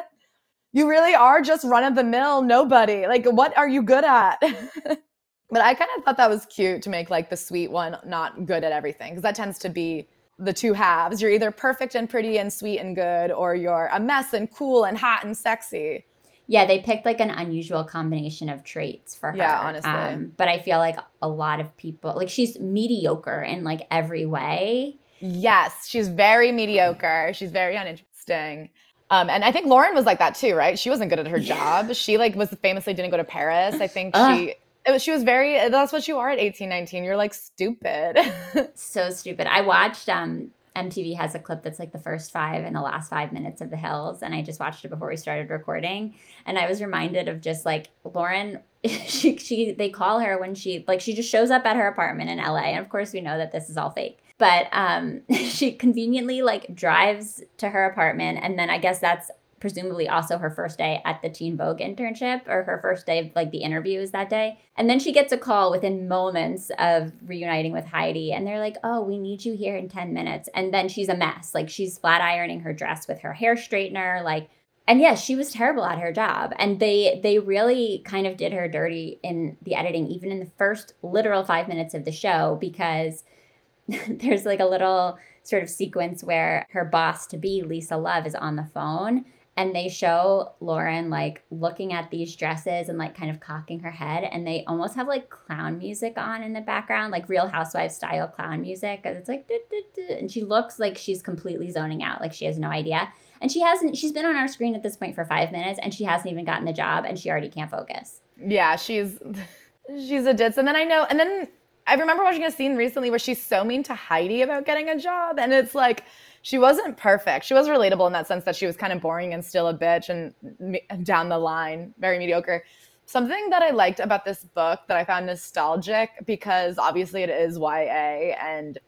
you 0.72 0.88
really 0.88 1.14
are 1.14 1.40
just 1.40 1.64
run 1.64 1.84
of 1.84 1.94
the 1.94 2.04
mill 2.04 2.42
nobody. 2.42 3.06
Like 3.06 3.26
what 3.26 3.56
are 3.56 3.68
you 3.68 3.82
good 3.82 4.04
at?" 4.04 4.42
But 5.50 5.62
I 5.62 5.74
kind 5.74 5.90
of 5.96 6.04
thought 6.04 6.16
that 6.16 6.30
was 6.30 6.46
cute 6.46 6.82
to 6.82 6.90
make 6.90 7.10
like 7.10 7.30
the 7.30 7.36
sweet 7.36 7.70
one 7.70 7.96
not 8.04 8.46
good 8.46 8.64
at 8.64 8.72
everything 8.72 9.12
because 9.12 9.22
that 9.22 9.34
tends 9.34 9.58
to 9.60 9.68
be 9.68 10.08
the 10.38 10.52
two 10.52 10.72
halves. 10.72 11.20
You're 11.20 11.30
either 11.30 11.50
perfect 11.50 11.94
and 11.94 12.08
pretty 12.08 12.38
and 12.38 12.52
sweet 12.52 12.78
and 12.78 12.96
good, 12.96 13.30
or 13.30 13.54
you're 13.54 13.88
a 13.92 14.00
mess 14.00 14.32
and 14.32 14.50
cool 14.50 14.84
and 14.84 14.96
hot 14.96 15.24
and 15.24 15.36
sexy. 15.36 16.04
Yeah, 16.46 16.66
they 16.66 16.80
picked 16.80 17.06
like 17.06 17.20
an 17.20 17.30
unusual 17.30 17.84
combination 17.84 18.48
of 18.48 18.64
traits 18.64 19.14
for 19.14 19.30
her. 19.30 19.36
Yeah, 19.36 19.60
honestly. 19.60 19.90
Um, 19.90 20.32
but 20.36 20.48
I 20.48 20.58
feel 20.58 20.78
like 20.78 20.98
a 21.22 21.28
lot 21.28 21.60
of 21.60 21.76
people, 21.76 22.12
like 22.16 22.28
she's 22.28 22.58
mediocre 22.58 23.42
in 23.42 23.62
like 23.62 23.86
every 23.90 24.26
way. 24.26 24.96
Yes, 25.20 25.86
she's 25.86 26.08
very 26.08 26.50
mediocre. 26.50 27.30
She's 27.34 27.52
very 27.52 27.76
uninteresting. 27.76 28.70
Um, 29.10 29.28
and 29.28 29.44
I 29.44 29.52
think 29.52 29.66
Lauren 29.66 29.94
was 29.94 30.06
like 30.06 30.18
that 30.20 30.34
too, 30.34 30.54
right? 30.54 30.78
She 30.78 30.90
wasn't 30.90 31.10
good 31.10 31.18
at 31.18 31.26
her 31.26 31.38
job. 31.38 31.94
She 31.94 32.16
like 32.18 32.34
was 32.34 32.50
famously 32.62 32.94
didn't 32.94 33.10
go 33.10 33.16
to 33.16 33.24
Paris. 33.24 33.80
I 33.80 33.86
think 33.86 34.16
she 34.16 34.54
she 34.98 35.10
was 35.10 35.22
very 35.22 35.68
that's 35.68 35.92
what 35.92 36.08
you 36.08 36.18
are 36.18 36.30
at 36.30 36.38
18 36.38 36.68
19 36.68 37.04
you're 37.04 37.16
like 37.16 37.34
stupid. 37.34 38.18
So 38.74 39.10
stupid. 39.10 39.46
I 39.46 39.60
watched 39.60 40.08
um 40.08 40.50
mtv 40.76 41.16
has 41.16 41.34
a 41.34 41.38
clip 41.38 41.62
that's 41.62 41.78
like 41.78 41.92
the 41.92 41.98
first 41.98 42.30
five 42.30 42.64
and 42.64 42.74
the 42.74 42.80
last 42.80 43.10
five 43.10 43.32
minutes 43.32 43.60
of 43.60 43.70
the 43.70 43.76
hills 43.76 44.22
and 44.22 44.34
i 44.34 44.40
just 44.40 44.60
watched 44.60 44.84
it 44.84 44.88
before 44.88 45.08
we 45.08 45.16
started 45.16 45.50
recording 45.50 46.14
and 46.46 46.58
i 46.58 46.68
was 46.68 46.80
reminded 46.80 47.28
of 47.28 47.40
just 47.40 47.66
like 47.66 47.88
lauren 48.04 48.60
she, 48.84 49.36
she 49.36 49.72
they 49.72 49.90
call 49.90 50.20
her 50.20 50.38
when 50.38 50.54
she 50.54 50.84
like 50.86 51.00
she 51.00 51.12
just 51.12 51.28
shows 51.28 51.50
up 51.50 51.66
at 51.66 51.76
her 51.76 51.88
apartment 51.88 52.30
in 52.30 52.38
la 52.38 52.56
and 52.56 52.78
of 52.78 52.88
course 52.88 53.12
we 53.12 53.20
know 53.20 53.36
that 53.36 53.50
this 53.52 53.68
is 53.68 53.76
all 53.76 53.90
fake 53.90 54.22
but 54.38 54.68
um 54.72 55.22
she 55.30 55.72
conveniently 55.72 56.40
like 56.40 56.72
drives 56.74 57.42
to 57.56 57.68
her 57.68 57.84
apartment 57.84 58.38
and 58.40 58.58
then 58.58 58.70
i 58.70 58.78
guess 58.78 59.00
that's 59.00 59.30
presumably 59.60 60.08
also 60.08 60.38
her 60.38 60.50
first 60.50 60.78
day 60.78 61.02
at 61.04 61.20
the 61.20 61.28
Teen 61.28 61.56
Vogue 61.56 61.78
internship 61.78 62.48
or 62.48 62.64
her 62.64 62.78
first 62.80 63.06
day 63.06 63.18
of 63.18 63.30
like 63.36 63.50
the 63.50 63.58
interviews 63.58 64.10
that 64.10 64.30
day. 64.30 64.58
And 64.76 64.88
then 64.88 64.98
she 64.98 65.12
gets 65.12 65.32
a 65.32 65.38
call 65.38 65.70
within 65.70 66.08
moments 66.08 66.70
of 66.78 67.12
reuniting 67.24 67.72
with 67.72 67.84
Heidi 67.84 68.32
and 68.32 68.46
they're 68.46 68.58
like, 68.58 68.78
"Oh, 68.82 69.02
we 69.02 69.18
need 69.18 69.44
you 69.44 69.54
here 69.54 69.76
in 69.76 69.88
10 69.88 70.14
minutes." 70.14 70.48
And 70.54 70.72
then 70.72 70.88
she's 70.88 71.10
a 71.10 71.16
mess. 71.16 71.54
Like 71.54 71.68
she's 71.68 71.98
flat 71.98 72.22
ironing 72.22 72.60
her 72.60 72.72
dress 72.72 73.06
with 73.06 73.20
her 73.20 73.34
hair 73.34 73.54
straightener 73.54 74.24
like 74.24 74.48
and 74.88 75.00
yes, 75.00 75.22
she 75.22 75.36
was 75.36 75.52
terrible 75.52 75.84
at 75.84 76.00
her 76.00 76.12
job. 76.12 76.52
And 76.58 76.80
they 76.80 77.20
they 77.22 77.38
really 77.38 78.02
kind 78.06 78.26
of 78.26 78.38
did 78.38 78.54
her 78.54 78.66
dirty 78.66 79.20
in 79.22 79.58
the 79.62 79.74
editing 79.74 80.08
even 80.08 80.32
in 80.32 80.40
the 80.40 80.50
first 80.56 80.94
literal 81.02 81.44
5 81.44 81.68
minutes 81.68 81.92
of 81.92 82.06
the 82.06 82.12
show 82.12 82.56
because 82.60 83.24
there's 84.08 84.46
like 84.46 84.60
a 84.60 84.64
little 84.64 85.18
sort 85.42 85.62
of 85.62 85.68
sequence 85.68 86.24
where 86.24 86.66
her 86.70 86.84
boss 86.84 87.26
to 87.26 87.36
be, 87.36 87.62
Lisa 87.62 87.98
Love, 87.98 88.26
is 88.26 88.34
on 88.34 88.56
the 88.56 88.68
phone 88.72 89.26
and 89.60 89.74
they 89.76 89.90
show 89.90 90.54
Lauren 90.60 91.10
like 91.10 91.44
looking 91.50 91.92
at 91.92 92.10
these 92.10 92.34
dresses 92.34 92.88
and 92.88 92.96
like 92.96 93.14
kind 93.14 93.30
of 93.30 93.40
cocking 93.40 93.78
her 93.80 93.90
head 93.90 94.24
and 94.24 94.46
they 94.46 94.64
almost 94.66 94.94
have 94.94 95.06
like 95.06 95.28
clown 95.28 95.76
music 95.76 96.14
on 96.16 96.42
in 96.42 96.54
the 96.54 96.62
background 96.62 97.12
like 97.12 97.28
real 97.28 97.46
housewives 97.46 97.94
style 97.94 98.26
clown 98.26 98.62
music 98.62 99.02
and 99.04 99.18
it's 99.18 99.28
like 99.28 99.46
duh, 99.46 99.58
duh, 99.70 99.76
duh, 99.94 100.14
and 100.14 100.32
she 100.32 100.42
looks 100.42 100.78
like 100.78 100.96
she's 100.96 101.20
completely 101.20 101.70
zoning 101.70 102.02
out 102.02 102.22
like 102.22 102.32
she 102.32 102.46
has 102.46 102.58
no 102.58 102.68
idea. 102.68 103.12
And 103.42 103.52
she 103.52 103.60
hasn't 103.60 103.98
she's 103.98 104.12
been 104.12 104.24
on 104.24 104.34
our 104.34 104.48
screen 104.48 104.74
at 104.74 104.82
this 104.82 104.96
point 104.96 105.14
for 105.14 105.26
5 105.26 105.52
minutes 105.52 105.78
and 105.82 105.92
she 105.92 106.04
hasn't 106.04 106.32
even 106.32 106.46
gotten 106.46 106.64
the 106.64 106.72
job 106.72 107.04
and 107.06 107.18
she 107.18 107.30
already 107.30 107.50
can't 107.50 107.70
focus. 107.70 108.22
Yeah 108.42 108.76
she's 108.76 109.18
she's 109.88 110.24
a 110.24 110.32
ditz. 110.32 110.56
And 110.56 110.66
then 110.66 110.76
I 110.76 110.84
know 110.84 111.04
and 111.10 111.20
then 111.20 111.48
I 111.90 111.94
remember 111.94 112.22
watching 112.22 112.44
a 112.44 112.52
scene 112.52 112.76
recently 112.76 113.10
where 113.10 113.18
she's 113.18 113.44
so 113.44 113.64
mean 113.64 113.82
to 113.82 113.96
Heidi 113.96 114.42
about 114.42 114.64
getting 114.64 114.90
a 114.90 114.96
job 114.96 115.40
and 115.40 115.52
it's 115.52 115.74
like 115.74 116.04
she 116.42 116.56
wasn't 116.56 116.96
perfect. 116.96 117.44
She 117.44 117.52
was 117.52 117.66
relatable 117.66 118.06
in 118.06 118.12
that 118.12 118.28
sense 118.28 118.44
that 118.44 118.54
she 118.54 118.64
was 118.64 118.76
kind 118.76 118.92
of 118.92 119.00
boring 119.00 119.34
and 119.34 119.44
still 119.44 119.66
a 119.66 119.76
bitch 119.76 120.08
and 120.08 121.04
down 121.04 121.28
the 121.28 121.36
line, 121.36 121.92
very 121.98 122.20
mediocre. 122.20 122.62
Something 123.06 123.50
that 123.50 123.62
I 123.62 123.70
liked 123.70 123.98
about 123.98 124.24
this 124.24 124.44
book 124.44 124.78
that 124.86 124.96
I 124.96 125.04
found 125.04 125.26
nostalgic 125.26 126.10
because 126.26 126.78
obviously 126.78 127.24
it 127.24 127.28
is 127.28 127.58
YA 127.58 128.36
and 128.40 128.78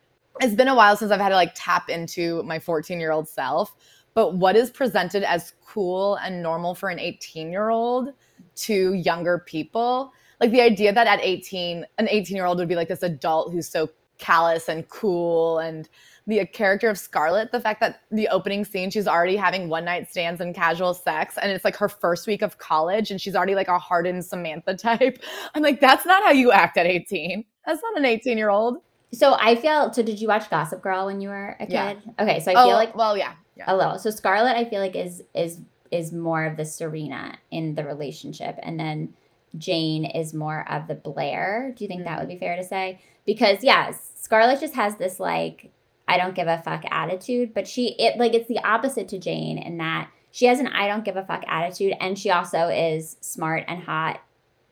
it's 0.40 0.54
been 0.54 0.68
a 0.68 0.74
while 0.76 0.96
since 0.96 1.10
I've 1.10 1.20
had 1.20 1.30
to 1.30 1.34
like 1.34 1.54
tap 1.56 1.90
into 1.90 2.44
my 2.44 2.60
14 2.60 3.00
year 3.00 3.10
old 3.10 3.28
self. 3.28 3.74
But 4.14 4.36
what 4.36 4.54
is 4.54 4.70
presented 4.70 5.24
as 5.24 5.54
cool 5.66 6.14
and 6.22 6.40
normal 6.40 6.76
for 6.76 6.88
an 6.88 7.00
18 7.00 7.50
year 7.50 7.70
old 7.70 8.10
to 8.54 8.92
younger 8.92 9.42
people? 9.44 10.12
Like 10.42 10.50
the 10.50 10.60
idea 10.60 10.92
that 10.92 11.06
at 11.06 11.20
18, 11.22 11.86
an 11.98 12.08
18 12.08 12.36
year 12.36 12.44
old 12.46 12.58
would 12.58 12.68
be 12.68 12.74
like 12.74 12.88
this 12.88 13.02
adult 13.02 13.52
who's 13.52 13.68
so 13.68 13.88
callous 14.18 14.68
and 14.68 14.88
cool 14.88 15.60
and 15.60 15.88
the 16.26 16.44
character 16.46 16.88
of 16.88 16.98
Scarlett, 16.98 17.50
the 17.50 17.60
fact 17.60 17.80
that 17.80 18.02
the 18.10 18.28
opening 18.28 18.64
scene, 18.64 18.90
she's 18.90 19.08
already 19.08 19.36
having 19.36 19.68
one 19.68 19.84
night 19.84 20.10
stands 20.10 20.40
and 20.40 20.54
casual 20.54 20.94
sex, 20.94 21.36
and 21.40 21.50
it's 21.50 21.64
like 21.64 21.76
her 21.76 21.88
first 21.88 22.26
week 22.26 22.42
of 22.42 22.58
college, 22.58 23.10
and 23.10 23.20
she's 23.20 23.34
already 23.34 23.54
like 23.54 23.68
a 23.68 23.78
hardened 23.78 24.24
Samantha 24.24 24.76
type. 24.76 25.22
I'm 25.54 25.62
like, 25.62 25.80
that's 25.80 26.06
not 26.06 26.22
how 26.22 26.30
you 26.30 26.52
act 26.52 26.76
at 26.76 26.86
18. 26.86 27.44
That's 27.66 27.82
not 27.82 27.98
an 27.98 28.04
18 28.04 28.38
year 28.38 28.50
old. 28.50 28.78
So 29.12 29.36
I 29.38 29.56
feel. 29.56 29.92
So 29.92 30.02
did 30.02 30.20
you 30.20 30.28
watch 30.28 30.48
Gossip 30.48 30.80
Girl 30.80 31.06
when 31.06 31.20
you 31.20 31.28
were 31.28 31.56
a 31.60 31.66
kid? 31.66 31.72
Yeah. 31.72 31.94
Okay, 32.20 32.40
so 32.40 32.52
I 32.52 32.62
oh, 32.62 32.66
feel 32.66 32.76
like 32.76 32.96
well, 32.96 33.16
yeah, 33.16 33.34
yeah, 33.56 33.64
a 33.66 33.76
little. 33.76 33.98
So 33.98 34.10
Scarlett, 34.10 34.56
I 34.56 34.64
feel 34.64 34.80
like 34.80 34.96
is 34.96 35.22
is 35.34 35.60
is 35.90 36.12
more 36.12 36.44
of 36.44 36.56
the 36.56 36.64
Serena 36.64 37.36
in 37.50 37.74
the 37.74 37.84
relationship, 37.84 38.58
and 38.62 38.80
then 38.80 39.12
Jane 39.58 40.04
is 40.04 40.34
more 40.34 40.66
of 40.70 40.88
the 40.88 40.94
Blair. 40.94 41.72
Do 41.76 41.84
you 41.84 41.88
think 41.88 42.02
mm-hmm. 42.02 42.08
that 42.08 42.20
would 42.20 42.28
be 42.28 42.38
fair 42.38 42.56
to 42.56 42.64
say? 42.64 43.00
Because 43.26 43.62
yeah, 43.62 43.92
Scarlett 44.16 44.60
just 44.60 44.74
has 44.74 44.96
this 44.96 45.20
like 45.20 45.70
I 46.08 46.18
don't 46.18 46.34
give 46.34 46.48
a 46.48 46.62
fuck 46.62 46.84
attitude, 46.90 47.54
but 47.54 47.68
she 47.68 47.94
it 47.98 48.18
like 48.18 48.34
it's 48.34 48.48
the 48.48 48.64
opposite 48.64 49.08
to 49.08 49.18
Jane 49.18 49.58
in 49.58 49.78
that 49.78 50.10
she 50.30 50.46
has 50.46 50.60
an 50.60 50.68
I 50.68 50.88
don't 50.88 51.04
give 51.04 51.16
a 51.16 51.24
fuck 51.24 51.44
attitude 51.46 51.94
and 52.00 52.18
she 52.18 52.30
also 52.30 52.68
is 52.68 53.16
smart 53.20 53.64
and 53.68 53.82
hot. 53.82 54.20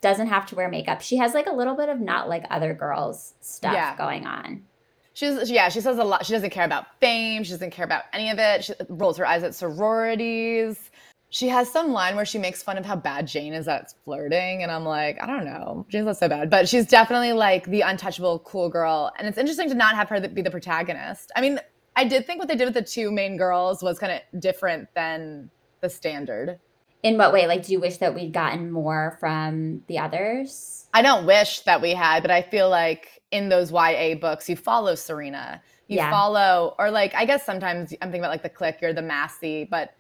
Doesn't 0.01 0.29
have 0.29 0.47
to 0.47 0.55
wear 0.55 0.69
makeup. 0.69 1.03
She 1.03 1.19
has 1.19 1.35
like 1.35 1.47
a 1.47 1.55
little 1.55 1.77
bit 1.77 1.91
of 1.91 2.01
not 2.01 2.29
like 2.29 2.47
other 2.51 2.73
girls 2.73 3.35
stuff 3.41 3.75
yeah. 3.75 3.97
going 3.97 4.27
on. 4.27 4.65
She's 5.13 5.51
yeah, 5.51 5.69
she 5.69 5.83
says 5.83 5.99
a 5.99 6.05
lot. 6.05 6.25
She 6.25 6.33
doesn't 6.33 6.51
care 6.51 6.65
about 6.65 6.87
fame. 7.01 7.45
She 7.45 7.51
doesn't 7.51 7.73
care 7.73 7.85
about 7.85 8.05
any 8.13 8.31
of 8.31 8.39
it. 8.39 8.65
She 8.65 8.73
rolls 8.89 9.19
her 9.19 9.27
eyes 9.27 9.43
at 9.43 9.55
sororities 9.55 10.91
she 11.31 11.49
has 11.49 11.71
some 11.71 11.93
line 11.93 12.17
where 12.17 12.25
she 12.25 12.39
makes 12.39 12.61
fun 12.61 12.77
of 12.77 12.85
how 12.85 12.97
bad 12.97 13.27
Jane 13.27 13.55
is 13.55 13.69
at 13.69 13.95
flirting. 14.05 14.65
And 14.65 14.71
I'm 14.71 14.85
like, 14.85 15.17
I 15.23 15.27
don't 15.27 15.45
know. 15.45 15.87
Jane's 15.89 16.07
not 16.07 16.17
so 16.17 16.29
bad. 16.29 16.51
But 16.51 16.69
she's 16.69 16.87
definitely 16.87 17.33
like 17.33 17.67
the 17.67 17.83
untouchable 17.83 18.41
cool 18.41 18.69
girl. 18.69 19.13
And 19.17 19.29
it's 19.29 19.39
interesting 19.39 19.69
to 19.69 19.77
not 19.77 19.95
have 19.95 20.09
her 20.09 20.21
be 20.29 20.43
the 20.43 20.51
protagonist. 20.51 21.31
I 21.37 21.41
mean, 21.41 21.61
I 21.95 22.05
did 22.05 22.27
think 22.27 22.41
what 22.41 22.49
they 22.49 22.57
did 22.57 22.65
with 22.65 22.75
the 22.75 22.83
two 22.83 23.13
main 23.13 23.37
girls 23.37 23.81
was 23.81 23.99
kind 23.99 24.13
of 24.13 24.41
different 24.41 24.89
than 24.95 25.51
the 25.81 25.89
standard. 25.89 26.59
In 27.05 27.17
what 27.17 27.33
way? 27.33 27.47
Like, 27.47 27.65
do 27.65 27.73
you 27.73 27.81
wish 27.81 27.99
that 27.99 28.15
we'd 28.15 28.33
gotten 28.33 28.71
more 28.71 29.17
from 29.21 29.83
the 29.87 29.99
others? 29.99 30.89
I 30.93 31.01
don't 31.01 31.27
wish 31.27 31.61
that 31.61 31.81
we 31.81 31.93
had, 31.93 32.23
but 32.23 32.33
I 32.33 32.43
feel 32.43 32.69
like 32.69 33.23
in 33.31 33.49
those 33.49 33.71
YA 33.71 34.17
books, 34.17 34.49
you 34.49 34.57
follow 34.57 34.97
Serena. 34.97 35.63
You 35.87 35.97
yeah. 35.97 36.11
follow, 36.11 36.75
or 36.79 36.91
like, 36.91 37.15
I 37.15 37.25
guess 37.25 37.47
sometimes 37.47 37.93
I'm 38.03 38.09
thinking 38.09 38.21
about 38.21 38.33
like 38.33 38.43
the 38.43 38.49
Clique, 38.49 38.79
you're 38.83 38.93
the 38.93 39.03
Massie, 39.03 39.67
but 39.71 39.95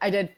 I 0.00 0.10
did 0.10 0.30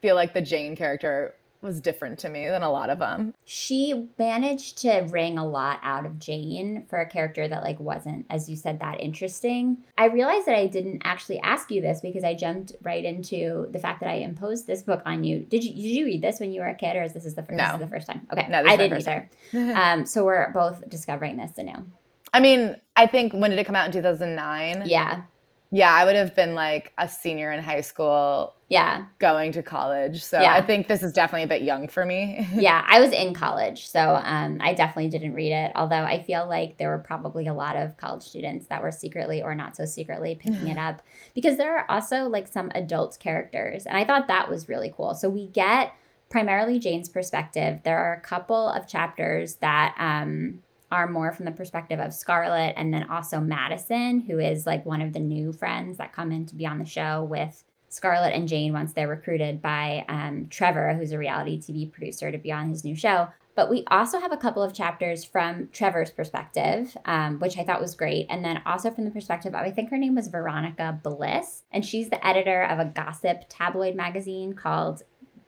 feel 0.00 0.14
like 0.14 0.34
the 0.34 0.42
Jane 0.42 0.76
character 0.76 1.34
was 1.62 1.80
different 1.80 2.18
to 2.20 2.28
me 2.28 2.46
than 2.46 2.62
a 2.62 2.70
lot 2.70 2.90
of 2.90 2.98
them. 2.98 3.34
She 3.44 4.08
managed 4.18 4.78
to 4.78 5.06
wring 5.10 5.38
a 5.38 5.46
lot 5.46 5.80
out 5.82 6.06
of 6.06 6.18
Jane 6.18 6.84
for 6.88 6.98
a 7.00 7.08
character 7.08 7.46
that 7.48 7.62
like 7.62 7.80
wasn't 7.80 8.26
as 8.30 8.48
you 8.48 8.56
said 8.56 8.80
that 8.80 9.00
interesting. 9.00 9.78
I 9.98 10.06
realized 10.06 10.46
that 10.46 10.56
I 10.56 10.66
didn't 10.66 11.02
actually 11.04 11.40
ask 11.40 11.70
you 11.70 11.80
this 11.80 12.00
because 12.00 12.24
I 12.24 12.34
jumped 12.34 12.72
right 12.82 13.04
into 13.04 13.66
the 13.70 13.78
fact 13.78 14.00
that 14.00 14.08
I 14.10 14.16
imposed 14.16 14.66
this 14.66 14.82
book 14.82 15.02
on 15.04 15.24
you. 15.24 15.40
Did 15.40 15.64
you 15.64 15.74
did 15.74 15.82
you 15.82 16.04
read 16.06 16.22
this 16.22 16.40
when 16.40 16.52
you 16.52 16.60
were 16.60 16.68
a 16.68 16.74
kid 16.74 16.96
or 16.96 17.02
is 17.02 17.12
this 17.12 17.26
is 17.26 17.34
the 17.34 17.42
first, 17.42 17.56
no. 17.56 17.64
this 17.64 17.74
is 17.74 17.80
the 17.80 17.88
first 17.88 18.06
time? 18.06 18.26
Okay. 18.32 18.46
No, 18.48 18.62
I 18.64 18.76
didn't 18.76 19.06
either. 19.06 19.28
um 19.74 20.06
so 20.06 20.24
we're 20.24 20.52
both 20.52 20.88
discovering 20.88 21.36
this 21.36 21.58
anew. 21.58 21.84
I 22.32 22.40
mean, 22.40 22.76
I 22.96 23.06
think 23.06 23.32
when 23.32 23.50
did 23.50 23.58
it 23.58 23.64
come 23.64 23.76
out 23.76 23.86
in 23.86 23.92
2009? 23.92 24.82
Yeah. 24.86 25.22
Yeah, 25.70 25.92
I 25.92 26.04
would 26.04 26.14
have 26.14 26.34
been 26.34 26.54
like 26.54 26.92
a 26.96 27.08
senior 27.08 27.50
in 27.50 27.62
high 27.62 27.80
school. 27.80 28.54
Yeah. 28.68 29.06
Going 29.18 29.52
to 29.52 29.62
college. 29.62 30.24
So 30.24 30.40
yeah. 30.40 30.54
I 30.54 30.60
think 30.60 30.88
this 30.88 31.02
is 31.02 31.12
definitely 31.12 31.44
a 31.44 31.48
bit 31.48 31.62
young 31.62 31.88
for 31.88 32.04
me. 32.04 32.46
yeah, 32.54 32.84
I 32.88 33.00
was 33.00 33.12
in 33.12 33.34
college. 33.34 33.88
So 33.88 34.20
um, 34.22 34.58
I 34.60 34.74
definitely 34.74 35.10
didn't 35.10 35.34
read 35.34 35.52
it. 35.52 35.72
Although 35.74 36.02
I 36.02 36.22
feel 36.22 36.48
like 36.48 36.78
there 36.78 36.90
were 36.90 36.98
probably 36.98 37.46
a 37.46 37.54
lot 37.54 37.76
of 37.76 37.96
college 37.96 38.22
students 38.22 38.66
that 38.66 38.82
were 38.82 38.92
secretly 38.92 39.42
or 39.42 39.54
not 39.54 39.76
so 39.76 39.84
secretly 39.84 40.34
picking 40.34 40.68
it 40.68 40.78
up 40.78 41.02
because 41.34 41.56
there 41.56 41.76
are 41.76 41.90
also 41.90 42.28
like 42.28 42.48
some 42.48 42.70
adult 42.74 43.18
characters. 43.20 43.86
And 43.86 43.96
I 43.96 44.04
thought 44.04 44.28
that 44.28 44.48
was 44.48 44.68
really 44.68 44.92
cool. 44.96 45.14
So 45.14 45.28
we 45.28 45.48
get 45.48 45.94
primarily 46.28 46.78
Jane's 46.78 47.08
perspective. 47.08 47.80
There 47.84 47.98
are 47.98 48.14
a 48.14 48.20
couple 48.20 48.68
of 48.68 48.88
chapters 48.88 49.56
that 49.56 49.94
um, 49.98 50.62
are 50.90 51.08
more 51.08 51.32
from 51.32 51.44
the 51.44 51.50
perspective 51.50 51.98
of 51.98 52.14
Scarlett 52.14 52.74
and 52.76 52.92
then 52.92 53.10
also 53.10 53.40
Madison, 53.40 54.20
who 54.20 54.38
is 54.38 54.66
like 54.66 54.86
one 54.86 55.02
of 55.02 55.12
the 55.12 55.20
new 55.20 55.52
friends 55.52 55.98
that 55.98 56.12
come 56.12 56.32
in 56.32 56.46
to 56.46 56.54
be 56.54 56.66
on 56.66 56.78
the 56.78 56.84
show 56.84 57.24
with 57.24 57.64
Scarlett 57.88 58.34
and 58.34 58.48
Jane 58.48 58.72
once 58.72 58.92
they're 58.92 59.08
recruited 59.08 59.62
by 59.62 60.04
um, 60.08 60.48
Trevor, 60.50 60.94
who's 60.94 61.12
a 61.12 61.18
reality 61.18 61.58
TV 61.58 61.90
producer, 61.90 62.30
to 62.30 62.38
be 62.38 62.52
on 62.52 62.68
his 62.68 62.84
new 62.84 62.94
show. 62.94 63.28
But 63.54 63.70
we 63.70 63.84
also 63.90 64.20
have 64.20 64.32
a 64.32 64.36
couple 64.36 64.62
of 64.62 64.74
chapters 64.74 65.24
from 65.24 65.68
Trevor's 65.72 66.10
perspective, 66.10 66.94
um, 67.06 67.38
which 67.38 67.56
I 67.56 67.64
thought 67.64 67.80
was 67.80 67.94
great. 67.94 68.26
And 68.28 68.44
then 68.44 68.60
also 68.66 68.90
from 68.90 69.06
the 69.06 69.10
perspective 69.10 69.54
of, 69.54 69.62
I 69.62 69.70
think 69.70 69.88
her 69.90 69.96
name 69.96 70.14
was 70.14 70.28
Veronica 70.28 71.00
Bliss, 71.02 71.62
and 71.72 71.84
she's 71.84 72.10
the 72.10 72.24
editor 72.24 72.62
of 72.62 72.78
a 72.78 72.84
gossip 72.84 73.44
tabloid 73.48 73.94
magazine 73.94 74.52
called 74.52 75.02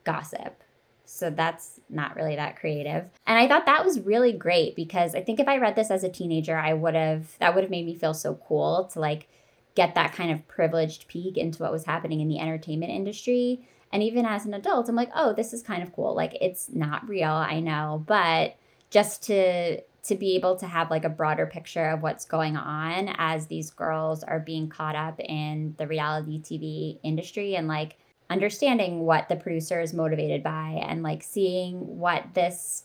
Gossip. 0.05 0.63
So 1.09 1.31
that's 1.31 1.81
not 1.89 2.17
really 2.17 2.37
that 2.37 2.57
creative. 2.57 3.07
And 3.27 3.39
I 3.39 3.49
thought 3.49 3.65
that 3.67 3.85
was 3.85 4.01
really 4.01 4.33
great 4.33 4.77
because 4.77 5.15
I 5.15 5.23
think 5.23 5.41
if 5.41 5.49
I 5.49 5.57
read 5.57 5.75
this 5.75 5.91
as 5.91 6.05
a 6.05 6.09
teenager, 6.09 6.57
I 6.57 6.75
would 6.75 6.95
have, 6.95 7.39
that 7.39 7.55
would 7.55 7.65
have 7.65 7.71
made 7.71 7.87
me 7.87 7.95
feel 7.95 8.13
so 8.13 8.35
cool 8.47 8.91
to 8.93 9.01
like 9.01 9.27
get 9.75 9.95
that 9.95 10.13
kind 10.13 10.31
of 10.31 10.47
privileged 10.49 11.09
peek 11.09 11.39
into 11.39 11.63
what 11.63 11.73
was 11.73 11.87
happening 11.87 12.21
in 12.21 12.29
the 12.29 12.39
entertainment 12.39 12.93
industry. 12.93 13.67
And 13.91 14.03
even 14.03 14.27
as 14.27 14.45
an 14.45 14.53
adult, 14.53 14.89
I'm 14.89 14.97
like, 14.97 15.11
oh, 15.15 15.33
this 15.33 15.55
is 15.55 15.63
kind 15.63 15.83
of 15.83 15.95
cool. 15.95 16.15
Like 16.15 16.37
it's 16.41 16.69
not 16.69 17.09
real, 17.09 17.31
I 17.31 17.61
know, 17.61 18.05
but 18.07 18.57
just 18.91 19.23
to 19.25 19.81
to 19.81 20.15
be 20.15 20.37
able 20.37 20.57
to 20.57 20.67
have 20.67 20.91
like 20.91 21.05
a 21.05 21.11
broader 21.11 21.47
picture 21.47 21.87
of 21.91 22.03
what's 22.03 22.25
going 22.25 22.57
on 22.57 23.15
as 23.19 23.47
these 23.47 23.71
girls 23.71 24.23
are 24.23 24.41
being 24.41 24.69
caught 24.69 24.95
up 24.95 25.21
in 25.21 25.75
the 25.77 25.87
reality 25.87 26.41
TV 26.41 26.99
industry 27.03 27.57
and 27.57 27.69
like 27.69 27.97
understanding 28.31 29.01
what 29.01 29.29
the 29.29 29.37
producer 29.37 29.81
is 29.81 29.95
motivated 29.95 30.43
by 30.43 30.83
and 30.87 31.03
like 31.03 31.23
seeing 31.23 31.99
what 31.99 32.25
this 32.35 32.85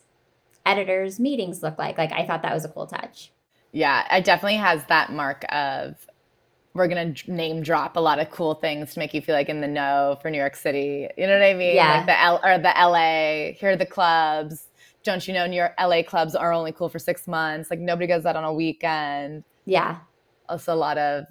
editor's 0.66 1.20
meetings 1.20 1.62
look 1.62 1.78
like. 1.78 1.98
Like 1.98 2.12
I 2.12 2.26
thought 2.26 2.42
that 2.44 2.54
was 2.54 2.66
a 2.66 2.70
cool 2.70 2.88
touch. 2.88 3.32
Yeah, 3.72 4.16
it 4.16 4.24
definitely 4.24 4.58
has 4.58 4.86
that 4.86 5.12
mark 5.12 5.46
of 5.52 6.08
we're 6.74 6.88
gonna 6.88 7.14
name 7.28 7.62
drop 7.62 7.98
a 7.98 8.00
lot 8.00 8.20
of 8.20 8.32
cool 8.32 8.56
things 8.56 8.94
to 8.94 9.00
make 9.00 9.14
you 9.14 9.22
feel 9.22 9.36
like 9.36 9.50
in 9.50 9.62
the 9.62 9.68
know 9.68 10.18
for 10.22 10.32
New 10.32 10.38
York 10.38 10.56
City. 10.56 11.08
You 11.18 11.28
know 11.28 11.34
what 11.34 11.46
I 11.46 11.54
mean? 11.54 11.76
Yeah. 11.76 11.98
Like 11.98 12.06
the 12.08 12.20
L 12.20 12.40
or 12.44 12.58
the 12.58 12.74
LA. 12.76 13.54
Here 13.54 13.72
are 13.72 13.76
the 13.76 13.86
clubs. 13.86 14.70
Don't 15.04 15.28
you 15.28 15.34
know 15.34 15.46
New 15.46 15.58
York 15.58 15.74
LA 15.80 16.02
clubs 16.02 16.34
are 16.36 16.54
only 16.54 16.72
cool 16.72 16.90
for 16.90 17.00
six 17.00 17.28
months? 17.28 17.70
Like 17.70 17.80
nobody 17.80 18.08
goes 18.08 18.26
out 18.26 18.36
on 18.36 18.44
a 18.44 18.54
weekend. 18.54 19.44
Yeah. 19.66 19.98
Also 20.50 20.74
a 20.74 20.76
lot 20.76 20.98
of 20.98 21.26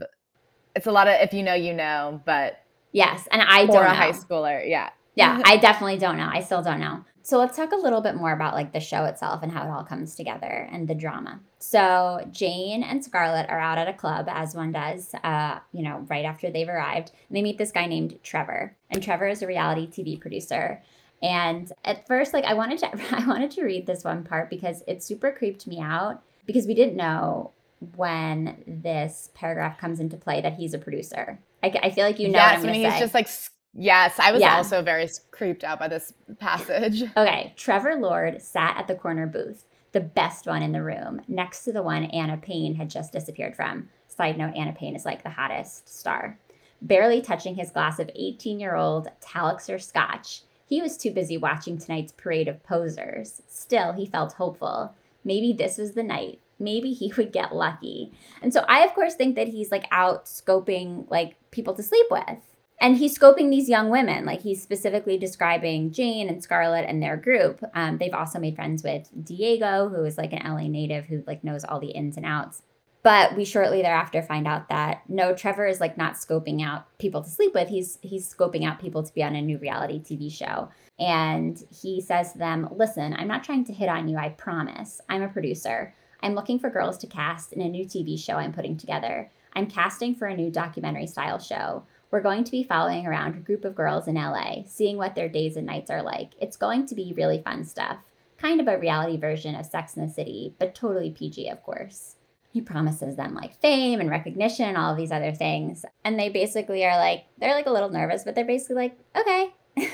it's 0.76 0.86
a 0.86 0.92
lot 0.92 1.08
of 1.08 1.14
if 1.20 1.32
you 1.32 1.42
know 1.42 1.54
you 1.54 1.74
know, 1.74 2.20
but 2.24 2.61
Yes, 2.92 3.26
and 3.32 3.42
I 3.42 3.66
don't. 3.66 3.76
Or 3.76 3.84
a 3.84 3.88
know. 3.88 3.94
high 3.94 4.12
schooler, 4.12 4.68
yeah. 4.68 4.90
Yeah, 5.14 5.40
I 5.44 5.56
definitely 5.56 5.98
don't 5.98 6.16
know. 6.16 6.28
I 6.30 6.42
still 6.42 6.62
don't 6.62 6.80
know. 6.80 7.04
So 7.24 7.38
let's 7.38 7.56
talk 7.56 7.72
a 7.72 7.76
little 7.76 8.00
bit 8.00 8.16
more 8.16 8.32
about 8.32 8.54
like 8.54 8.72
the 8.72 8.80
show 8.80 9.04
itself 9.04 9.42
and 9.42 9.52
how 9.52 9.62
it 9.64 9.70
all 9.70 9.84
comes 9.84 10.16
together 10.16 10.68
and 10.72 10.88
the 10.88 10.94
drama. 10.94 11.38
So 11.60 12.26
Jane 12.32 12.82
and 12.82 13.04
Scarlett 13.04 13.48
are 13.48 13.60
out 13.60 13.78
at 13.78 13.86
a 13.86 13.92
club 13.92 14.26
as 14.28 14.56
one 14.56 14.72
does, 14.72 15.14
uh, 15.22 15.60
you 15.72 15.84
know, 15.84 16.04
right 16.08 16.24
after 16.24 16.50
they've 16.50 16.68
arrived. 16.68 17.12
And 17.28 17.36
they 17.36 17.42
meet 17.42 17.58
this 17.58 17.70
guy 17.70 17.86
named 17.86 18.18
Trevor, 18.24 18.76
and 18.90 19.02
Trevor 19.02 19.28
is 19.28 19.42
a 19.42 19.46
reality 19.46 19.86
TV 19.86 20.20
producer. 20.20 20.82
And 21.22 21.72
at 21.84 22.08
first, 22.08 22.34
like 22.34 22.44
I 22.44 22.54
wanted 22.54 22.80
to, 22.80 22.90
I 23.16 23.26
wanted 23.26 23.52
to 23.52 23.62
read 23.62 23.86
this 23.86 24.02
one 24.02 24.24
part 24.24 24.50
because 24.50 24.82
it 24.88 25.02
super 25.02 25.30
creeped 25.30 25.66
me 25.68 25.80
out 25.80 26.22
because 26.44 26.66
we 26.66 26.74
didn't 26.74 26.96
know 26.96 27.52
when 27.96 28.62
this 28.66 29.30
paragraph 29.34 29.78
comes 29.78 30.00
into 30.00 30.16
play 30.16 30.40
that 30.40 30.54
he's 30.54 30.74
a 30.74 30.78
producer. 30.78 31.38
I, 31.62 31.72
I 31.84 31.90
feel 31.90 32.04
like 32.04 32.18
you 32.18 32.28
know 32.28 32.38
yes, 32.38 32.58
what 32.58 32.58
I'm 32.58 32.64
when 32.66 32.74
he's 32.74 32.92
say. 32.92 33.00
just 33.00 33.14
like 33.14 33.28
yes, 33.74 34.18
I 34.18 34.32
was 34.32 34.40
Yeah. 34.40 34.56
also 34.56 34.82
very 34.82 35.08
creeped 35.30 35.64
out 35.64 35.78
by 35.78 35.88
this 35.88 36.12
passage. 36.38 37.02
Okay, 37.16 37.52
Trevor 37.56 37.96
Lord 37.96 38.40
sat 38.42 38.76
at 38.78 38.86
the 38.88 38.94
corner 38.94 39.26
booth, 39.26 39.64
the 39.92 40.00
best 40.00 40.46
one 40.46 40.62
in 40.62 40.72
the 40.72 40.82
room, 40.82 41.20
next 41.28 41.64
to 41.64 41.72
the 41.72 41.82
one 41.82 42.04
Anna 42.06 42.36
Payne 42.36 42.74
had 42.74 42.90
just 42.90 43.12
disappeared 43.12 43.54
from. 43.56 43.88
Side 44.08 44.36
note 44.36 44.54
Anna 44.56 44.72
Payne 44.72 44.96
is 44.96 45.04
like 45.04 45.22
the 45.22 45.30
hottest 45.30 45.88
star. 45.88 46.38
Barely 46.82 47.22
touching 47.22 47.54
his 47.54 47.70
glass 47.70 47.98
of 47.98 48.10
18 48.14 48.58
year 48.60 48.74
old 48.74 49.08
Talisker 49.20 49.78
scotch, 49.78 50.42
he 50.66 50.82
was 50.82 50.96
too 50.96 51.10
busy 51.12 51.36
watching 51.36 51.78
tonight's 51.78 52.12
parade 52.12 52.48
of 52.48 52.62
posers. 52.62 53.40
Still, 53.46 53.92
he 53.92 54.06
felt 54.06 54.32
hopeful. 54.32 54.94
Maybe 55.24 55.52
this 55.52 55.78
was 55.78 55.92
the 55.92 56.02
night. 56.02 56.40
Maybe 56.58 56.92
he 56.92 57.12
would 57.16 57.32
get 57.32 57.54
lucky. 57.54 58.12
And 58.40 58.52
so 58.52 58.64
I, 58.68 58.84
of 58.84 58.94
course, 58.94 59.14
think 59.14 59.36
that 59.36 59.48
he's 59.48 59.70
like 59.70 59.84
out 59.92 60.24
scoping 60.26 61.08
like 61.10 61.36
people 61.52 61.74
to 61.74 61.82
sleep 61.82 62.06
with. 62.10 62.38
And 62.80 62.96
he's 62.96 63.16
scoping 63.16 63.48
these 63.48 63.68
young 63.68 63.90
women 63.90 64.24
like 64.24 64.42
he's 64.42 64.60
specifically 64.60 65.16
describing 65.16 65.92
jane 65.92 66.28
and 66.28 66.42
scarlett 66.42 66.84
and 66.88 67.00
their 67.00 67.16
group. 67.16 67.62
Um, 67.74 67.98
they've 67.98 68.12
also 68.12 68.40
made 68.40 68.56
friends 68.56 68.82
with 68.82 69.08
diego 69.24 69.88
who 69.88 70.04
is 70.04 70.18
like 70.18 70.32
an 70.32 70.42
la 70.52 70.66
native 70.66 71.04
who 71.04 71.22
like 71.24 71.44
knows 71.44 71.64
all 71.64 71.78
the 71.78 71.92
ins 71.92 72.16
and 72.16 72.26
outs. 72.26 72.62
But 73.04 73.36
we 73.36 73.44
shortly 73.44 73.82
thereafter 73.82 74.20
find 74.20 74.48
out 74.48 74.68
that 74.68 75.02
no 75.08 75.32
trevor 75.32 75.66
is 75.66 75.80
like 75.80 75.96
not 75.96 76.14
scoping 76.14 76.64
out 76.64 76.86
people 76.98 77.22
to 77.22 77.30
sleep 77.30 77.54
with. 77.54 77.68
He's 77.68 77.98
he's 78.02 78.32
scoping 78.32 78.64
out 78.64 78.80
people 78.80 79.04
to 79.04 79.14
be 79.14 79.22
on 79.22 79.36
a 79.36 79.42
new 79.42 79.58
reality 79.58 80.00
tv 80.00 80.32
show. 80.32 80.68
And 80.98 81.62
he 81.70 82.00
says 82.00 82.32
to 82.32 82.38
them 82.38 82.68
listen 82.72 83.14
i'm 83.14 83.28
not 83.28 83.44
trying 83.44 83.64
to 83.66 83.72
hit 83.72 83.88
on 83.88 84.08
you 84.08 84.16
i 84.16 84.30
promise. 84.30 85.00
I'm 85.08 85.22
a 85.22 85.28
producer. 85.28 85.94
I'm 86.20 86.34
looking 86.34 86.58
for 86.58 86.70
girls 86.70 86.98
to 86.98 87.06
cast 87.06 87.52
in 87.52 87.60
a 87.60 87.68
new 87.68 87.84
tv 87.84 88.18
show 88.18 88.34
i'm 88.34 88.52
putting 88.52 88.76
together 88.76 89.30
i'm 89.54 89.66
casting 89.66 90.14
for 90.14 90.26
a 90.26 90.36
new 90.36 90.50
documentary 90.50 91.06
style 91.06 91.38
show 91.38 91.84
we're 92.12 92.20
going 92.20 92.44
to 92.44 92.50
be 92.50 92.62
following 92.62 93.06
around 93.06 93.34
a 93.34 93.40
group 93.40 93.64
of 93.64 93.74
girls 93.74 94.06
in 94.06 94.16
LA, 94.16 94.64
seeing 94.66 94.98
what 94.98 95.14
their 95.14 95.30
days 95.30 95.56
and 95.56 95.66
nights 95.66 95.90
are 95.90 96.02
like. 96.02 96.34
It's 96.40 96.58
going 96.58 96.84
to 96.86 96.94
be 96.94 97.14
really 97.16 97.40
fun 97.42 97.64
stuff. 97.64 97.96
Kind 98.36 98.60
of 98.60 98.68
a 98.68 98.78
reality 98.78 99.16
version 99.16 99.54
of 99.54 99.64
Sex 99.64 99.96
in 99.96 100.06
the 100.06 100.12
City, 100.12 100.54
but 100.58 100.74
totally 100.74 101.10
PG, 101.10 101.48
of 101.48 101.62
course. 101.62 102.16
He 102.52 102.60
promises 102.60 103.16
them 103.16 103.34
like 103.34 103.58
fame 103.60 103.98
and 103.98 104.10
recognition 104.10 104.66
and 104.68 104.76
all 104.76 104.94
these 104.94 105.10
other 105.10 105.32
things. 105.32 105.86
And 106.04 106.20
they 106.20 106.28
basically 106.28 106.84
are 106.84 106.98
like, 106.98 107.24
they're 107.38 107.54
like 107.54 107.66
a 107.66 107.72
little 107.72 107.88
nervous, 107.88 108.24
but 108.24 108.34
they're 108.34 108.44
basically 108.44 108.76
like, 108.76 108.98
okay. 109.16 109.54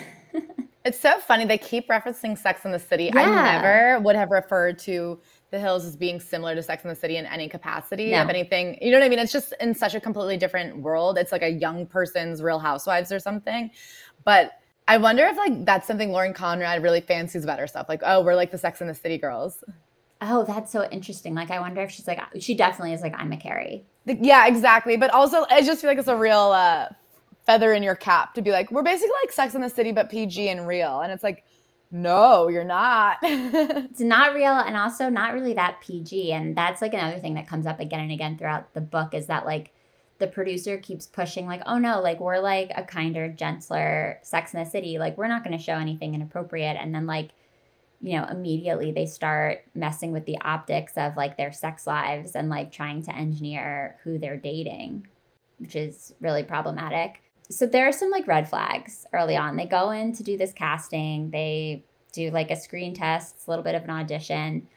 It's 0.89 0.99
so 0.99 1.19
funny. 1.19 1.45
They 1.45 1.59
keep 1.59 1.89
referencing 1.89 2.39
Sex 2.39 2.65
in 2.65 2.73
the 2.73 2.79
City. 2.79 3.13
I 3.13 3.27
never 3.27 4.01
would 4.01 4.17
have 4.17 4.31
referred 4.31 4.79
to 4.81 5.21
The 5.51 5.59
Hills 5.59 5.85
as 5.85 5.97
being 5.97 6.21
similar 6.21 6.55
to 6.55 6.63
Sex 6.63 6.85
in 6.85 6.91
the 6.91 6.95
City 6.95 7.17
in 7.17 7.25
any 7.27 7.49
capacity. 7.49 8.11
No. 8.11 8.23
If 8.23 8.29
anything, 8.29 8.79
you 8.83 8.91
know 8.91 8.99
what 8.99 9.07
I 9.07 9.09
mean? 9.09 9.19
It's 9.19 9.33
just 9.33 9.55
in 9.61 9.75
such 9.75 9.95
a 9.95 10.01
completely 10.01 10.37
different 10.37 10.79
world. 10.79 11.17
It's 11.17 11.33
like 11.33 11.43
a 11.43 11.49
young 11.49 11.87
person's 11.87 12.43
Real 12.43 12.59
Housewives 12.59 13.11
or 13.13 13.19
something. 13.19 13.71
But 14.25 14.53
I 14.89 14.99
wonder 14.99 15.25
if 15.25 15.37
like 15.37 15.65
that's 15.65 15.87
something 15.87 16.13
Lauren 16.13 16.35
Conrad 16.35 16.83
really 16.83 17.01
fancies 17.01 17.45
about 17.45 17.59
herself. 17.59 17.89
Like, 17.89 18.03
oh, 18.05 18.23
we're 18.23 18.35
like 18.35 18.51
the 18.51 18.59
Sex 18.59 18.81
in 18.81 18.87
the 18.89 18.95
City 18.95 19.19
girls. 19.19 19.65
oh, 20.21 20.45
that's 20.45 20.73
so 20.73 20.89
interesting. 20.91 21.35
Like, 21.35 21.51
I 21.51 21.61
wonder 21.61 21.83
if 21.83 21.91
she's 21.91 22.07
like, 22.07 22.21
she 22.41 22.55
definitely 22.55 22.93
is 22.93 23.01
like, 23.03 23.15
I'm 23.17 23.33
a 23.33 23.37
Carrie. 23.37 23.85
Yeah, 24.05 24.47
exactly. 24.47 24.97
But 24.97 25.11
also, 25.11 25.47
I 25.51 25.63
just 25.63 25.81
feel 25.81 25.91
like 25.91 25.99
it's 25.99 26.09
a 26.09 26.17
real 26.17 26.53
uh, 26.53 26.89
feather 27.47 27.73
in 27.73 27.83
your 27.83 27.95
cap 27.95 28.35
to 28.35 28.43
be 28.43 28.51
like, 28.51 28.71
we're 28.71 28.83
basically 28.83 29.15
like 29.23 29.33
Sex 29.33 29.55
in 29.55 29.61
the 29.61 29.71
City, 29.71 29.93
but 29.93 30.11
PG 30.11 30.49
and 30.49 30.67
real. 30.67 31.01
And 31.01 31.13
it's 31.13 31.23
like, 31.23 31.45
no, 31.91 32.49
you're 32.49 32.65
not. 32.65 33.19
it's 33.23 34.01
not 34.01 34.35
real 34.35 34.53
and 34.53 34.77
also 34.77 35.09
not 35.09 35.33
really 35.33 35.55
that 35.55 35.81
PG. 35.81 36.33
And 36.33 36.57
that's 36.57 36.83
like 36.83 36.93
another 36.93 37.19
thing 37.19 37.35
that 37.35 37.49
comes 37.49 37.67
up 37.67 37.81
again 37.81 38.01
and 38.01 38.13
again 38.13 38.37
throughout 38.37 38.75
the 38.75 38.81
book 38.81 39.15
is 39.15 39.27
that 39.27 39.47
like 39.47 39.73
the 40.19 40.27
producer 40.27 40.77
keeps 40.77 41.07
pushing 41.07 41.47
like, 41.47 41.63
oh 41.65 41.79
no, 41.79 42.01
like 42.01 42.21
we're 42.21 42.41
like 42.41 42.73
a 42.77 42.83
kinder, 42.83 43.29
gentler 43.29 44.19
Sex 44.23 44.53
in 44.53 44.63
the 44.63 44.69
City. 44.69 44.99
Like 44.99 45.17
we're 45.17 45.29
not 45.29 45.45
going 45.45 45.57
to 45.57 45.63
show 45.63 45.75
anything 45.75 46.15
inappropriate. 46.15 46.77
And 46.79 46.95
then 46.95 47.07
like, 47.07 47.31
you 48.01 48.19
know, 48.19 48.27
immediately 48.27 48.93
they 48.93 49.07
start 49.07 49.63
messing 49.75 50.13
with 50.13 50.27
the 50.27 50.39
optics 50.43 50.93
of 50.97 51.17
like 51.17 51.37
their 51.37 51.53
sex 51.53 51.87
lives 51.87 52.33
and 52.33 52.51
like 52.51 52.71
trying 52.71 53.03
to 53.05 53.17
engineer 53.17 53.97
who 54.05 54.19
they're 54.19 54.37
dating, 54.37 55.07
which 55.59 55.75
is 55.75 56.15
really 56.21 56.43
problematic. 56.43 57.23
So 57.51 57.67
there 57.67 57.89
are 57.89 57.93
some 57.93 58.11
like 58.11 58.27
red 58.27 58.49
flags 58.49 59.07
early 59.13 59.37
on. 59.37 59.57
They 59.57 59.67
go 59.67 59.91
in 59.91 60.13
to 60.15 60.23
do 60.23 60.37
this 60.37 60.53
casting. 60.53 61.31
They 61.31 61.85
do 62.13 62.31
like 62.31 62.51
a 62.51 62.57
screen 62.57 62.95
test, 62.95 63.47
a 63.47 63.51
little 63.51 63.65
bit 63.65 63.75
of 63.75 63.85
an 63.85 63.91
audition. 63.91 64.69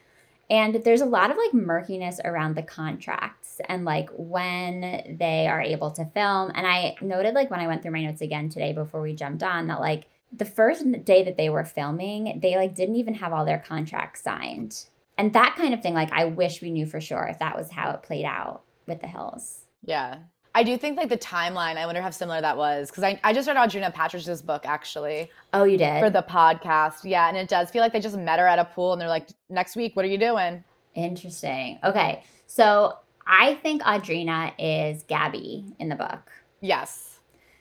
And 0.50 0.74
there's 0.84 1.00
a 1.00 1.06
lot 1.06 1.30
of 1.30 1.36
like 1.36 1.54
murkiness 1.54 2.20
around 2.24 2.56
the 2.56 2.62
contracts 2.62 3.60
and 3.68 3.84
like 3.84 4.10
when 4.12 5.16
they 5.18 5.46
are 5.46 5.62
able 5.62 5.90
to 5.92 6.04
film. 6.06 6.52
And 6.54 6.66
I 6.66 6.96
noted 7.00 7.34
like 7.34 7.50
when 7.50 7.60
I 7.60 7.66
went 7.66 7.82
through 7.82 7.92
my 7.92 8.04
notes 8.04 8.20
again 8.20 8.48
today 8.48 8.72
before 8.72 9.00
we 9.00 9.14
jumped 9.14 9.42
on 9.42 9.68
that 9.68 9.80
like 9.80 10.04
the 10.32 10.44
first 10.44 10.84
day 11.04 11.22
that 11.24 11.36
they 11.36 11.50
were 11.50 11.64
filming, 11.64 12.40
they 12.40 12.56
like 12.56 12.74
didn't 12.74 12.96
even 12.96 13.14
have 13.14 13.32
all 13.32 13.44
their 13.44 13.58
contracts 13.66 14.22
signed. 14.22 14.84
And 15.18 15.32
that 15.34 15.56
kind 15.56 15.74
of 15.74 15.82
thing, 15.82 15.94
like 15.94 16.12
I 16.12 16.24
wish 16.24 16.62
we 16.62 16.70
knew 16.70 16.86
for 16.86 17.00
sure 17.00 17.26
if 17.30 17.38
that 17.38 17.56
was 17.56 17.70
how 17.70 17.90
it 17.90 18.02
played 18.02 18.24
out 18.24 18.62
with 18.86 19.00
the 19.00 19.06
Hills. 19.06 19.60
Yeah. 19.84 20.18
I 20.54 20.62
do 20.62 20.76
think 20.76 20.98
like 20.98 21.08
the 21.08 21.16
timeline, 21.16 21.76
I 21.76 21.86
wonder 21.86 22.02
how 22.02 22.10
similar 22.10 22.40
that 22.40 22.56
was. 22.56 22.90
Because 22.90 23.04
I, 23.04 23.18
I 23.24 23.32
just 23.32 23.48
read 23.48 23.56
Audrina 23.56 23.92
Patridge's 23.92 24.42
book 24.42 24.62
actually 24.66 25.30
Oh, 25.52 25.64
you 25.64 25.78
did? 25.78 26.00
for 26.00 26.10
the 26.10 26.22
podcast. 26.22 26.98
Yeah. 27.04 27.28
And 27.28 27.36
it 27.36 27.48
does 27.48 27.70
feel 27.70 27.80
like 27.80 27.92
they 27.92 28.00
just 28.00 28.18
met 28.18 28.38
her 28.38 28.46
at 28.46 28.58
a 28.58 28.64
pool 28.66 28.92
and 28.92 29.00
they're 29.00 29.08
like, 29.08 29.28
next 29.48 29.76
week, 29.76 29.96
what 29.96 30.04
are 30.04 30.08
you 30.08 30.18
doing? 30.18 30.62
Interesting. 30.94 31.78
Okay. 31.82 32.22
So 32.46 32.98
I 33.26 33.54
think 33.54 33.82
Audrina 33.82 34.52
is 34.58 35.04
Gabby 35.04 35.64
in 35.78 35.88
the 35.88 35.94
book. 35.96 36.30
Yes. 36.60 37.18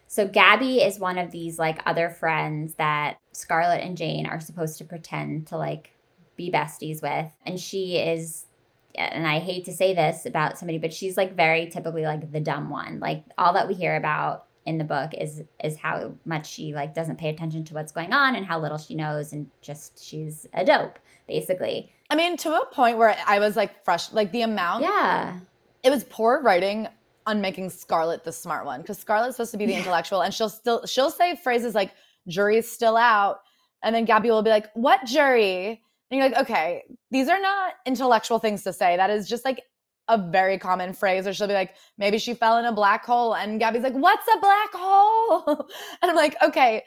So 0.07 0.27
Gabby 0.27 0.79
is 0.79 0.99
one 0.99 1.17
of 1.17 1.31
these 1.31 1.57
like 1.57 1.79
other 1.85 2.09
friends 2.09 2.73
that 2.75 3.17
Scarlett 3.31 3.81
and 3.81 3.95
Jane 3.95 4.25
are 4.25 4.41
supposed 4.41 4.77
to 4.79 4.83
pretend 4.83 5.47
to 5.47 5.57
like 5.57 5.91
be 6.35 6.51
besties 6.51 7.01
with. 7.01 7.31
And 7.45 7.57
she 7.57 7.97
is 7.97 8.47
and 8.95 9.27
I 9.27 9.39
hate 9.39 9.65
to 9.65 9.73
say 9.73 9.93
this 9.93 10.25
about 10.25 10.57
somebody, 10.57 10.77
but 10.77 10.93
she's 10.93 11.17
like 11.17 11.35
very 11.35 11.67
typically 11.67 12.03
like 12.03 12.31
the 12.31 12.39
dumb 12.39 12.69
one. 12.69 12.99
Like 12.99 13.23
all 13.37 13.53
that 13.53 13.67
we 13.67 13.73
hear 13.73 13.95
about 13.95 14.45
in 14.65 14.77
the 14.77 14.83
book 14.83 15.11
is 15.17 15.43
is 15.63 15.77
how 15.77 16.13
much 16.25 16.47
she 16.49 16.73
like 16.73 16.93
doesn't 16.93 17.17
pay 17.17 17.29
attention 17.29 17.63
to 17.65 17.73
what's 17.73 17.91
going 17.91 18.13
on 18.13 18.35
and 18.35 18.45
how 18.45 18.59
little 18.59 18.77
she 18.77 18.93
knows 18.95 19.33
and 19.33 19.49
just 19.61 20.03
she's 20.03 20.45
a 20.53 20.63
dope, 20.65 20.99
basically. 21.27 21.91
I 22.09 22.15
mean, 22.15 22.37
to 22.37 22.53
a 22.61 22.65
point 22.67 22.97
where 22.97 23.15
I 23.25 23.39
was 23.39 23.55
like 23.55 23.83
fresh, 23.85 24.11
like 24.11 24.31
the 24.31 24.41
amount, 24.41 24.83
Yeah. 24.83 25.39
it 25.83 25.89
was 25.89 26.03
poor 26.03 26.41
writing 26.41 26.87
on 27.25 27.39
making 27.39 27.69
Scarlett 27.69 28.23
the 28.23 28.31
smart 28.31 28.65
one 28.65 28.81
because 28.81 28.97
Scarlett's 28.99 29.37
supposed 29.37 29.51
to 29.51 29.57
be 29.57 29.65
the 29.65 29.71
Yeah. 29.73 29.79
intellectual 29.79 30.21
and 30.21 30.33
she'll 30.33 30.49
still, 30.49 30.85
she'll 30.85 31.09
say 31.11 31.35
phrases 31.35 31.73
like, 31.73 31.91
jury's 32.27 32.69
still 32.71 32.97
out. 32.97 33.41
And 33.83 33.95
then 33.95 34.05
Gabby 34.05 34.29
will 34.29 34.43
be 34.43 34.49
like, 34.51 34.69
what 34.75 35.05
jury? 35.05 35.81
And 36.11 36.19
you're 36.19 36.29
like, 36.29 36.39
okay, 36.39 36.83
these 37.09 37.29
are 37.29 37.39
not 37.39 37.75
intellectual 37.85 38.37
things 38.37 38.63
to 38.63 38.73
say. 38.73 38.97
That 38.97 39.09
is 39.09 39.29
just 39.29 39.45
like 39.45 39.63
a 40.09 40.17
very 40.17 40.57
common 40.57 40.91
phrase. 40.93 41.25
Or 41.25 41.33
she'll 41.33 41.47
be 41.47 41.53
like, 41.53 41.75
maybe 41.97 42.17
she 42.17 42.33
fell 42.33 42.57
in 42.57 42.65
a 42.65 42.71
black 42.73 43.05
hole. 43.05 43.33
And 43.35 43.59
Gabby's 43.59 43.81
like, 43.83 43.93
what's 43.93 44.27
a 44.35 44.39
black 44.39 44.69
hole? 44.73 45.43
and 46.01 46.09
I'm 46.11 46.15
like, 46.15 46.35
okay, 46.43 46.83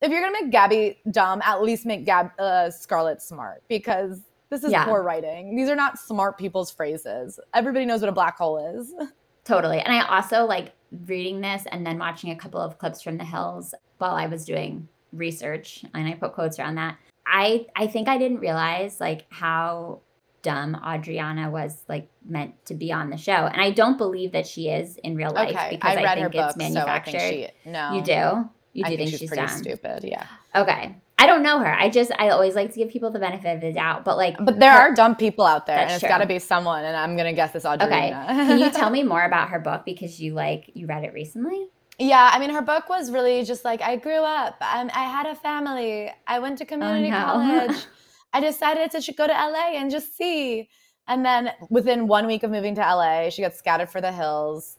if 0.00 0.12
you're 0.12 0.20
gonna 0.20 0.32
make 0.44 0.52
Gabby 0.52 1.00
dumb, 1.10 1.42
at 1.44 1.60
least 1.60 1.84
make 1.84 2.06
Gab 2.06 2.30
uh, 2.38 2.70
Scarlett 2.70 3.20
smart 3.20 3.64
because 3.68 4.20
this 4.48 4.62
is 4.62 4.70
Yeah. 4.70 4.84
poor 4.84 5.02
writing. 5.02 5.56
These 5.56 5.68
are 5.68 5.74
not 5.76 5.98
smart 5.98 6.38
people's 6.38 6.70
phrases. 6.70 7.40
Everybody 7.54 7.84
knows 7.84 8.00
what 8.00 8.08
a 8.08 8.12
black 8.12 8.38
hole 8.38 8.58
is. 8.78 8.94
Totally. 9.44 9.80
And 9.80 9.92
I 9.92 10.06
also 10.06 10.44
like 10.44 10.72
reading 11.06 11.40
this 11.40 11.64
and 11.72 11.84
then 11.84 11.98
watching 11.98 12.30
a 12.30 12.36
couple 12.36 12.60
of 12.60 12.78
clips 12.78 13.02
from 13.02 13.18
the 13.18 13.24
hills 13.24 13.74
while 13.98 14.14
I 14.14 14.26
was 14.26 14.44
doing 14.44 14.86
research 15.12 15.84
and 15.94 16.06
I 16.06 16.14
put 16.14 16.32
quotes 16.32 16.58
around 16.60 16.76
that. 16.76 16.96
I 17.30 17.66
I 17.76 17.86
think 17.86 18.08
I 18.08 18.18
didn't 18.18 18.38
realize 18.38 19.00
like 19.00 19.26
how 19.30 20.00
dumb 20.42 20.80
Audrina 20.84 21.50
was 21.50 21.84
like 21.88 22.08
meant 22.24 22.54
to 22.66 22.74
be 22.74 22.92
on 22.92 23.10
the 23.10 23.16
show. 23.16 23.32
And 23.32 23.60
I 23.60 23.70
don't 23.70 23.98
believe 23.98 24.32
that 24.32 24.46
she 24.46 24.68
is 24.68 24.96
in 24.98 25.16
real 25.16 25.32
life 25.32 25.50
Okay, 25.54 25.68
because 25.72 25.96
I 25.96 26.02
I, 26.04 26.14
think 26.14 26.32
book, 26.32 26.46
it's 26.46 26.56
manufactured. 26.56 27.10
so 27.10 27.16
I 27.18 27.20
think 27.20 27.52
she 27.64 27.70
no. 27.70 27.92
you 27.94 28.02
do? 28.02 28.48
You 28.72 28.84
I 28.84 28.90
do 28.90 28.96
think, 28.96 28.98
think, 28.98 29.10
she's, 29.10 29.18
she's, 29.20 29.28
pretty 29.30 29.46
dumb. 29.46 29.58
stupid. 29.58 30.04
Yeah, 30.04 30.24
Okay. 30.54 30.94
I 31.20 31.26
don't 31.26 31.42
know 31.42 31.58
her. 31.58 31.74
I 31.74 31.88
just 31.90 32.12
I 32.16 32.28
always 32.28 32.54
like 32.54 32.70
to 32.74 32.78
give 32.78 32.90
people 32.90 33.10
the 33.10 33.18
benefit 33.18 33.56
of 33.56 33.60
the 33.60 33.72
doubt. 33.72 34.04
But 34.04 34.16
like 34.16 34.36
but 34.38 34.60
there 34.60 34.70
her- 34.70 34.78
are 34.78 34.94
dumb 34.94 35.16
people 35.16 35.44
out 35.44 35.66
there, 35.66 35.76
and 35.78 35.90
it's 35.90 36.04
got 36.04 36.18
to 36.18 36.26
be 36.26 36.38
someone. 36.38 36.84
And 36.84 36.96
I'm 36.96 37.16
gonna 37.16 37.32
guess 37.32 37.56
it's 37.56 37.64
Audrina. 37.64 37.80
Okay. 37.80 38.10
Can 38.46 38.58
you 38.60 38.70
tell 38.70 38.88
me 38.98 39.02
more 39.02 39.24
about 39.24 39.48
her 39.48 39.58
book 39.58 39.84
because 39.84 40.20
you 40.20 40.34
like 40.34 40.70
you 40.74 40.86
read 40.86 41.02
it 41.02 41.12
recently? 41.12 41.66
Yeah, 41.98 42.30
I 42.32 42.38
mean, 42.38 42.50
her 42.50 42.62
book 42.62 42.88
was 42.88 43.10
really 43.10 43.44
just 43.44 43.64
like 43.64 43.82
I 43.82 43.96
grew 43.96 44.20
up. 44.22 44.56
Um, 44.60 44.90
I 44.94 45.04
had 45.04 45.26
a 45.26 45.34
family. 45.34 46.12
I 46.26 46.38
went 46.38 46.58
to 46.58 46.64
community 46.64 47.08
Oh, 47.08 47.10
no. 47.10 47.24
college. 47.24 47.76
I 48.32 48.40
decided 48.40 48.90
to 48.90 49.12
go 49.12 49.26
to 49.26 49.32
LA 49.32 49.72
and 49.74 49.90
just 49.90 50.16
see. 50.16 50.68
And 51.08 51.24
then 51.24 51.50
within 51.70 52.06
one 52.06 52.26
week 52.26 52.42
of 52.42 52.50
moving 52.50 52.74
to 52.76 52.80
LA, 52.82 53.30
she 53.30 53.42
got 53.42 53.54
scouted 53.54 53.88
for 53.88 54.00
the 54.00 54.12
hills. 54.12 54.76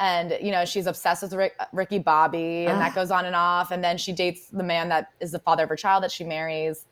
And, 0.00 0.36
you 0.42 0.50
know, 0.50 0.64
she's 0.64 0.86
obsessed 0.86 1.22
with 1.22 1.32
Rick, 1.34 1.54
Ricky 1.72 1.98
Bobby, 1.98 2.66
and 2.66 2.80
that 2.80 2.94
goes 2.94 3.10
on 3.10 3.24
and 3.24 3.36
off. 3.36 3.70
And 3.70 3.82
then 3.82 3.96
she 3.96 4.12
dates 4.12 4.48
the 4.48 4.62
man 4.62 4.88
that 4.90 5.08
is 5.20 5.32
the 5.32 5.38
father 5.38 5.62
of 5.62 5.68
her 5.68 5.76
child 5.76 6.02
that 6.02 6.10
she 6.10 6.24
marries. 6.24 6.84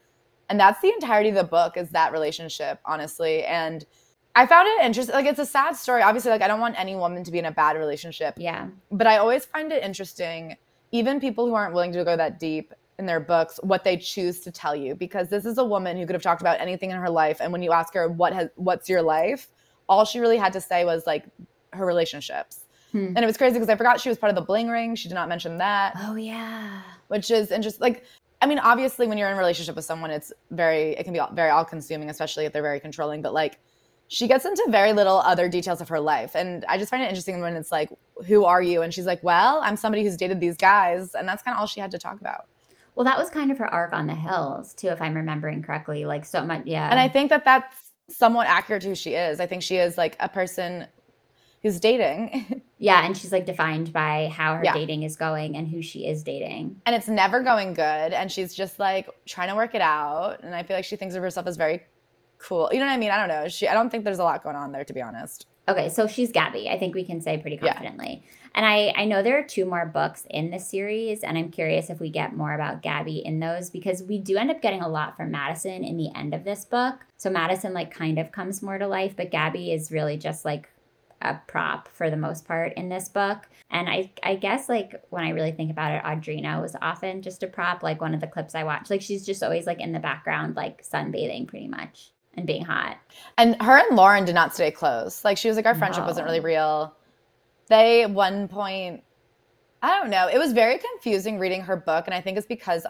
And 0.48 0.60
that's 0.60 0.80
the 0.80 0.88
entirety 0.88 1.30
of 1.30 1.34
the 1.34 1.44
book 1.44 1.76
is 1.76 1.90
that 1.90 2.12
relationship, 2.12 2.78
honestly. 2.84 3.44
And 3.44 3.84
I 4.36 4.46
found 4.46 4.66
it 4.68 4.84
interesting. 4.84 5.14
Like, 5.14 5.26
it's 5.26 5.38
a 5.38 5.46
sad 5.46 5.76
story. 5.76 6.02
Obviously, 6.02 6.30
like, 6.30 6.42
I 6.42 6.48
don't 6.48 6.60
want 6.60 6.78
any 6.78 6.96
woman 6.96 7.22
to 7.24 7.30
be 7.30 7.38
in 7.38 7.44
a 7.44 7.52
bad 7.52 7.76
relationship. 7.76 8.34
Yeah. 8.36 8.68
But 8.90 9.06
I 9.06 9.18
always 9.18 9.44
find 9.44 9.72
it 9.72 9.82
interesting, 9.82 10.56
even 10.90 11.20
people 11.20 11.46
who 11.46 11.54
aren't 11.54 11.72
willing 11.72 11.92
to 11.92 12.04
go 12.04 12.16
that 12.16 12.40
deep 12.40 12.74
in 12.98 13.06
their 13.06 13.20
books, 13.20 13.60
what 13.62 13.84
they 13.84 13.96
choose 13.96 14.40
to 14.40 14.50
tell 14.50 14.74
you. 14.74 14.94
Because 14.94 15.28
this 15.28 15.44
is 15.44 15.58
a 15.58 15.64
woman 15.64 15.96
who 15.96 16.06
could 16.06 16.14
have 16.14 16.22
talked 16.22 16.40
about 16.40 16.60
anything 16.60 16.90
in 16.90 16.96
her 16.96 17.10
life. 17.10 17.40
And 17.40 17.52
when 17.52 17.62
you 17.62 17.72
ask 17.72 17.94
her, 17.94 18.08
what 18.08 18.32
has, 18.32 18.48
what's 18.56 18.88
your 18.88 19.02
life? 19.02 19.48
All 19.88 20.04
she 20.04 20.18
really 20.18 20.36
had 20.36 20.52
to 20.54 20.60
say 20.60 20.84
was 20.84 21.06
like 21.06 21.26
her 21.72 21.86
relationships. 21.86 22.64
Hmm. 22.92 23.08
And 23.08 23.18
it 23.18 23.26
was 23.26 23.36
crazy 23.36 23.54
because 23.54 23.68
I 23.68 23.76
forgot 23.76 24.00
she 24.00 24.08
was 24.08 24.18
part 24.18 24.30
of 24.30 24.36
the 24.36 24.42
bling 24.42 24.68
ring. 24.68 24.94
She 24.94 25.08
did 25.08 25.14
not 25.14 25.28
mention 25.28 25.58
that, 25.58 25.94
Oh 25.98 26.14
yeah. 26.14 26.82
which 27.08 27.30
is 27.30 27.50
interesting. 27.50 27.82
Like, 27.82 28.04
I 28.40 28.46
mean, 28.46 28.58
obviously, 28.58 29.06
when 29.06 29.18
you're 29.18 29.28
in 29.28 29.34
a 29.34 29.38
relationship 29.38 29.74
with 29.74 29.84
someone, 29.84 30.10
it's 30.10 30.32
very, 30.50 30.90
it 30.90 31.04
can 31.04 31.12
be 31.12 31.20
very 31.32 31.50
all 31.50 31.64
consuming, 31.64 32.10
especially 32.10 32.46
if 32.46 32.52
they're 32.52 32.62
very 32.62 32.78
controlling. 32.78 33.22
But 33.22 33.32
like, 33.32 33.58
she 34.08 34.28
gets 34.28 34.44
into 34.44 34.64
very 34.68 34.92
little 34.92 35.16
other 35.18 35.48
details 35.48 35.80
of 35.80 35.88
her 35.88 35.98
life. 36.00 36.34
And 36.36 36.64
I 36.68 36.78
just 36.78 36.90
find 36.90 37.02
it 37.02 37.06
interesting 37.08 37.40
when 37.40 37.56
it's 37.56 37.72
like, 37.72 37.90
who 38.26 38.44
are 38.44 38.62
you? 38.62 38.82
And 38.82 38.92
she's 38.92 39.06
like, 39.06 39.22
well, 39.24 39.60
I'm 39.62 39.76
somebody 39.76 40.04
who's 40.04 40.16
dated 40.16 40.40
these 40.40 40.56
guys. 40.56 41.14
And 41.14 41.26
that's 41.26 41.42
kind 41.42 41.54
of 41.54 41.60
all 41.60 41.66
she 41.66 41.80
had 41.80 41.90
to 41.92 41.98
talk 41.98 42.20
about. 42.20 42.46
Well, 42.94 43.04
that 43.04 43.18
was 43.18 43.28
kind 43.30 43.50
of 43.50 43.58
her 43.58 43.66
arc 43.66 43.92
on 43.92 44.06
the 44.06 44.14
hills 44.14 44.72
too, 44.74 44.88
if 44.88 45.02
I'm 45.02 45.14
remembering 45.14 45.62
correctly. 45.62 46.04
Like 46.04 46.24
so 46.24 46.44
much, 46.44 46.62
yeah. 46.66 46.88
And 46.90 47.00
I 47.00 47.08
think 47.08 47.30
that 47.30 47.44
that's 47.44 47.76
somewhat 48.08 48.46
accurate 48.46 48.82
to 48.82 48.88
who 48.88 48.94
she 48.94 49.14
is. 49.14 49.40
I 49.40 49.46
think 49.46 49.62
she 49.62 49.76
is 49.78 49.98
like 49.98 50.16
a 50.20 50.28
person 50.28 50.86
who's 51.62 51.80
dating 51.80 52.62
yeah, 52.78 53.06
and 53.06 53.16
she's 53.16 53.32
like 53.32 53.46
defined 53.46 53.90
by 53.90 54.28
how 54.28 54.54
her 54.54 54.62
Yeah. 54.64 54.74
dating 54.74 55.02
is 55.02 55.16
going 55.16 55.56
and 55.56 55.66
who 55.66 55.80
she 55.80 56.06
is 56.06 56.22
dating. 56.22 56.80
and 56.84 56.94
it's 56.94 57.08
never 57.08 57.40
going 57.40 57.72
good. 57.72 58.12
And 58.12 58.30
she's 58.30 58.54
just 58.54 58.78
like 58.78 59.08
trying 59.26 59.48
to 59.48 59.56
work 59.56 59.74
it 59.74 59.80
out. 59.80 60.42
And 60.44 60.54
I 60.54 60.62
feel 60.62 60.76
like 60.76 60.84
she 60.84 60.96
thinks 60.96 61.14
of 61.14 61.22
herself 61.22 61.46
as 61.46 61.56
very 61.56 61.82
cool. 62.44 62.68
You 62.72 62.78
know 62.78 62.86
what 62.86 62.92
I 62.92 62.98
mean? 62.98 63.10
I 63.10 63.18
don't 63.18 63.28
know. 63.28 63.48
She, 63.48 63.66
I 63.66 63.74
don't 63.74 63.90
think 63.90 64.04
there's 64.04 64.18
a 64.18 64.24
lot 64.24 64.42
going 64.42 64.56
on 64.56 64.72
there, 64.72 64.84
to 64.84 64.92
be 64.92 65.00
honest. 65.00 65.46
Okay, 65.66 65.88
so 65.88 66.06
she's 66.06 66.30
Gabby. 66.30 66.68
I 66.68 66.78
think 66.78 66.94
we 66.94 67.04
can 67.04 67.22
say 67.22 67.38
pretty 67.38 67.56
confidently. 67.56 68.22
Yeah. 68.22 68.30
And 68.56 68.66
I, 68.66 68.92
I 68.96 69.04
know 69.06 69.22
there 69.22 69.38
are 69.38 69.42
two 69.42 69.64
more 69.64 69.86
books 69.86 70.26
in 70.28 70.50
this 70.50 70.68
series, 70.68 71.22
and 71.22 71.38
I'm 71.38 71.50
curious 71.50 71.88
if 71.88 72.00
we 72.00 72.10
get 72.10 72.36
more 72.36 72.52
about 72.52 72.82
Gabby 72.82 73.24
in 73.24 73.40
those 73.40 73.70
because 73.70 74.02
we 74.02 74.18
do 74.18 74.36
end 74.36 74.50
up 74.50 74.60
getting 74.60 74.82
a 74.82 74.88
lot 74.88 75.16
from 75.16 75.30
Madison 75.30 75.82
in 75.82 75.96
the 75.96 76.10
end 76.14 76.34
of 76.34 76.44
this 76.44 76.66
book. 76.66 77.06
So 77.16 77.30
Madison 77.30 77.72
like 77.72 77.90
kind 77.90 78.18
of 78.18 78.30
comes 78.30 78.62
more 78.62 78.78
to 78.78 78.86
life, 78.86 79.14
but 79.16 79.30
Gabby 79.30 79.72
is 79.72 79.90
really 79.90 80.18
just 80.18 80.44
like 80.44 80.68
a 81.22 81.40
prop 81.46 81.88
for 81.88 82.10
the 82.10 82.16
most 82.16 82.46
part 82.46 82.74
in 82.74 82.90
this 82.90 83.08
book. 83.08 83.48
And 83.70 83.88
I 83.88 84.12
I 84.22 84.36
guess 84.36 84.68
like 84.68 85.02
when 85.08 85.24
I 85.24 85.30
really 85.30 85.52
think 85.52 85.70
about 85.70 85.92
it, 85.92 86.04
Audrina 86.04 86.60
was 86.60 86.76
often 86.82 87.22
just 87.22 87.42
a 87.42 87.46
prop, 87.46 87.82
like 87.82 88.02
one 88.02 88.12
of 88.12 88.20
the 88.20 88.26
clips 88.26 88.54
I 88.54 88.64
watched. 88.64 88.90
Like 88.90 89.00
she's 89.00 89.24
just 89.24 89.42
always 89.42 89.66
like 89.66 89.80
in 89.80 89.92
the 89.92 89.98
background, 89.98 90.54
like 90.54 90.84
sunbathing 90.84 91.48
pretty 91.48 91.68
much 91.68 92.12
and 92.36 92.46
being 92.46 92.64
hot. 92.64 92.98
And 93.38 93.60
her 93.62 93.78
and 93.78 93.96
Lauren 93.96 94.24
did 94.24 94.34
not 94.34 94.54
stay 94.54 94.70
close. 94.70 95.24
Like 95.24 95.38
she 95.38 95.48
was 95.48 95.56
like, 95.56 95.66
our 95.66 95.74
friendship 95.74 96.04
wasn't 96.06 96.26
really 96.26 96.40
real. 96.40 96.94
They 97.68 98.02
at 98.02 98.10
one 98.10 98.48
point, 98.48 99.02
I 99.82 99.98
don't 99.98 100.10
know. 100.10 100.28
It 100.28 100.38
was 100.38 100.52
very 100.52 100.78
confusing 100.78 101.38
reading 101.38 101.62
her 101.62 101.76
book, 101.76 102.06
and 102.06 102.14
I 102.14 102.20
think 102.20 102.38
it's 102.38 102.46
because 102.46 102.86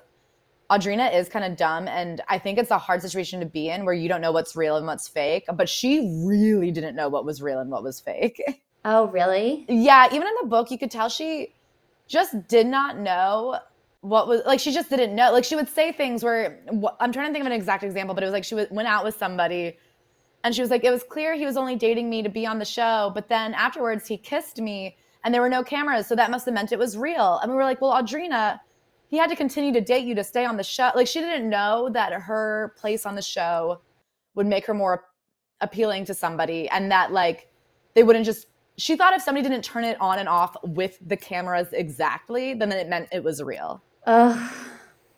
Audrina 0.70 1.14
is 1.14 1.28
kind 1.28 1.44
of 1.44 1.56
dumb, 1.56 1.88
and 1.88 2.20
I 2.28 2.38
think 2.38 2.58
it's 2.58 2.70
a 2.70 2.78
hard 2.78 3.02
situation 3.02 3.40
to 3.40 3.46
be 3.46 3.68
in 3.68 3.84
where 3.84 3.94
you 3.94 4.08
don't 4.08 4.20
know 4.20 4.32
what's 4.32 4.56
real 4.56 4.76
and 4.76 4.86
what's 4.86 5.08
fake. 5.08 5.44
But 5.52 5.68
she 5.68 6.22
really 6.24 6.70
didn't 6.70 6.96
know 6.96 7.08
what 7.08 7.24
was 7.24 7.42
real 7.42 7.58
and 7.58 7.70
what 7.70 7.82
was 7.82 8.00
fake. 8.00 8.42
Oh, 8.86 9.06
really? 9.06 9.64
yeah, 9.66 10.08
even 10.08 10.28
in 10.28 10.34
the 10.42 10.46
book, 10.46 10.70
you 10.70 10.76
could 10.76 10.90
tell 10.90 11.08
she 11.08 11.54
just 12.06 12.48
did 12.48 12.66
not 12.66 12.98
know 12.98 13.58
what 14.04 14.28
was 14.28 14.42
like. 14.44 14.60
She 14.60 14.70
just 14.70 14.90
didn't 14.90 15.14
know. 15.14 15.32
Like 15.32 15.44
she 15.44 15.56
would 15.56 15.68
say 15.68 15.90
things 15.90 16.22
where 16.22 16.60
I'm 17.00 17.10
trying 17.10 17.28
to 17.28 17.32
think 17.32 17.40
of 17.40 17.46
an 17.46 17.52
exact 17.52 17.82
example, 17.82 18.14
but 18.14 18.22
it 18.22 18.26
was 18.26 18.34
like 18.34 18.44
she 18.44 18.54
went 18.54 18.86
out 18.86 19.02
with 19.02 19.16
somebody, 19.16 19.78
and 20.44 20.54
she 20.54 20.60
was 20.60 20.70
like, 20.70 20.84
"It 20.84 20.90
was 20.90 21.02
clear 21.02 21.34
he 21.34 21.46
was 21.46 21.56
only 21.56 21.74
dating 21.74 22.10
me 22.10 22.22
to 22.22 22.28
be 22.28 22.46
on 22.46 22.58
the 22.58 22.66
show, 22.66 23.10
but 23.14 23.28
then 23.28 23.54
afterwards 23.54 24.06
he 24.06 24.18
kissed 24.18 24.60
me, 24.60 24.96
and 25.24 25.32
there 25.32 25.40
were 25.40 25.48
no 25.48 25.62
cameras, 25.62 26.06
so 26.06 26.14
that 26.16 26.30
must 26.30 26.44
have 26.44 26.54
meant 26.54 26.70
it 26.70 26.78
was 26.78 26.98
real." 26.98 27.38
And 27.42 27.50
we 27.50 27.56
were 27.56 27.64
like, 27.64 27.80
"Well, 27.80 27.92
Audrina." 27.92 28.60
He 29.08 29.18
had 29.18 29.30
to 29.30 29.36
continue 29.36 29.72
to 29.72 29.80
date 29.80 30.04
you 30.06 30.14
to 30.16 30.24
stay 30.24 30.44
on 30.44 30.56
the 30.56 30.64
show. 30.64 30.90
Like 30.94 31.06
she 31.06 31.20
didn't 31.20 31.48
know 31.48 31.88
that 31.92 32.12
her 32.12 32.74
place 32.76 33.06
on 33.06 33.14
the 33.14 33.22
show 33.22 33.80
would 34.34 34.46
make 34.46 34.66
her 34.66 34.74
more 34.74 35.04
appealing 35.60 36.04
to 36.06 36.14
somebody 36.14 36.68
and 36.68 36.90
that 36.90 37.12
like 37.12 37.48
they 37.94 38.02
wouldn't 38.02 38.24
just 38.24 38.48
she 38.76 38.96
thought 38.96 39.14
if 39.14 39.22
somebody 39.22 39.48
didn't 39.48 39.64
turn 39.64 39.84
it 39.84 39.96
on 40.00 40.18
and 40.18 40.28
off 40.28 40.56
with 40.64 40.98
the 41.06 41.16
cameras 41.16 41.68
exactly, 41.72 42.54
then 42.54 42.72
it 42.72 42.88
meant 42.88 43.08
it 43.12 43.22
was 43.22 43.40
real. 43.40 43.80
Ugh. 44.06 44.52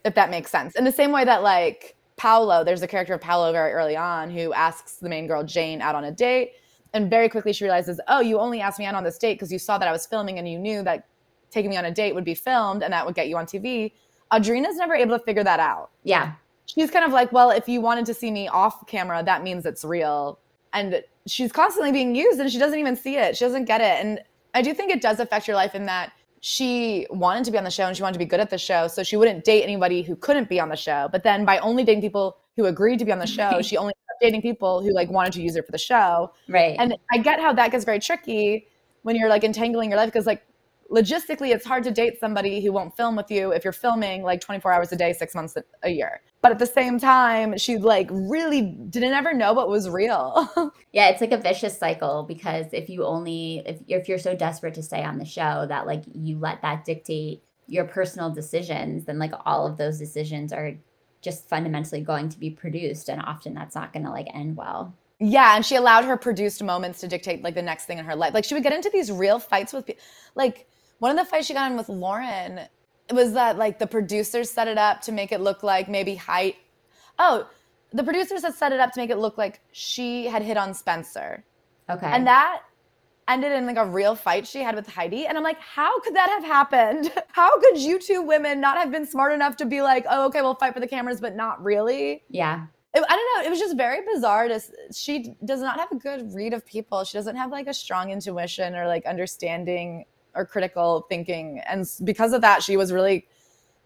If 0.05 0.15
that 0.15 0.31
makes 0.31 0.51
sense. 0.51 0.77
In 0.77 0.85
the 0.85 0.93
same 0.93 1.11
way 1.11 1.25
that 1.25 1.43
like 1.43 1.97
Paolo, 2.17 2.65
there's 2.65 2.83
a 2.83 2.87
character 2.87 3.15
of 3.15 3.21
Paolo 3.21 3.53
very 3.53 3.73
early 3.73 3.97
on 3.97 4.31
who 4.31 4.53
asks 4.53 4.97
the 4.97 5.09
main 5.09 5.27
girl 5.27 5.43
Jane 5.43 5.81
out 5.83 5.95
on 5.95 6.05
a 6.05 6.13
date, 6.13 6.53
and 6.95 7.11
very 7.11 7.29
quickly 7.29 7.53
she 7.53 7.65
realizes, 7.65 8.01
oh, 8.09 8.21
you 8.21 8.39
only 8.39 8.61
asked 8.61 8.79
me 8.79 8.87
out 8.87 8.95
on 8.95 9.05
this 9.05 9.19
date 9.19 9.35
because 9.35 9.53
you 9.53 9.59
saw 9.59 9.79
that 9.79 9.89
I 9.89 9.93
was 9.93 10.07
filming 10.07 10.39
and 10.39 10.49
you 10.49 10.59
knew 10.59 10.83
that 10.85 11.07
taking 11.51 11.71
me 11.71 11.77
on 11.77 11.85
a 11.85 11.91
date 11.91 12.15
would 12.15 12.25
be 12.25 12.35
filmed 12.35 12.83
and 12.83 12.93
that 12.93 13.05
would 13.05 13.15
get 13.15 13.29
you 13.29 13.37
on 13.37 13.47
TV. 13.47 13.93
Audrina's 14.33 14.77
never 14.77 14.95
able 14.95 15.19
to 15.19 15.25
figure 15.25 15.45
that 15.45 15.61
out. 15.61 15.91
Yeah. 16.05 16.33
She's 16.67 16.91
kind 16.91 17.05
of 17.05 17.13
like, 17.13 17.33
well, 17.33 17.51
if 17.51 17.69
you 17.69 17.81
wanted 17.81 18.07
to 18.07 18.15
see 18.15 18.31
me 18.31 18.49
off 18.49 18.87
camera, 18.87 19.23
that 19.25 19.43
means 19.43 19.67
it's 19.67 19.85
real. 19.85 20.39
And 20.73 21.03
she's 21.27 21.53
constantly 21.53 21.93
being 21.93 22.15
used 22.15 22.41
and 22.41 22.51
she 22.51 22.59
doesn't 22.59 22.79
even 22.79 22.97
see 22.97 23.17
it. 23.17 23.37
She 23.37 23.45
doesn't 23.45 23.67
get 23.67 23.81
it. 23.81 24.05
And 24.05 24.21
I 24.55 24.63
do 24.63 24.75
think 24.75 24.91
it 24.91 25.01
does 25.01 25.21
affect 25.21 25.47
your 25.47 25.57
life 25.57 25.75
in 25.75 25.87
that 25.87 26.13
she 26.41 27.07
wanted 27.11 27.45
to 27.45 27.51
be 27.51 27.59
on 27.59 27.65
the 27.65 27.71
show 27.71 27.85
and 27.85 27.97
she 27.97 28.03
wanted 28.03 28.15
to 28.15 28.19
be 28.19 28.25
good 28.25 28.41
at 28.41 28.51
the 28.51 28.59
show. 28.59 28.89
So 28.89 29.03
she 29.03 29.17
wouldn't 29.17 29.45
date 29.45 29.63
anybody 29.63 30.03
who 30.03 30.17
couldn't 30.17 30.49
be 30.49 30.61
on 30.61 30.69
the 30.69 30.77
show. 30.77 31.09
But 31.11 31.23
then 31.23 31.45
by 31.45 31.59
only 31.59 31.85
dating 31.85 32.03
people 32.03 32.39
who 32.57 32.67
agreed 32.67 32.99
to 32.99 33.05
be 33.05 33.13
on 33.13 33.19
the 33.19 33.27
show, 33.27 33.63
she 33.63 33.77
only 33.77 33.95
dating 34.21 34.43
people 34.43 34.83
who 34.83 34.93
like 34.93 35.11
wanted 35.11 35.33
to 35.35 35.43
use 35.43 35.57
her 35.57 35.63
for 35.63 35.73
the 35.73 35.79
show. 35.79 36.33
Right. 36.49 36.77
And 36.79 36.95
I 37.13 37.19
get 37.19 37.41
how 37.41 37.53
that 37.53 37.71
gets 37.71 37.85
very 37.85 37.99
tricky 37.99 38.69
when 39.03 39.17
you're 39.17 39.29
like 39.29 39.45
entangling 39.45 39.91
your 39.91 39.99
life 39.99 40.09
because 40.09 40.27
like 40.27 40.45
logistically 40.91 41.53
it's 41.55 41.65
hard 41.65 41.85
to 41.85 41.91
date 41.91 42.19
somebody 42.21 42.61
who 42.63 42.73
won't 42.73 42.97
film 42.97 43.17
with 43.17 43.31
you 43.31 43.51
if 43.53 43.65
you're 43.65 43.73
filming 43.73 44.23
like 44.23 44.41
24 44.41 44.73
hours 44.73 44.93
a 44.93 44.97
day, 44.97 45.13
six 45.13 45.35
months 45.35 45.57
a- 45.83 45.89
year. 45.91 46.21
But 46.43 46.53
at 46.53 46.59
the 46.59 46.67
same 46.67 46.99
time, 47.01 47.59
she 47.59 47.77
like 47.79 48.09
really 48.11 48.63
didn't 48.63 49.13
ever 49.15 49.35
know 49.35 49.53
what 49.53 49.69
was 49.69 49.89
real. 49.91 50.49
Yeah, 50.93 51.09
it's 51.11 51.21
like 51.21 51.33
a 51.33 51.37
vicious 51.37 51.77
cycle 51.79 52.23
because 52.27 52.67
if 52.73 52.89
you 52.89 53.05
only 53.05 53.63
if 53.67 53.81
if 53.87 54.09
you're 54.09 54.19
so 54.19 54.35
desperate 54.35 54.75
to 54.75 54.83
stay 54.83 55.03
on 55.05 55.19
the 55.19 55.27
show 55.27 55.67
that 55.69 55.87
like 55.87 56.05
you 56.15 56.39
let 56.39 56.63
that 56.63 56.85
dictate 56.87 57.43
your 57.67 57.85
personal 57.85 58.31
decisions, 58.31 59.05
then 59.05 59.19
like 59.19 59.33
all 59.45 59.67
of 59.67 59.77
those 59.77 59.99
decisions 59.99 60.53
are 60.53 60.73
just 61.21 61.49
fundamentally 61.49 62.01
going 62.01 62.29
to 62.31 62.39
be 62.39 62.49
produced 62.49 63.09
and 63.11 63.21
often 63.23 63.53
that's 63.53 63.75
not 63.75 63.93
going 63.93 64.05
to 64.05 64.11
like 64.11 64.29
end 64.33 64.57
well. 64.57 64.95
yeah, 65.19 65.57
and 65.57 65.67
she 65.67 65.77
allowed 65.77 66.05
her 66.05 66.17
produced 66.17 66.63
moments 66.63 67.01
to 67.01 67.09
dictate 67.09 67.43
like 67.43 67.55
the 67.55 67.63
next 67.63 67.87
thing 67.87 67.99
in 67.99 68.05
her 68.05 68.15
life. 68.17 68.33
Like 68.33 68.45
she 68.45 68.55
would 68.55 68.63
get 68.63 68.73
into 68.73 68.91
these 68.91 69.11
real 69.11 69.39
fights 69.39 69.73
with 69.73 69.85
people. 69.87 70.03
Like 70.35 70.69
one 70.99 71.11
of 71.11 71.17
the 71.17 71.29
fights 71.29 71.47
she 71.47 71.55
got 71.55 71.71
in 71.71 71.77
with 71.77 71.89
Lauren 71.89 72.61
it 73.09 73.15
was 73.15 73.33
that 73.35 73.57
like 73.57 73.79
the 73.79 73.87
producers 73.87 74.51
set 74.51 74.69
it 74.69 74.79
up 74.79 75.01
to 75.03 75.13
make 75.13 75.33
it 75.33 75.41
look 75.41 75.63
like 75.63 75.89
maybe 75.89 76.15
height. 76.15 76.57
Oh, 77.19 77.49
the 77.93 78.03
producers 78.03 78.43
had 78.43 78.55
set 78.55 78.73
it 78.73 78.81
up 78.81 78.93
to 78.93 79.01
make 79.01 79.11
it 79.11 79.19
look 79.19 79.39
like 79.39 79.61
she 79.73 80.27
had 80.27 80.43
hit 80.43 80.57
on 80.57 80.75
Spencer. 80.75 81.45
Okay. 81.89 82.07
And 82.07 82.27
that 82.27 82.63
ended 83.29 83.53
in 83.53 83.67
like 83.67 83.77
a 83.77 83.87
real 83.87 84.15
fight 84.15 84.47
she 84.47 84.61
had 84.61 84.75
with 84.75 84.89
Heidi. 84.89 85.27
And 85.27 85.39
I'm 85.39 85.45
like, 85.45 85.61
how 85.61 86.01
could 86.01 86.15
that 86.15 86.29
have 86.31 86.45
happened? 86.45 87.13
How 87.33 87.61
could 87.61 87.79
you 87.79 87.99
two 87.99 88.23
women 88.23 88.61
not 88.61 88.79
have 88.79 88.91
been 88.91 89.07
smart 89.07 89.33
enough 89.33 89.57
to 89.59 89.67
be 89.67 89.83
like, 89.83 90.07
oh, 90.09 90.27
okay, 90.27 90.41
we'll 90.41 90.55
fight 90.55 90.73
for 90.73 90.81
the 90.81 90.87
cameras, 90.89 91.21
but 91.21 91.37
not 91.37 91.63
really? 91.63 92.25
yeah. 92.31 92.67
It, 92.95 93.05
I 93.07 93.15
don't 93.15 93.37
know. 93.37 93.47
It 93.47 93.51
was 93.51 93.59
just 93.59 93.77
very 93.77 94.01
bizarre. 94.11 94.49
To, 94.49 94.59
she 94.95 95.35
does 95.45 95.61
not 95.61 95.79
have 95.79 95.93
a 95.93 95.97
good 95.97 96.33
read 96.33 96.55
of 96.55 96.65
people. 96.65 97.05
She 97.05 97.19
doesn't 97.19 97.37
have 97.37 97.51
like 97.51 97.67
a 97.67 97.75
strong 97.75 98.11
intuition 98.11 98.75
or 98.75 98.87
like 98.87 99.05
understanding 99.05 100.07
or 100.37 100.47
critical 100.47 101.07
thinking. 101.09 101.61
And 101.69 101.87
because 102.05 102.33
of 102.33 102.43
that, 102.43 102.63
she 102.63 102.77
was 102.77 102.93
really 102.93 103.27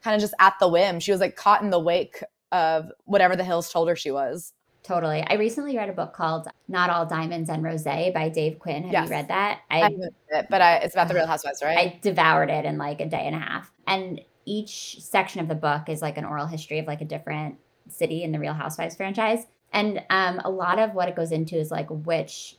kind 0.02 0.14
of 0.14 0.20
just 0.20 0.34
at 0.38 0.54
the 0.60 0.68
whim. 0.68 1.00
She 1.00 1.12
was 1.12 1.20
like 1.20 1.36
caught 1.36 1.62
in 1.62 1.70
the 1.70 1.80
wake 1.80 2.22
of 2.52 2.90
whatever 3.04 3.36
the 3.36 3.44
Hills 3.44 3.72
told 3.72 3.88
her 3.88 3.96
she 3.96 4.10
was. 4.10 4.52
Totally. 4.82 5.22
I 5.28 5.34
recently 5.34 5.76
read 5.76 5.90
a 5.90 5.92
book 5.92 6.14
called 6.14 6.48
Not 6.66 6.90
All 6.90 7.04
Diamonds 7.04 7.50
and 7.50 7.62
Rosé 7.62 8.12
by 8.14 8.28
Dave 8.28 8.58
Quinn. 8.58 8.84
Have 8.84 8.92
Yes. 8.92 9.08
you 9.08 9.14
read 9.14 9.28
that? 9.28 9.60
I 9.70 9.78
haven't 9.78 10.14
it, 10.30 10.46
but 10.48 10.62
I, 10.62 10.76
it's 10.76 10.94
about 10.94 11.08
the 11.08 11.14
Real 11.14 11.26
Housewives, 11.26 11.62
right? 11.62 11.78
I 11.78 11.98
devoured 12.00 12.48
it 12.50 12.64
in 12.64 12.78
like 12.78 13.00
a 13.00 13.06
day 13.06 13.26
and 13.26 13.36
a 13.36 13.38
half. 13.38 13.70
And 13.86 14.20
each 14.46 15.00
section 15.02 15.40
of 15.40 15.48
the 15.48 15.54
book 15.54 15.88
is 15.88 16.00
like 16.00 16.16
an 16.16 16.24
oral 16.24 16.46
history 16.46 16.78
of 16.78 16.86
like 16.86 17.02
a 17.02 17.04
different 17.04 17.56
city 17.88 18.22
in 18.22 18.32
the 18.32 18.38
Real 18.40 18.54
Housewives 18.54 18.96
franchise. 18.96 19.46
And 19.72 20.02
um, 20.08 20.40
a 20.44 20.50
lot 20.50 20.78
of 20.78 20.94
what 20.94 21.08
it 21.08 21.14
goes 21.14 21.30
into 21.30 21.56
is 21.56 21.70
like 21.70 21.88
which 21.90 22.56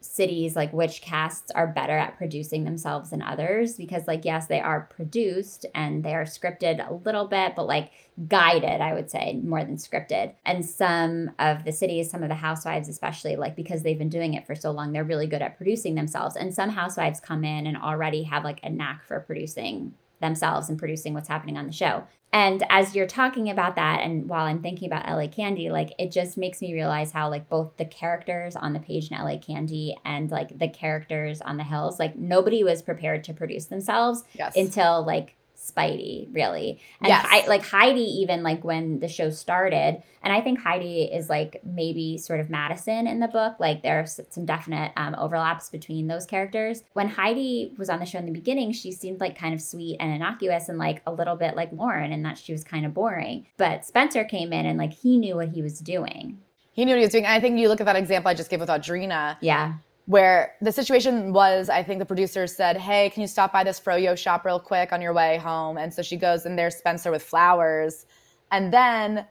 cities, 0.00 0.54
like 0.54 0.72
which 0.72 1.02
casts 1.02 1.50
are 1.50 1.66
better 1.66 1.96
at 1.96 2.16
producing 2.16 2.64
themselves 2.64 3.10
than 3.10 3.22
others. 3.22 3.76
Because, 3.76 4.06
like, 4.06 4.24
yes, 4.24 4.46
they 4.46 4.60
are 4.60 4.88
produced 4.94 5.66
and 5.74 6.04
they 6.04 6.14
are 6.14 6.24
scripted 6.24 6.88
a 6.88 6.94
little 6.94 7.26
bit, 7.26 7.54
but 7.56 7.66
like 7.66 7.90
guided, 8.26 8.80
I 8.80 8.94
would 8.94 9.10
say, 9.10 9.40
more 9.42 9.64
than 9.64 9.76
scripted. 9.76 10.34
And 10.44 10.64
some 10.64 11.32
of 11.38 11.64
the 11.64 11.72
cities, 11.72 12.10
some 12.10 12.22
of 12.22 12.28
the 12.28 12.34
housewives, 12.34 12.88
especially, 12.88 13.36
like 13.36 13.56
because 13.56 13.82
they've 13.82 13.98
been 13.98 14.08
doing 14.08 14.34
it 14.34 14.46
for 14.46 14.54
so 14.54 14.70
long, 14.70 14.92
they're 14.92 15.04
really 15.04 15.26
good 15.26 15.42
at 15.42 15.56
producing 15.56 15.94
themselves. 15.94 16.36
And 16.36 16.54
some 16.54 16.70
housewives 16.70 17.20
come 17.20 17.44
in 17.44 17.66
and 17.66 17.76
already 17.76 18.22
have 18.24 18.44
like 18.44 18.60
a 18.62 18.70
knack 18.70 19.04
for 19.04 19.20
producing 19.20 19.94
themselves 20.20 20.68
and 20.68 20.78
producing 20.78 21.14
what's 21.14 21.28
happening 21.28 21.56
on 21.56 21.66
the 21.66 21.72
show. 21.72 22.04
And 22.32 22.62
as 22.68 22.94
you're 22.94 23.06
talking 23.06 23.48
about 23.48 23.76
that, 23.76 24.00
and 24.02 24.28
while 24.28 24.44
I'm 24.44 24.60
thinking 24.60 24.86
about 24.86 25.08
LA 25.08 25.28
Candy, 25.28 25.70
like 25.70 25.92
it 25.98 26.12
just 26.12 26.36
makes 26.36 26.60
me 26.60 26.74
realize 26.74 27.10
how, 27.12 27.30
like, 27.30 27.48
both 27.48 27.76
the 27.78 27.86
characters 27.86 28.54
on 28.54 28.74
the 28.74 28.80
page 28.80 29.10
in 29.10 29.16
LA 29.18 29.38
Candy 29.38 29.96
and 30.04 30.30
like 30.30 30.58
the 30.58 30.68
characters 30.68 31.40
on 31.40 31.56
the 31.56 31.64
hills, 31.64 31.98
like, 31.98 32.16
nobody 32.16 32.62
was 32.62 32.82
prepared 32.82 33.24
to 33.24 33.32
produce 33.32 33.66
themselves 33.66 34.24
Yes. 34.34 34.54
until 34.56 35.04
like 35.04 35.36
Speidi, 35.58 36.28
really. 36.32 36.80
And 37.00 37.08
Yes. 37.08 37.26
I, 37.28 37.46
like 37.46 37.64
Heidi, 37.64 38.02
even 38.22 38.42
like 38.42 38.62
when 38.64 39.00
the 39.00 39.08
show 39.08 39.30
started, 39.30 40.02
and 40.22 40.32
I 40.32 40.40
think 40.40 40.60
Heidi 40.60 41.02
is 41.02 41.28
like 41.28 41.60
maybe 41.64 42.16
sort 42.18 42.40
of 42.40 42.48
Madison 42.48 43.06
in 43.06 43.20
the 43.20 43.28
book. 43.28 43.56
Like 43.58 43.82
there 43.82 43.98
are 44.00 44.06
some 44.06 44.44
definite 44.44 44.92
um, 44.96 45.14
overlaps 45.18 45.68
between 45.68 46.06
those 46.06 46.26
characters. 46.26 46.82
When 46.92 47.08
Heidi 47.08 47.74
was 47.76 47.90
on 47.90 47.98
the 48.00 48.06
show 48.06 48.18
in 48.18 48.26
the 48.26 48.32
beginning, 48.32 48.72
she 48.72 48.92
seemed 48.92 49.20
like 49.20 49.38
kind 49.38 49.52
of 49.54 49.60
sweet 49.60 49.96
and 50.00 50.12
innocuous 50.12 50.68
and 50.68 50.78
like 50.78 51.02
a 51.06 51.12
little 51.12 51.36
bit 51.36 51.56
like 51.56 51.70
Lauren, 51.72 52.12
and 52.12 52.24
that 52.24 52.38
she 52.38 52.52
was 52.52 52.64
kind 52.64 52.86
of 52.86 52.94
boring. 52.94 53.46
But 53.56 53.84
Spencer 53.84 54.24
came 54.24 54.52
in 54.52 54.64
and 54.66 54.78
like 54.78 54.92
he 54.92 55.18
knew 55.18 55.36
what 55.36 55.48
he 55.50 55.62
was 55.62 55.80
doing. 55.80 56.38
he 56.72 56.84
knew 56.84 56.92
what 56.92 56.98
he 56.98 57.04
was 57.04 57.12
doing. 57.12 57.24
And 57.26 57.34
I 57.34 57.40
think 57.40 57.58
you 57.58 57.68
look 57.68 57.80
at 57.80 57.86
that 57.86 57.96
example 57.96 58.28
I 58.30 58.34
just 58.34 58.50
gave 58.50 58.60
with 58.60 58.68
Audrina, 58.68 59.36
Yeah. 59.40 59.74
Where 60.08 60.54
the 60.62 60.72
situation 60.72 61.34
was 61.34 61.68
I 61.68 61.82
think 61.82 61.98
the 61.98 62.06
producers 62.06 62.56
said, 62.56 62.78
Hey, 62.78 63.10
can 63.10 63.20
you 63.20 63.26
stop 63.26 63.52
by 63.52 63.62
this 63.62 63.78
Froyo 63.78 64.16
shop 64.16 64.46
real 64.46 64.58
quick 64.58 64.90
on 64.90 65.02
your 65.02 65.12
way 65.12 65.36
home? 65.36 65.76
And 65.76 65.92
so 65.92 66.00
she 66.00 66.16
goes 66.16 66.46
and 66.46 66.58
there's 66.58 66.76
Spencer 66.76 67.10
with 67.10 67.22
flowers. 67.22 68.06
And 68.50 68.72
then 68.72 69.26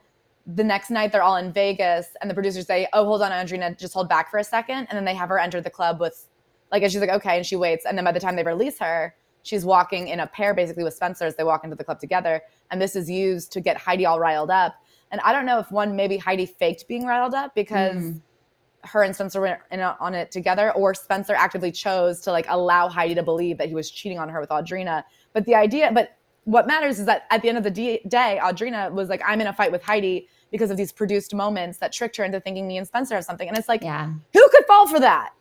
the 0.45 0.63
next 0.63 0.91
night 0.91 1.11
they're 1.11 1.23
all 1.23 1.37
in 1.37 1.51
Vegas 1.51 2.09
and 2.21 2.29
the 2.29 2.35
producers 2.35 2.67
say, 2.67 2.87
Oh, 2.93 3.05
hold 3.05 3.23
on, 3.23 3.31
Audrina, 3.31 3.75
just 3.75 3.95
hold 3.95 4.07
back 4.07 4.29
for 4.29 4.37
a 4.37 4.43
second. 4.43 4.85
And 4.91 4.95
then 4.95 5.03
they 5.03 5.15
have 5.15 5.29
her 5.29 5.39
enter 5.39 5.61
the 5.61 5.71
club 5.71 5.99
with 5.99 6.27
like 6.71 6.83
and 6.83 6.91
she's 6.91 7.01
like, 7.01 7.09
Okay, 7.09 7.37
and 7.37 7.45
she 7.45 7.55
waits. 7.55 7.83
And 7.87 7.97
then 7.97 8.05
by 8.05 8.11
the 8.11 8.19
time 8.19 8.35
they 8.35 8.43
release 8.43 8.77
her, 8.77 9.15
she's 9.41 9.65
walking 9.65 10.09
in 10.09 10.19
a 10.19 10.27
pair 10.27 10.53
basically 10.53 10.83
with 10.83 10.93
Spencer 10.93 11.25
as 11.25 11.35
they 11.37 11.43
walk 11.43 11.63
into 11.63 11.75
the 11.75 11.83
club 11.83 11.99
together. 11.99 12.43
And 12.69 12.79
this 12.79 12.95
is 12.95 13.09
used 13.09 13.51
to 13.53 13.61
get 13.61 13.77
Heidi 13.77 14.05
all 14.05 14.19
riled 14.19 14.51
up. 14.51 14.75
And 15.09 15.21
I 15.21 15.33
don't 15.33 15.47
know 15.47 15.57
if 15.57 15.71
one 15.71 15.95
maybe 15.95 16.17
Heidi 16.17 16.45
faked 16.45 16.87
being 16.87 17.07
riled 17.07 17.33
up 17.33 17.55
because 17.55 17.95
Mm. 17.95 18.21
Her 18.87 19.03
and 19.03 19.13
Spencer 19.13 19.41
were 19.41 19.59
in, 19.71 19.81
on 19.81 20.15
it 20.15 20.31
together, 20.31 20.71
or 20.71 20.93
Spencer 20.93 21.33
actively 21.35 21.71
chose 21.71 22.21
to 22.21 22.31
like 22.31 22.45
allow 22.49 22.87
Heidi 22.87 23.15
to 23.15 23.23
believe 23.23 23.57
that 23.57 23.67
he 23.67 23.75
was 23.75 23.91
cheating 23.91 24.19
on 24.19 24.29
her 24.29 24.39
with 24.39 24.49
Audrina. 24.49 25.03
But 25.33 25.45
the 25.45 25.55
idea, 25.55 25.91
but 25.93 26.17
what 26.45 26.65
matters 26.67 26.99
is 26.99 27.05
that 27.05 27.23
at 27.29 27.41
the 27.41 27.49
end 27.49 27.57
of 27.57 27.63
the 27.63 27.71
day, 27.71 28.39
Audrina 28.41 28.91
was 28.91 29.09
like, 29.09 29.21
"I'm 29.25 29.41
in 29.41 29.47
a 29.47 29.53
fight 29.53 29.71
with 29.71 29.83
Heidi 29.83 30.27
because 30.49 30.71
of 30.71 30.77
these 30.77 30.91
produced 30.93 31.33
moments 31.35 31.77
that 31.79 31.91
tricked 31.91 32.15
her 32.17 32.23
into 32.23 32.39
thinking 32.39 32.67
me 32.67 32.77
and 32.77 32.87
Spencer 32.87 33.15
have 33.15 33.25
something." 33.25 33.47
And 33.47 33.57
it's 33.57 33.67
like, 33.67 33.83
Yeah. 33.83 34.11
who 34.33 34.49
could 34.49 34.65
fall 34.65 34.87
for 34.87 34.99
that? 34.99 35.33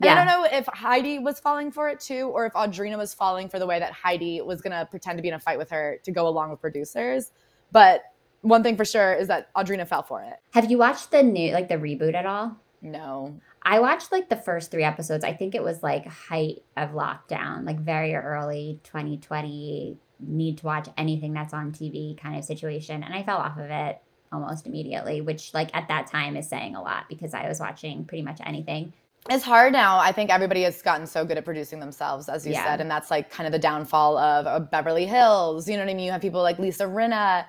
Yeah. 0.00 0.12
I 0.12 0.14
don't 0.14 0.26
know 0.26 0.58
if 0.58 0.66
Heidi 0.66 1.18
was 1.18 1.40
falling 1.40 1.70
for 1.72 1.88
it 1.88 1.98
too, 2.00 2.28
or 2.28 2.46
if 2.46 2.52
Audrina 2.52 2.96
was 2.96 3.14
falling 3.14 3.48
for 3.48 3.58
the 3.58 3.66
way 3.66 3.78
that 3.80 3.92
Heidi 3.92 4.40
was 4.40 4.60
gonna 4.60 4.86
pretend 4.90 5.18
to 5.18 5.22
be 5.22 5.28
in 5.28 5.34
a 5.34 5.40
fight 5.40 5.58
with 5.58 5.70
her 5.70 5.98
to 6.04 6.10
go 6.10 6.28
along 6.28 6.50
with 6.50 6.60
producers. 6.60 7.32
But 7.72 8.02
one 8.42 8.62
thing 8.62 8.76
for 8.76 8.84
sure 8.84 9.12
is 9.14 9.26
that 9.28 9.52
Audrina 9.54 9.86
fell 9.86 10.02
for 10.02 10.22
it. 10.22 10.34
Have 10.52 10.70
you 10.70 10.78
watched 10.78 11.10
the 11.10 11.22
new 11.22 11.52
like 11.52 11.68
the 11.68 11.74
reboot 11.74 12.14
at 12.14 12.26
all? 12.26 12.56
No. 12.80 13.40
I 13.62 13.80
watched 13.80 14.12
like 14.12 14.28
the 14.28 14.36
first 14.36 14.70
three 14.70 14.84
episodes. 14.84 15.24
I 15.24 15.32
think 15.32 15.54
it 15.54 15.62
was 15.62 15.82
like 15.82 16.06
height 16.06 16.62
of 16.76 16.90
lockdown, 16.90 17.64
like 17.66 17.80
very 17.80 18.14
early 18.14 18.80
2020, 18.84 19.96
need 20.20 20.58
to 20.58 20.66
watch 20.66 20.88
anything 20.96 21.32
that's 21.32 21.52
on 21.54 21.72
TV 21.72 22.16
kind 22.18 22.36
of 22.36 22.44
situation. 22.44 23.02
And 23.02 23.14
I 23.14 23.22
fell 23.22 23.38
off 23.38 23.58
of 23.58 23.70
it 23.70 24.00
almost 24.32 24.66
immediately, 24.66 25.20
which 25.20 25.54
like 25.54 25.74
at 25.76 25.88
that 25.88 26.06
time 26.06 26.36
is 26.36 26.48
saying 26.48 26.74
a 26.76 26.82
lot 26.82 27.04
because 27.08 27.34
I 27.34 27.48
was 27.48 27.60
watching 27.60 28.04
pretty 28.04 28.22
much 28.22 28.40
anything. 28.44 28.92
It's 29.30 29.44
hard 29.44 29.72
now. 29.72 29.98
I 29.98 30.12
think 30.12 30.30
everybody 30.30 30.62
has 30.62 30.80
gotten 30.80 31.06
so 31.06 31.24
good 31.24 31.36
at 31.36 31.44
producing 31.44 31.80
themselves, 31.80 32.28
as 32.28 32.46
you 32.46 32.52
Yeah. 32.52 32.64
said, 32.64 32.80
and 32.80 32.90
that's 32.90 33.10
like 33.10 33.30
kind 33.30 33.46
of 33.46 33.52
the 33.52 33.58
downfall 33.58 34.16
of, 34.16 34.46
of 34.46 34.70
Beverly 34.70 35.06
Hills. 35.06 35.68
You 35.68 35.76
know 35.76 35.84
what 35.84 35.90
I 35.90 35.94
mean? 35.94 36.06
You 36.06 36.12
have 36.12 36.20
people 36.22 36.40
like 36.42 36.58
Lisa 36.58 36.84
Rinna 36.84 37.44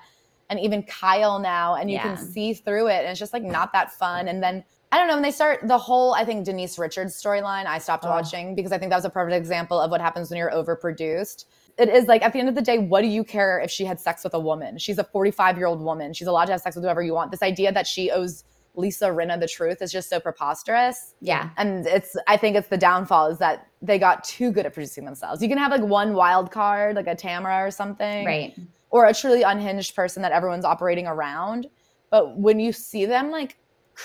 and 0.50 0.58
even 0.60 0.82
Kyle 0.82 1.38
now, 1.38 1.76
and 1.76 1.88
you 1.90 1.96
Yeah. 1.96 2.02
can 2.02 2.16
see 2.16 2.54
through 2.54 2.88
it, 2.88 2.98
and 3.00 3.08
it's 3.08 3.20
just 3.20 3.32
like 3.32 3.44
not 3.44 3.72
that 3.72 3.92
fun. 3.92 4.28
And 4.28 4.42
then 4.42 4.64
I 4.92 4.98
don't 4.98 5.06
know 5.06 5.14
when 5.14 5.22
they 5.22 5.30
start 5.30 5.60
the 5.68 5.78
whole. 5.78 6.14
I 6.14 6.24
think 6.24 6.44
Denise 6.44 6.78
Richards 6.78 7.14
storyline. 7.20 7.66
I 7.66 7.78
stopped 7.78 8.04
Oh. 8.04 8.10
watching 8.10 8.54
because 8.54 8.72
I 8.72 8.78
think 8.78 8.90
that 8.90 8.96
was 8.96 9.04
a 9.04 9.10
perfect 9.10 9.36
example 9.36 9.78
of 9.80 9.90
what 9.90 10.00
happens 10.00 10.30
when 10.30 10.38
you're 10.38 10.50
overproduced. 10.50 11.44
It 11.78 11.88
is 11.88 12.06
like 12.06 12.22
at 12.22 12.32
the 12.32 12.40
end 12.40 12.48
of 12.48 12.54
the 12.56 12.60
day, 12.62 12.78
what 12.78 13.02
do 13.02 13.06
you 13.06 13.22
care 13.24 13.60
if 13.60 13.70
she 13.70 13.84
had 13.84 14.00
sex 14.00 14.24
with 14.24 14.34
a 14.34 14.40
woman? 14.40 14.78
She's 14.78 14.98
a 14.98 15.04
45 15.04 15.56
year 15.58 15.66
old 15.66 15.80
woman. 15.80 16.12
She's 16.12 16.26
allowed 16.26 16.46
to 16.46 16.52
have 16.52 16.60
sex 16.60 16.74
with 16.76 16.84
whoever 16.84 17.02
you 17.02 17.14
want. 17.14 17.30
This 17.30 17.42
idea 17.42 17.70
that 17.72 17.86
she 17.86 18.10
owes 18.10 18.44
Lisa 18.76 19.06
Rinna 19.06 19.38
the 19.38 19.48
truth 19.48 19.82
is 19.82 19.90
just 19.90 20.08
so 20.08 20.20
preposterous 20.20 21.14
Yeah. 21.20 21.50
and 21.56 21.84
it's 21.88 22.16
i 22.28 22.36
think 22.36 22.54
it's 22.56 22.68
the 22.68 22.76
downfall 22.78 23.26
is 23.26 23.38
that 23.38 23.66
they 23.82 23.98
got 23.98 24.22
too 24.22 24.52
good 24.52 24.64
at 24.64 24.72
producing 24.74 25.04
themselves 25.04 25.42
you 25.42 25.48
can 25.48 25.58
have 25.58 25.72
like 25.72 25.82
one 25.82 26.14
wild 26.14 26.52
card 26.52 26.94
like 26.94 27.08
a 27.08 27.16
tamara 27.16 27.66
or 27.66 27.72
something 27.72 28.24
Right. 28.24 28.54
or 28.90 29.06
a 29.06 29.12
truly 29.12 29.42
unhinged 29.42 29.96
person 29.96 30.22
that 30.22 30.30
everyone's 30.30 30.64
operating 30.64 31.08
around 31.08 31.66
but 32.10 32.38
when 32.38 32.60
you 32.60 32.72
see 32.72 33.06
them 33.06 33.32
like 33.32 33.56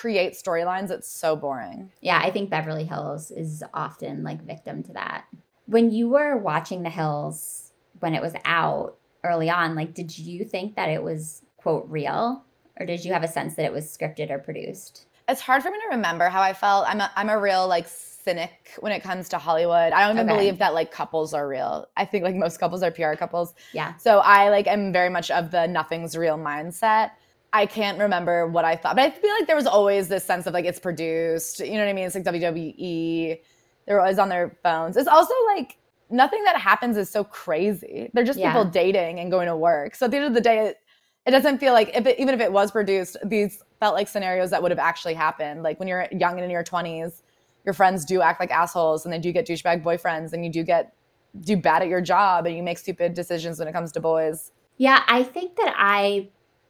create 0.01 0.33
storylines 0.33 0.91
it's 0.91 1.07
so 1.09 1.35
boring 1.35 1.91
Yeah, 2.01 2.19
I 2.23 2.29
think 2.31 2.49
Beverly 2.49 2.83
Hills 2.85 3.31
is 3.31 3.63
often 3.73 4.23
like 4.23 4.41
victim 4.43 4.83
to 4.83 4.93
that. 4.93 5.25
When 5.67 5.91
you 5.91 6.09
were 6.09 6.37
watching 6.37 6.83
The 6.83 6.89
Hills 6.89 7.71
when 7.99 8.13
it 8.13 8.21
was 8.21 8.33
out 8.45 8.97
early 9.23 9.49
on, 9.49 9.75
like 9.75 9.93
did 9.93 10.17
you 10.17 10.43
think 10.45 10.75
that 10.75 10.89
it 10.89 11.01
was 11.01 11.41
quote 11.57 11.85
real 11.89 12.43
or 12.77 12.85
did 12.85 13.05
you 13.05 13.13
have 13.13 13.23
a 13.23 13.27
sense 13.27 13.55
that 13.55 13.65
it 13.65 13.71
was 13.73 13.85
scripted 13.85 14.29
or 14.31 14.39
produced? 14.39 15.05
it's 15.27 15.41
hard 15.41 15.63
for 15.63 15.71
me 15.71 15.77
to 15.89 15.95
remember 15.95 16.29
how 16.29 16.39
i 16.41 16.53
felt 16.53 16.85
i'm 16.87 17.01
a, 17.01 17.09
I'm 17.15 17.29
a 17.29 17.39
real 17.39 17.67
like 17.67 17.87
cynic 17.87 18.73
when 18.79 18.91
it 18.91 19.01
comes 19.01 19.29
to 19.29 19.39
hollywood 19.39 19.91
i 19.91 20.05
don't 20.05 20.17
even 20.17 20.29
Okay. 20.29 20.37
believe 20.37 20.59
that 20.59 20.75
like 20.75 20.91
couples 20.91 21.33
are 21.33 21.47
real 21.47 21.87
i 21.97 22.05
think 22.05 22.23
like 22.23 22.35
most 22.35 22.59
couples 22.59 22.83
are 22.83 22.91
pr 22.91 23.13
couples 23.15 23.55
Yeah. 23.73 23.95
So 23.97 24.19
I 24.19 24.49
like 24.49 24.67
am 24.67 24.93
very 24.93 25.09
much 25.09 25.31
of 25.31 25.49
the 25.49 25.65
nothing's 25.67 26.15
real 26.15 26.37
mindset. 26.37 27.11
I 27.55 27.65
can't 27.65 27.97
remember 27.97 28.47
what 28.47 28.65
I 28.65 28.75
thought, 28.75 28.97
but 28.97 29.05
I 29.05 29.09
feel 29.11 29.31
like 29.31 29.47
there 29.47 29.55
was 29.55 29.65
always 29.65 30.09
this 30.09 30.25
sense 30.25 30.45
of 30.45 30.53
like 30.53 30.65
it's 30.65 30.79
produced. 30.79 31.61
You 31.61 31.73
know 31.73 31.79
what 31.79 31.87
I 31.87 31.93
mean? 31.93 32.05
It's 32.05 32.15
like 32.15 32.25
WWE. 32.25 33.39
They're 33.87 34.01
always 34.01 34.19
on 34.19 34.27
their 34.27 34.57
phones. 34.61 34.97
It's 34.97 35.07
also 35.07 35.33
like 35.55 35.77
nothing 36.09 36.43
that 36.43 36.57
happens 36.57 36.97
is 36.97 37.09
so 37.09 37.23
crazy. 37.23 38.09
They're 38.13 38.25
just 38.25 38.39
Yeah. 38.39 38.51
people 38.51 38.65
dating 38.65 39.19
and 39.21 39.31
going 39.31 39.47
to 39.47 39.55
work. 39.55 39.95
So 39.95 40.05
at 40.05 40.11
the 40.11 40.17
end 40.17 40.25
of 40.25 40.33
the 40.33 40.41
day, 40.41 40.67
it, 40.67 40.77
it 41.25 41.31
doesn't 41.31 41.59
feel 41.59 41.71
like 41.71 41.95
if 41.95 42.05
it, 42.05 42.19
even 42.19 42.35
if 42.35 42.41
it 42.41 42.51
was 42.51 42.71
produced, 42.71 43.15
these 43.23 43.63
felt 43.79 43.95
like 43.95 44.09
scenarios 44.09 44.49
that 44.49 44.61
would 44.61 44.71
have 44.71 44.79
actually 44.79 45.13
happened. 45.13 45.63
Like 45.63 45.79
when 45.79 45.87
you're 45.87 46.07
young 46.11 46.33
and 46.33 46.43
in 46.43 46.49
your 46.49 46.63
20s, 46.63 47.21
your 47.63 47.73
friends 47.73 48.03
do 48.03 48.21
act 48.21 48.41
like 48.41 48.51
assholes 48.51 49.05
and 49.05 49.13
they 49.13 49.19
do 49.19 49.31
get 49.31 49.47
douchebag 49.47 49.81
boyfriends 49.81 50.33
and 50.33 50.43
you 50.43 50.51
do 50.51 50.61
get 50.63 50.93
do 51.39 51.55
bad 51.57 51.81
at 51.81 51.87
your 51.87 52.01
job 52.01 52.45
and 52.45 52.55
you 52.55 52.63
make 52.63 52.77
stupid 52.77 53.13
decisions 53.13 53.59
when 53.59 53.67
it 53.67 53.71
comes 53.73 53.91
to 53.93 53.99
boys. 53.99 54.51
Yeah, 54.77 55.03
I 55.07 55.23
think 55.23 55.55
that 55.55 55.73
I 55.77 56.29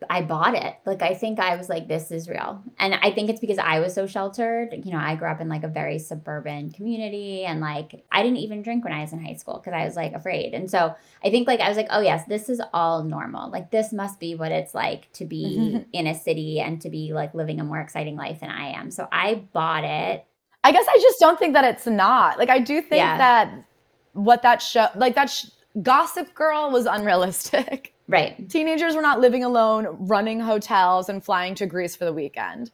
I 0.09 0.21
bought 0.21 0.55
it. 0.55 0.75
Like 0.85 1.01
I 1.01 1.13
think 1.13 1.39
I 1.39 1.55
was 1.55 1.69
like 1.69 1.87
this 1.87 2.11
is 2.11 2.27
real. 2.29 2.61
And 2.77 2.93
I 2.95 3.11
think 3.11 3.29
it's 3.29 3.39
because 3.39 3.57
I 3.57 3.79
was 3.79 3.93
so 3.93 4.05
sheltered. 4.07 4.69
You 4.83 4.91
know, 4.91 4.97
I 4.99 5.15
grew 5.15 5.29
up 5.29 5.39
in 5.41 5.47
like 5.49 5.63
a 5.63 5.67
very 5.69 5.99
suburban 5.99 6.71
community 6.71 7.45
and 7.45 7.61
like 7.61 8.03
I 8.11 8.21
didn't 8.21 8.37
even 8.39 8.61
drink 8.61 8.83
when 8.83 8.93
I 8.93 9.01
was 9.01 9.13
in 9.13 9.23
high 9.25 9.35
school 9.35 9.55
because 9.63 9.73
I 9.73 9.85
was 9.85 9.95
like 9.95 10.13
afraid. 10.13 10.53
And 10.53 10.69
so 10.69 10.93
I 11.23 11.29
think 11.29 11.47
like 11.47 11.59
I 11.61 11.69
was 11.69 11.77
like, 11.77 11.87
"Oh 11.89 12.01
yes, 12.01 12.25
this 12.27 12.49
is 12.49 12.61
all 12.73 13.03
normal. 13.03 13.49
Like 13.49 13.71
this 13.71 13.93
must 13.93 14.19
be 14.19 14.35
what 14.35 14.51
it's 14.51 14.75
like 14.75 15.11
to 15.13 15.25
be 15.25 15.85
in 15.93 16.07
a 16.07 16.13
city 16.13 16.59
and 16.59 16.81
to 16.81 16.89
be 16.89 17.13
like 17.13 17.33
living 17.33 17.59
a 17.59 17.63
more 17.63 17.79
exciting 17.79 18.15
life 18.17 18.41
than 18.41 18.49
I 18.49 18.71
am." 18.71 18.91
So 18.91 19.07
I 19.11 19.35
bought 19.53 19.85
it. 19.85 20.25
I 20.63 20.71
guess 20.71 20.85
I 20.89 20.97
just 21.01 21.19
don't 21.19 21.39
think 21.39 21.53
that 21.53 21.63
it's 21.63 21.87
not. 21.87 22.37
Like 22.37 22.49
I 22.49 22.59
do 22.59 22.81
think 22.81 22.99
Yeah. 22.99 23.17
that 23.17 23.65
what 24.13 24.41
that 24.41 24.61
show 24.61 24.87
like 24.95 25.15
that 25.15 25.29
sh- 25.29 25.45
Gossip 25.81 26.33
Girl 26.35 26.69
was 26.69 26.85
unrealistic. 26.85 27.93
Right. 28.07 28.47
Teenagers 28.49 28.95
were 28.95 29.01
not 29.01 29.19
living 29.19 29.43
alone, 29.43 29.87
running 29.99 30.39
hotels 30.39 31.09
and 31.09 31.23
flying 31.23 31.55
to 31.55 31.65
Greece 31.65 31.95
for 31.95 32.05
the 32.05 32.13
weekend. 32.13 32.71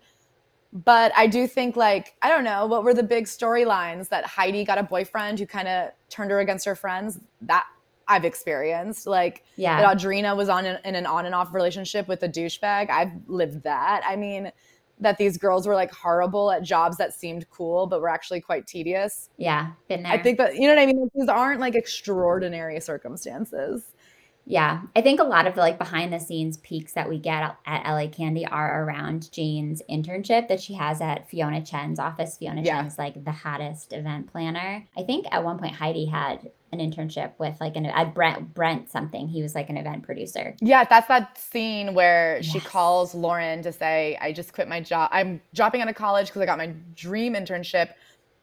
But 0.73 1.11
I 1.15 1.27
do 1.27 1.47
think 1.47 1.75
like 1.75 2.15
I 2.21 2.29
don't 2.29 2.43
know 2.43 2.65
what 2.65 2.83
were 2.83 2.93
the 2.93 3.03
big 3.03 3.25
storylines 3.25 4.09
that 4.09 4.25
Heidi 4.25 4.63
got 4.63 4.77
a 4.77 4.83
boyfriend 4.83 5.39
who 5.39 5.45
kind 5.45 5.67
of 5.67 5.91
turned 6.09 6.31
her 6.31 6.39
against 6.39 6.65
her 6.65 6.75
friends. 6.75 7.19
That 7.41 7.65
I've 8.07 8.25
experienced. 8.25 9.07
Like 9.07 9.43
Yeah. 9.55 9.81
that 9.81 9.97
Audrina 9.97 10.35
was 10.35 10.49
on 10.49 10.65
an, 10.65 10.79
in 10.83 10.95
an 10.95 11.05
on 11.05 11.25
and 11.25 11.35
off 11.35 11.53
relationship 11.53 12.07
with 12.07 12.23
a 12.23 12.29
douchebag. 12.29 12.89
I've 12.89 13.11
lived 13.27 13.63
that. 13.63 14.01
I 14.05 14.15
mean, 14.15 14.51
that 14.99 15.17
these 15.17 15.37
girls 15.37 15.67
were 15.67 15.75
like 15.75 15.91
horrible 15.91 16.51
at 16.51 16.61
jobs 16.61 16.97
that 16.97 17.13
seemed 17.13 17.49
cool, 17.49 17.87
but 17.87 18.01
were 18.01 18.09
actually 18.09 18.39
quite 18.39 18.67
tedious. 18.67 19.29
Yeah, 19.37 19.71
been 19.87 20.03
there. 20.03 20.11
I 20.11 20.21
think 20.21 20.37
that, 20.37 20.55
you 20.55 20.67
know 20.67 20.75
what 20.75 20.81
I 20.81 20.85
mean? 20.85 21.09
These 21.15 21.27
aren't 21.27 21.59
like 21.59 21.75
extraordinary 21.75 22.79
circumstances. 22.79 23.83
Yeah, 24.45 24.81
I 24.95 25.01
think 25.01 25.19
a 25.19 25.23
lot 25.23 25.47
of 25.47 25.55
the 25.55 25.61
like 25.61 25.77
behind 25.77 26.11
the 26.11 26.19
scenes 26.19 26.57
peaks 26.57 26.93
that 26.93 27.07
we 27.07 27.19
get 27.19 27.55
at- 27.65 27.85
LA 27.85 28.07
Candy 28.07 28.45
are 28.45 28.83
around 28.83 29.31
Jane's 29.31 29.81
internship 29.89 30.47
that 30.47 30.61
she 30.61 30.73
has 30.73 30.99
at 30.99 31.29
Fiona 31.29 31.61
Chen's 31.63 31.99
office. 31.99 32.37
Fiona 32.37 32.61
Yeah. 32.61 32.81
Chen's 32.81 32.97
like 32.97 33.23
the 33.23 33.31
hottest 33.31 33.93
event 33.93 34.31
planner. 34.31 34.85
I 34.97 35.03
think 35.03 35.27
at 35.31 35.43
one 35.43 35.57
point 35.59 35.75
Heidi 35.75 36.05
had 36.05 36.51
an 36.73 36.79
internship 36.79 37.33
with 37.37 37.59
like 37.59 37.75
an 37.75 37.85
at 37.85 38.13
Brent 38.15 38.53
Brent 38.53 38.89
something. 38.89 39.27
He 39.27 39.41
was 39.41 39.53
like 39.55 39.69
an 39.69 39.77
event 39.77 40.03
producer. 40.03 40.55
Yeah, 40.61 40.85
that's 40.85 41.07
that 41.07 41.37
scene 41.37 41.93
where 41.93 42.41
she 42.41 42.59
calls 42.59 43.13
Lauren 43.13 43.61
to 43.63 43.71
say, 43.73 44.17
I 44.21 44.31
just 44.31 44.53
quit 44.53 44.67
my 44.69 44.79
job. 44.79 45.09
I'm 45.11 45.41
dropping 45.53 45.81
out 45.81 45.89
of 45.89 45.95
college 45.95 46.27
because 46.27 46.41
I 46.41 46.45
got 46.45 46.57
my 46.57 46.73
dream 46.95 47.33
internship. 47.33 47.89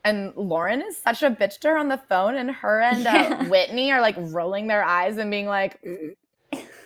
And 0.05 0.33
Lauren 0.37 0.81
is 0.83 0.97
such 0.97 1.23
a 1.23 1.31
bitch 1.31 1.59
to 1.61 1.69
her 1.69 1.77
on 1.77 1.89
the 1.89 1.99
phone, 1.99 2.37
and 2.37 2.51
her 2.51 2.81
and 2.81 3.07
uh, 3.07 3.45
Whitney 3.49 3.91
are 3.93 4.01
like 4.01 4.17
rolling 4.19 4.67
their 4.69 4.85
eyes 4.85 5.19
and 5.19 5.31
being 5.31 5.47
like, 5.47 5.81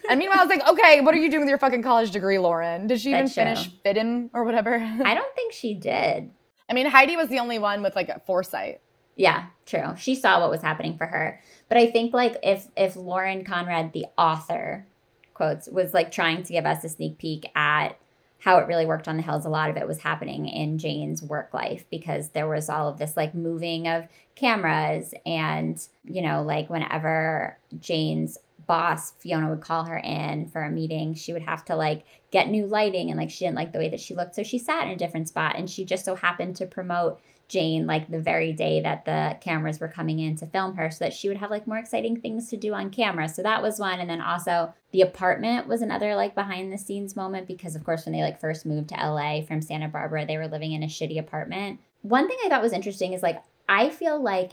and 0.09 0.19
meanwhile, 0.19 0.41
I 0.41 0.45
was 0.45 0.49
like, 0.49 0.69
okay, 0.69 1.01
what 1.01 1.15
are 1.15 1.19
you 1.19 1.31
doing 1.31 1.43
with 1.43 1.49
your 1.49 1.59
fucking 1.59 1.83
college 1.83 2.11
degree, 2.11 2.39
Lauren? 2.39 2.87
Did 2.87 3.01
she 3.01 3.11
even 3.11 3.25
That's 3.25 3.35
true. 3.35 3.45
finish 3.45 3.71
FIDM 3.85 4.31
or 4.33 4.45
whatever? 4.45 4.77
I 5.05 5.15
don't 5.15 5.35
think 5.35 5.53
she 5.53 5.75
did. 5.75 6.31
I 6.69 6.75
mean, 6.75 6.87
Heidi 6.87 7.17
was 7.17 7.29
the 7.29 7.39
only 7.39 7.59
one 7.59 7.83
with 7.83 7.95
like 7.95 8.09
a 8.09 8.21
foresight. 8.27 8.81
Yeah, 9.15 9.47
true. 9.67 9.95
She 9.97 10.15
saw 10.15 10.41
what 10.41 10.51
was 10.51 10.63
happening 10.63 10.97
for 10.97 11.07
her. 11.07 11.41
But 11.69 11.79
I 11.79 11.91
think 11.91 12.15
like 12.15 12.37
if 12.43 12.67
if 12.77 12.97
Lauren 12.97 13.45
Conrad, 13.45 13.93
the 13.93 14.07
author, 14.17 14.87
quotes, 15.35 15.69
was 15.69 15.93
like 15.93 16.11
trying 16.11 16.43
to 16.45 16.53
give 16.53 16.65
us 16.67 16.83
a 16.83 16.89
sneak 16.89 17.19
peek 17.19 17.45
at 17.55 17.99
how 18.43 18.59
it 18.59 18.66
really 18.66 18.86
worked 18.86 19.07
on 19.07 19.16
the 19.16 19.22
hills, 19.22 19.47
a 19.47 19.49
lot 19.49 19.70
of 19.70 19.76
it 19.76 19.86
was 19.86 19.99
happening 19.99 20.49
in 20.49 20.76
Jane's 20.76 21.22
work 21.22 21.55
life 21.55 21.84
because 21.93 22.30
there 22.30 22.49
was 22.49 22.68
all 22.68 22.88
of 22.88 22.99
this 22.99 23.16
like 23.16 23.36
moving 23.36 23.86
of 23.86 24.09
cameras 24.34 25.14
and, 25.24 25.80
you 26.03 26.20
know, 26.20 26.43
like 26.43 26.68
whenever 26.68 27.57
Jane's 27.78 28.38
boss 28.67 29.13
Fiona 29.19 29.49
would 29.49 29.61
call 29.61 29.85
her 29.85 29.99
in 29.99 30.49
for 30.49 30.63
a 30.63 30.71
meeting, 30.71 31.15
she 31.15 31.33
would 31.33 31.43
have 31.43 31.65
to 31.67 31.77
like 31.77 32.05
get 32.31 32.49
new 32.49 32.67
lighting 32.67 33.11
and 33.11 33.19
like 33.19 33.31
she 33.31 33.45
didn't 33.45 33.57
like 33.57 33.73
the 33.73 33.79
way 33.79 33.89
that 33.89 34.01
she 34.01 34.15
looked. 34.15 34.35
So 34.35 34.43
she 34.43 34.59
sat 34.59 34.87
in 34.87 34.93
a 34.93 34.97
different 34.97 35.29
spot 35.29 35.57
and 35.57 35.69
she 35.69 35.85
just 35.85 36.05
so 36.05 36.15
happened 36.15 36.57
to 36.57 36.67
promote 36.67 37.21
Jane 37.49 37.87
like 37.87 38.11
the 38.11 38.19
very 38.19 38.53
day 38.53 38.81
that 38.81 39.05
the 39.05 39.37
cameras 39.43 39.79
were 39.79 39.89
coming 39.89 40.21
in 40.21 40.37
to 40.37 40.47
film 40.47 40.75
her 40.77 40.91
so 40.91 41.05
that 41.05 41.13
she 41.13 41.29
would 41.29 41.37
have 41.37 41.51
like 41.51 41.67
more 41.67 41.77
exciting 41.77 42.19
things 42.19 42.49
to 42.49 42.57
do 42.57 42.73
on 42.73 42.89
camera. 42.89 43.29
So 43.29 43.43
that 43.43 43.63
was 43.63 43.79
one 43.79 44.01
and 44.01 44.09
then 44.09 44.23
also 44.23 44.73
the 44.93 45.03
apartment 45.03 45.69
was 45.69 45.83
another 45.83 46.15
like 46.15 46.35
behind 46.35 46.73
the 46.73 46.79
scenes 46.79 47.15
moment 47.15 47.47
because 47.47 47.77
of 47.77 47.85
course 47.85 48.07
when 48.07 48.15
they 48.15 48.23
like 48.23 48.41
first 48.41 48.65
moved 48.65 48.89
to 48.89 48.95
LA 48.95 49.43
from 49.43 49.61
Santa 49.61 49.89
Barbara, 49.89 50.25
they 50.25 50.39
were 50.39 50.49
living 50.49 50.73
in 50.73 50.83
a 50.83 50.87
shitty 50.87 51.19
apartment. 51.19 51.79
One 52.01 52.27
thing 52.27 52.39
I 52.43 52.49
thought 52.49 52.63
was 52.63 52.73
interesting 52.73 53.13
is 53.13 53.23
like 53.23 53.43
I 53.69 53.91
feel 53.91 54.21
like 54.21 54.53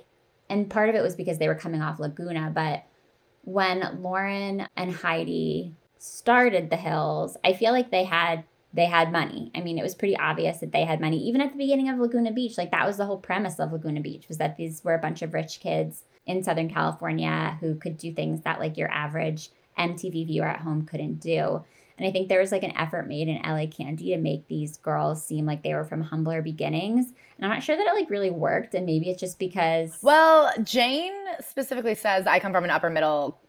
and 0.49 0.69
part 0.69 0.89
of 0.89 0.95
it 0.95 1.03
was 1.03 1.15
because 1.15 1.37
they 1.37 1.47
were 1.47 1.55
coming 1.55 1.81
off 1.81 1.99
Laguna, 1.99 2.51
but 2.53 2.83
when 3.43 4.01
Lauren 4.01 4.67
and 4.75 4.93
Heidi 4.93 5.73
started 5.97 6.69
the 6.69 6.77
hills, 6.77 7.37
I 7.43 7.53
feel 7.53 7.71
like 7.71 7.91
they 7.91 8.03
had 8.03 8.43
they 8.71 8.85
had 8.85 9.11
money. 9.11 9.51
I 9.55 9.61
mean, 9.61 9.79
it 9.79 9.83
was 9.83 9.95
pretty 9.95 10.15
obvious 10.15 10.59
that 10.59 10.71
they 10.71 10.85
had 10.85 11.01
money. 11.01 11.17
Even 11.17 11.41
at 11.41 11.51
the 11.51 11.57
beginning 11.57 11.89
of 11.89 11.97
Laguna 11.97 12.31
Beach, 12.31 12.57
like 12.57 12.69
that 12.71 12.85
was 12.85 12.97
the 12.97 13.05
whole 13.05 13.17
premise 13.17 13.59
of 13.59 13.71
Laguna 13.71 13.99
Beach 13.99 14.27
was 14.27 14.37
that 14.37 14.57
these 14.57 14.83
were 14.83 14.93
a 14.93 14.99
bunch 14.99 15.23
of 15.23 15.33
rich 15.33 15.59
kids 15.59 16.03
in 16.27 16.43
Southern 16.43 16.69
California 16.69 17.57
who 17.59 17.75
could 17.75 17.97
do 17.97 18.13
things 18.13 18.41
that 18.41 18.59
like 18.59 18.77
your 18.77 18.91
average 18.91 19.49
MTV 19.77 20.27
viewer 20.27 20.45
at 20.45 20.61
home 20.61 20.85
couldn't 20.85 21.19
do. 21.19 21.63
And 21.99 22.07
I 22.07 22.11
think 22.11 22.29
there 22.29 22.39
was 22.39 22.51
like 22.53 22.63
an 22.63 22.75
effort 22.77 23.07
made 23.07 23.27
in 23.27 23.41
LA 23.43 23.65
Candy 23.67 24.11
to 24.11 24.17
make 24.17 24.47
these 24.47 24.77
girls 24.77 25.23
seem 25.23 25.45
like 25.45 25.61
they 25.63 25.73
were 25.73 25.83
from 25.83 26.01
humbler 26.01 26.41
beginnings. 26.41 27.07
And 27.37 27.45
I'm 27.45 27.51
not 27.51 27.61
sure 27.61 27.75
that 27.75 27.85
it 27.85 27.93
like 27.93 28.09
really 28.09 28.31
worked. 28.31 28.73
And 28.73 28.85
maybe 28.85 29.09
it's 29.09 29.19
just 29.19 29.37
because 29.37 29.99
Well, 30.01 30.51
Jane 30.63 31.13
specifically 31.45 31.95
says, 31.95 32.25
I 32.25 32.39
come 32.39 32.53
from 32.53 32.63
an 32.63 32.69
upper 32.71 32.89
middle 32.89 33.39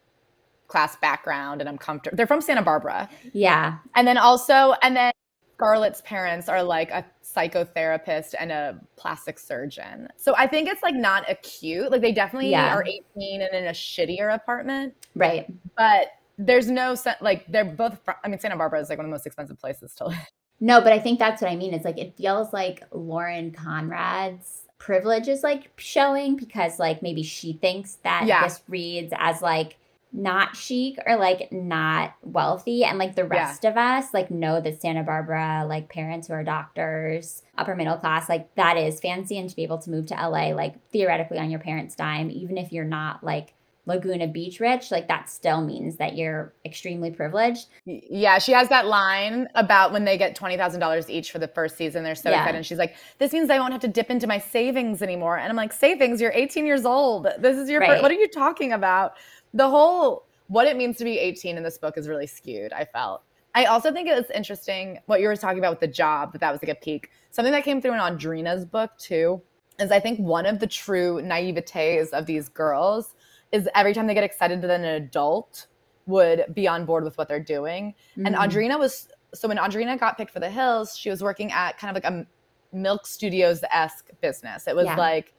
class 0.67 0.95
background 0.97 1.61
and 1.61 1.69
I'm 1.69 1.77
comfortable. 1.77 2.15
They're 2.17 2.27
from 2.27 2.41
Santa 2.41 2.61
Barbara. 2.61 3.09
yeah, 3.33 3.77
And 3.95 4.05
then 4.07 4.17
also, 4.17 4.73
and 4.83 4.95
then 4.95 5.11
Scarlett's 5.57 6.01
parents 6.01 6.49
are 6.49 6.63
like 6.63 6.91
a 6.91 7.05
psychotherapist 7.23 8.33
and 8.39 8.51
a 8.51 8.79
plastic 8.97 9.37
surgeon. 9.39 10.07
So 10.17 10.35
I 10.35 10.47
think 10.47 10.67
it's 10.67 10.81
like 10.83 10.95
not 10.95 11.29
acute. 11.29 11.91
Like 11.91 12.01
they 12.01 12.11
definitely 12.11 12.49
Yeah. 12.51 12.73
are 12.75 12.83
18 12.85 13.41
and 13.41 13.53
in 13.53 13.65
a 13.67 13.71
shittier 13.71 14.33
apartment, 14.33 14.93
right. 15.15 15.45
but 15.77 16.07
there's 16.45 16.69
no 16.69 16.95
like 17.21 17.45
they're 17.47 17.65
both. 17.65 17.99
I 18.23 18.27
mean, 18.27 18.39
Santa 18.39 18.57
Barbara 18.57 18.79
is 18.81 18.89
like 18.89 18.97
one 18.97 19.05
of 19.05 19.09
the 19.09 19.13
most 19.15 19.25
expensive 19.25 19.59
places 19.59 19.93
to 19.95 20.07
live. 20.07 20.17
No, 20.59 20.79
but 20.79 20.93
I 20.93 20.99
think 20.99 21.17
that's 21.17 21.41
what 21.41 21.49
I 21.51 21.55
mean. 21.55 21.73
It's 21.73 21.85
like 21.85 21.97
it 21.97 22.15
feels 22.17 22.53
like 22.53 22.83
Lauren 22.91 23.51
Conrad's 23.51 24.63
privilege 24.77 25.27
is 25.27 25.43
like 25.43 25.71
showing 25.77 26.35
because 26.35 26.79
like 26.79 27.01
maybe 27.01 27.23
she 27.23 27.53
thinks 27.53 27.95
that 28.03 28.25
Yeah. 28.25 28.43
this 28.43 28.61
reads 28.67 29.13
as 29.17 29.41
like 29.41 29.77
not 30.13 30.55
chic 30.57 30.97
or 31.05 31.15
like 31.15 31.51
not 31.53 32.13
wealthy 32.21 32.83
and 32.83 32.97
like 32.97 33.15
the 33.15 33.23
rest 33.23 33.63
of 33.63 33.77
us 33.77 34.13
like 34.13 34.29
know 34.29 34.59
that 34.59 34.81
Santa 34.81 35.03
Barbara 35.03 35.63
like 35.67 35.87
parents 35.87 36.27
who 36.27 36.33
are 36.33 36.43
doctors 36.43 37.43
upper 37.57 37.75
middle 37.75 37.95
class 37.95 38.27
like 38.27 38.53
that 38.55 38.75
is 38.77 38.99
fancy 38.99 39.37
and 39.37 39.49
to 39.49 39.55
be 39.55 39.63
able 39.63 39.77
to 39.77 39.89
move 39.89 40.07
to 40.07 40.13
LA 40.15 40.47
like 40.53 40.75
theoretically 40.89 41.37
on 41.39 41.49
your 41.49 41.61
parents 41.61 41.95
dime 41.95 42.29
even 42.29 42.57
if 42.57 42.73
you're 42.73 42.83
not 42.83 43.23
like 43.23 43.53
Laguna 43.85 44.27
Beach 44.27 44.59
rich 44.59 44.91
like 44.91 45.07
that 45.07 45.29
still 45.29 45.61
means 45.61 45.97
that 45.97 46.15
you're 46.15 46.53
extremely 46.65 47.09
privileged 47.09 47.67
Yeah, 47.85 48.37
she 48.37 48.51
has 48.51 48.69
that 48.69 48.85
line 48.87 49.47
about 49.55 49.91
when 49.91 50.05
they 50.05 50.17
get 50.17 50.35
twenty 50.35 50.57
thousand 50.57 50.79
dollars 50.79 51.09
each 51.09 51.31
for 51.31 51.39
the 51.39 51.47
first 51.47 51.77
season. 51.77 52.03
They're 52.03 52.15
so 52.15 52.29
Yeah. 52.29 52.39
excited, 52.41 52.57
and 52.57 52.65
she's 52.65 52.77
like, 52.77 52.95
"This 53.17 53.33
means 53.33 53.49
I 53.49 53.59
won't 53.59 53.71
have 53.73 53.81
to 53.81 53.87
dip 53.87 54.09
into 54.09 54.27
my 54.27 54.37
savings 54.37 55.01
anymore." 55.01 55.37
And 55.37 55.49
I'm 55.49 55.55
like, 55.55 55.73
"Savings? 55.73 56.21
You're 56.21 56.33
18 56.33 56.65
years 56.65 56.85
old. 56.85 57.27
This 57.39 57.57
is 57.57 57.69
your. 57.69 57.81
Right. 57.81 58.01
what 58.01 58.11
are 58.11 58.15
you 58.15 58.27
talking 58.27 58.73
about?" 58.73 59.13
The 59.53 59.69
whole 59.69 60.25
what 60.47 60.67
it 60.67 60.75
means 60.77 60.97
to 60.97 61.03
be 61.05 61.17
18 61.17 61.57
in 61.57 61.63
this 61.63 61.77
book 61.77 61.97
is 61.97 62.07
really 62.07 62.27
skewed. 62.27 62.73
I 62.73 62.85
felt. 62.85 63.23
I 63.55 63.65
also 63.65 63.91
think 63.91 64.07
it 64.07 64.15
was 64.15 64.29
interesting 64.31 64.99
what 65.07 65.19
you 65.21 65.27
were 65.27 65.35
talking 65.35 65.59
about 65.59 65.71
with 65.71 65.79
the 65.79 65.87
job. 65.87 66.33
That 66.33 66.39
that 66.41 66.51
was 66.51 66.61
like 66.61 66.71
a 66.71 66.79
peak. 66.79 67.09
Something 67.31 67.51
that 67.53 67.63
came 67.63 67.81
through 67.81 67.93
in 67.93 67.99
Audrina's 67.99 68.65
book 68.65 68.91
too 68.97 69.41
is 69.79 69.91
I 69.91 69.99
think 69.99 70.19
one 70.19 70.45
of 70.45 70.59
the 70.59 70.67
true 70.67 71.21
naivetes 71.21 72.11
of 72.11 72.25
these 72.25 72.47
girls 72.49 73.15
is 73.51 73.67
every 73.75 73.93
time 73.93 74.07
they 74.07 74.13
get 74.13 74.23
excited 74.23 74.61
that 74.61 74.69
an 74.71 74.85
adult 74.85 75.67
would 76.05 76.45
be 76.53 76.67
on 76.67 76.85
board 76.85 77.03
with 77.03 77.17
what 77.17 77.27
they're 77.27 77.39
doing. 77.39 77.93
And 78.15 78.35
Mhm. 78.35 78.39
Audrina 78.39 78.79
was 78.79 79.07
so 79.33 79.47
when 79.47 79.57
Audrina 79.57 79.97
got 79.97 80.17
picked 80.17 80.31
for 80.31 80.41
the 80.41 80.49
Hills, 80.49 80.97
she 80.97 81.09
was 81.09 81.23
working 81.23 81.51
at 81.53 81.77
kind 81.77 81.95
of 81.95 82.03
like 82.03 82.11
a 82.11 82.25
Milk 82.73 83.07
Studios 83.07 83.63
esque 83.71 84.09
business. 84.19 84.67
It 84.67 84.75
was 84.75 84.85
Yeah. 84.85 84.95
like 84.97 85.33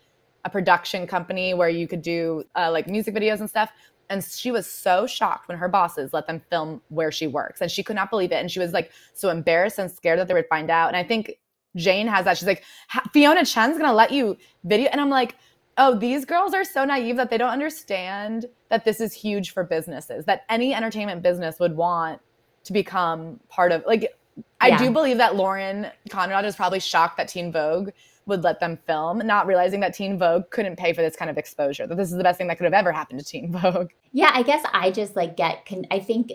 a 0.45 0.51
production 0.51 1.07
company 1.07 1.53
where 1.55 1.69
you 1.69 1.87
could 1.87 2.03
do 2.03 2.45
uh, 2.57 2.71
like 2.71 2.87
music 2.89 3.15
videos 3.15 3.41
and 3.41 3.49
stuff. 3.51 3.71
And 4.09 4.23
she 4.23 4.51
was 4.51 4.67
so 4.67 5.07
shocked 5.07 5.49
when 5.49 5.57
her 5.59 5.69
bosses 5.69 6.13
let 6.13 6.27
them 6.27 6.41
film 6.51 6.83
where 6.89 7.11
she 7.13 7.27
works, 7.27 7.61
and 7.61 7.71
she 7.71 7.83
could 7.83 7.97
not 7.97 8.11
believe 8.11 8.33
it. 8.33 8.37
And 8.37 8.51
she 8.51 8.59
was 8.61 8.73
like 8.73 8.91
so 9.15 9.31
embarrassed 9.31 9.79
and 9.79 9.91
scared 9.91 10.19
that 10.19 10.29
they 10.29 10.35
would 10.35 10.49
find 10.49 10.71
out. 10.71 10.89
And 10.89 10.97
I 10.97 11.05
think 11.05 11.39
Jane 11.77 12.07
has 12.07 12.25
that. 12.27 12.37
She's 12.37 12.47
like, 12.47 12.65
Fiona 13.13 13.45
Chen's 13.45 13.79
gonna 13.79 13.93
let 13.95 14.11
you 14.11 14.37
video, 14.65 14.89
and 14.91 15.01
I'm 15.01 15.09
like, 15.11 15.37
oh, 15.79 15.95
these 15.97 16.25
girls 16.25 16.55
are 16.55 16.65
so 16.65 16.85
naive 16.85 17.17
that 17.17 17.31
they 17.31 17.39
don't 17.39 17.51
understand 17.51 18.47
that 18.69 18.85
this 18.85 19.01
is 19.01 19.13
huge 19.13 19.51
for 19.53 19.65
businesses. 19.65 20.25
That 20.27 20.43
any 20.49 20.75
entertainment 20.75 21.23
business 21.23 21.59
would 21.59 21.77
want 21.77 22.21
to 22.65 22.73
become 22.73 23.41
part 23.49 23.73
of. 23.73 23.85
Like, 23.87 24.15
I 24.61 24.69
Yeah. 24.69 24.79
do 24.79 24.91
believe 24.91 25.19
that 25.19 25.35
Lauren 25.37 25.91
Conrad 26.11 26.45
is 26.45 26.57
probably 26.57 26.81
shocked 26.81 27.17
that 27.17 27.29
Teen 27.29 27.51
Vogue 27.53 27.91
would 28.27 28.45
let 28.45 28.61
them 28.61 28.79
film, 28.87 29.19
not 29.27 29.47
realizing 29.47 29.81
that 29.81 29.95
Teen 29.95 30.17
Vogue 30.19 30.45
couldn't 30.51 30.77
pay 30.77 30.93
for 30.93 31.03
this 31.03 31.17
kind 31.17 31.31
of 31.31 31.37
exposure. 31.37 31.87
That 31.87 31.97
this 31.97 32.11
is 32.13 32.17
the 32.17 32.23
best 32.23 32.39
thing 32.39 32.47
that 32.49 32.57
could 32.57 32.65
have 32.65 32.73
ever 32.73 32.93
happened 32.93 33.19
to 33.19 33.25
Teen 33.27 33.51
Vogue. 33.53 33.91
Yeah, 34.13 34.31
I 34.35 34.43
guess 34.43 34.63
I 34.75 34.91
just 34.91 35.17
like 35.17 35.37
get 35.39 35.65
con- 35.65 35.87
I 35.91 35.99
think 35.99 36.31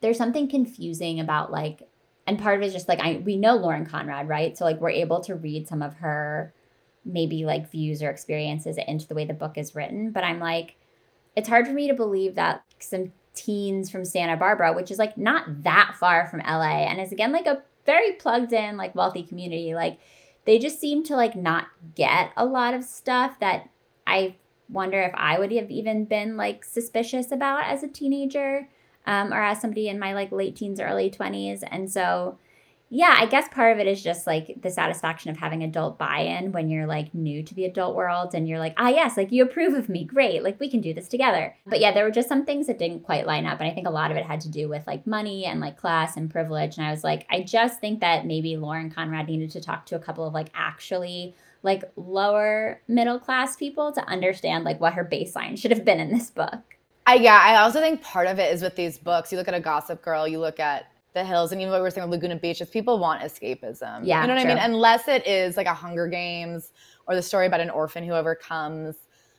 there's 0.00 0.16
something 0.16 0.48
confusing 0.48 1.20
about 1.20 1.52
like 1.52 1.82
and 2.26 2.38
part 2.38 2.56
of 2.56 2.62
it 2.62 2.66
is 2.66 2.72
just 2.72 2.88
like 2.88 3.00
I 3.00 3.22
we 3.24 3.36
know 3.36 3.54
Lauren 3.56 3.84
Conrad, 3.84 4.28
right? 4.28 4.56
So 4.56 4.64
like 4.64 4.80
we're 4.80 4.88
able 4.90 5.20
to 5.24 5.34
read 5.34 5.68
some 5.68 5.82
of 5.82 5.94
her 5.96 6.52
maybe 7.04 7.44
like 7.44 7.70
views 7.70 8.02
or 8.02 8.10
experiences 8.10 8.78
into 8.86 9.06
the 9.06 9.14
way 9.14 9.24
the 9.24 9.34
book 9.34 9.56
is 9.56 9.74
written, 9.74 10.10
but 10.10 10.24
I'm 10.24 10.40
like 10.40 10.76
it's 11.36 11.48
hard 11.48 11.66
for 11.66 11.72
me 11.72 11.86
to 11.86 11.94
believe 11.94 12.34
that 12.34 12.64
some 12.80 13.12
teens 13.34 13.90
from 13.90 14.04
Santa 14.04 14.36
Barbara, 14.36 14.72
which 14.72 14.90
is 14.90 14.98
like 14.98 15.16
not 15.16 15.62
that 15.62 15.94
far 15.98 16.26
from 16.26 16.40
LA 16.40 16.86
and 16.86 17.00
is 17.00 17.12
again 17.12 17.32
like 17.32 17.46
a 17.46 17.62
very 17.86 18.12
plugged 18.12 18.52
in 18.52 18.76
like 18.76 18.94
wealthy 18.94 19.22
community, 19.22 19.74
like 19.74 19.98
they 20.44 20.58
just 20.58 20.80
seem 20.80 21.04
to 21.04 21.14
like 21.14 21.36
not 21.36 21.66
get 21.94 22.32
a 22.36 22.44
lot 22.44 22.74
of 22.74 22.82
stuff 22.82 23.38
that 23.40 23.68
I 24.06 24.36
wonder 24.68 25.00
if 25.00 25.12
I 25.14 25.38
would 25.38 25.52
have 25.52 25.70
even 25.70 26.04
been 26.04 26.36
like 26.36 26.64
suspicious 26.64 27.30
about 27.30 27.64
as 27.64 27.82
a 27.82 27.88
teenager 27.88 28.68
um, 29.06 29.32
or 29.32 29.42
as 29.42 29.60
somebody 29.60 29.88
in 29.88 29.98
my 29.98 30.12
like 30.12 30.32
late 30.32 30.56
teens, 30.56 30.80
early 30.80 31.10
20s. 31.10 31.62
And 31.70 31.90
so, 31.90 32.38
yeah, 32.90 33.16
I 33.18 33.26
guess 33.26 33.48
part 33.50 33.74
of 33.74 33.80
it 33.80 33.86
is 33.86 34.02
just 34.02 34.26
like 34.26 34.62
the 34.62 34.70
satisfaction 34.70 35.30
of 35.30 35.36
having 35.36 35.62
adult 35.62 35.98
buy 35.98 36.20
in 36.20 36.52
when 36.52 36.70
you're 36.70 36.86
like 36.86 37.12
new 37.12 37.42
to 37.42 37.54
the 37.54 37.66
adult 37.66 37.94
world 37.94 38.34
and 38.34 38.48
you're 38.48 38.58
like, 38.58 38.72
ah, 38.78 38.88
yes, 38.88 39.16
like 39.16 39.30
you 39.30 39.42
approve 39.42 39.74
of 39.74 39.90
me. 39.90 40.04
Great. 40.04 40.42
Like 40.42 40.58
we 40.58 40.70
can 40.70 40.80
do 40.80 40.94
this 40.94 41.06
together. 41.06 41.54
But 41.66 41.80
yeah, 41.80 41.92
there 41.92 42.04
were 42.04 42.10
just 42.10 42.30
some 42.30 42.46
things 42.46 42.66
that 42.66 42.78
didn't 42.78 43.04
quite 43.04 43.26
line 43.26 43.44
up. 43.44 43.60
And 43.60 43.70
I 43.70 43.74
think 43.74 43.86
a 43.86 43.90
lot 43.90 44.10
of 44.10 44.16
it 44.16 44.24
had 44.24 44.40
to 44.42 44.48
do 44.48 44.70
with 44.70 44.86
like 44.86 45.06
money 45.06 45.44
and 45.44 45.60
like 45.60 45.76
class 45.76 46.16
and 46.16 46.30
privilege. 46.30 46.78
And 46.78 46.86
I 46.86 46.90
was 46.90 47.04
like, 47.04 47.26
I 47.28 47.42
just 47.42 47.78
think 47.78 48.00
that 48.00 48.24
maybe 48.24 48.56
Lauren 48.56 48.90
Conrad 48.90 49.26
needed 49.26 49.50
to 49.50 49.60
talk 49.60 49.84
to 49.86 49.96
a 49.96 50.00
couple 50.00 50.26
of 50.26 50.32
like 50.32 50.48
actually 50.54 51.34
like 51.62 51.84
lower 51.96 52.80
middle 52.88 53.18
class 53.18 53.54
people 53.54 53.92
to 53.92 54.04
understand 54.08 54.64
like 54.64 54.80
what 54.80 54.94
her 54.94 55.04
baseline 55.04 55.58
should 55.58 55.72
have 55.72 55.84
been 55.84 56.00
in 56.00 56.10
this 56.10 56.30
book. 56.30 56.62
I 57.06 57.14
yeah, 57.16 57.38
I 57.42 57.56
also 57.56 57.80
think 57.80 58.02
part 58.02 58.28
of 58.28 58.38
it 58.38 58.52
is 58.52 58.62
with 58.62 58.76
these 58.76 58.96
books. 58.96 59.30
You 59.30 59.36
look 59.36 59.48
at 59.48 59.54
a 59.54 59.60
Gossip 59.60 60.02
Girl, 60.02 60.26
you 60.26 60.40
look 60.40 60.60
at 60.60 60.90
The 61.18 61.24
Hills, 61.24 61.52
and 61.52 61.60
even 61.60 61.70
what 61.70 61.80
we 61.80 61.82
were 61.82 61.90
saying 61.90 62.08
with 62.08 62.18
Laguna 62.18 62.36
Beach, 62.36 62.60
is 62.60 62.70
people 62.70 62.98
want 62.98 63.22
escapism. 63.22 64.00
Yeah, 64.04 64.22
you 64.22 64.28
know 64.28 64.34
what 64.34 64.44
I 64.44 64.48
mean. 64.48 64.58
Unless 64.58 65.08
it 65.08 65.26
is 65.26 65.56
like 65.56 65.66
a 65.66 65.74
Hunger 65.74 66.06
Games 66.08 66.72
or 67.06 67.14
the 67.14 67.22
story 67.22 67.46
about 67.46 67.60
an 67.60 67.70
orphan 67.70 68.04
who 68.04 68.12
overcomes. 68.12 68.96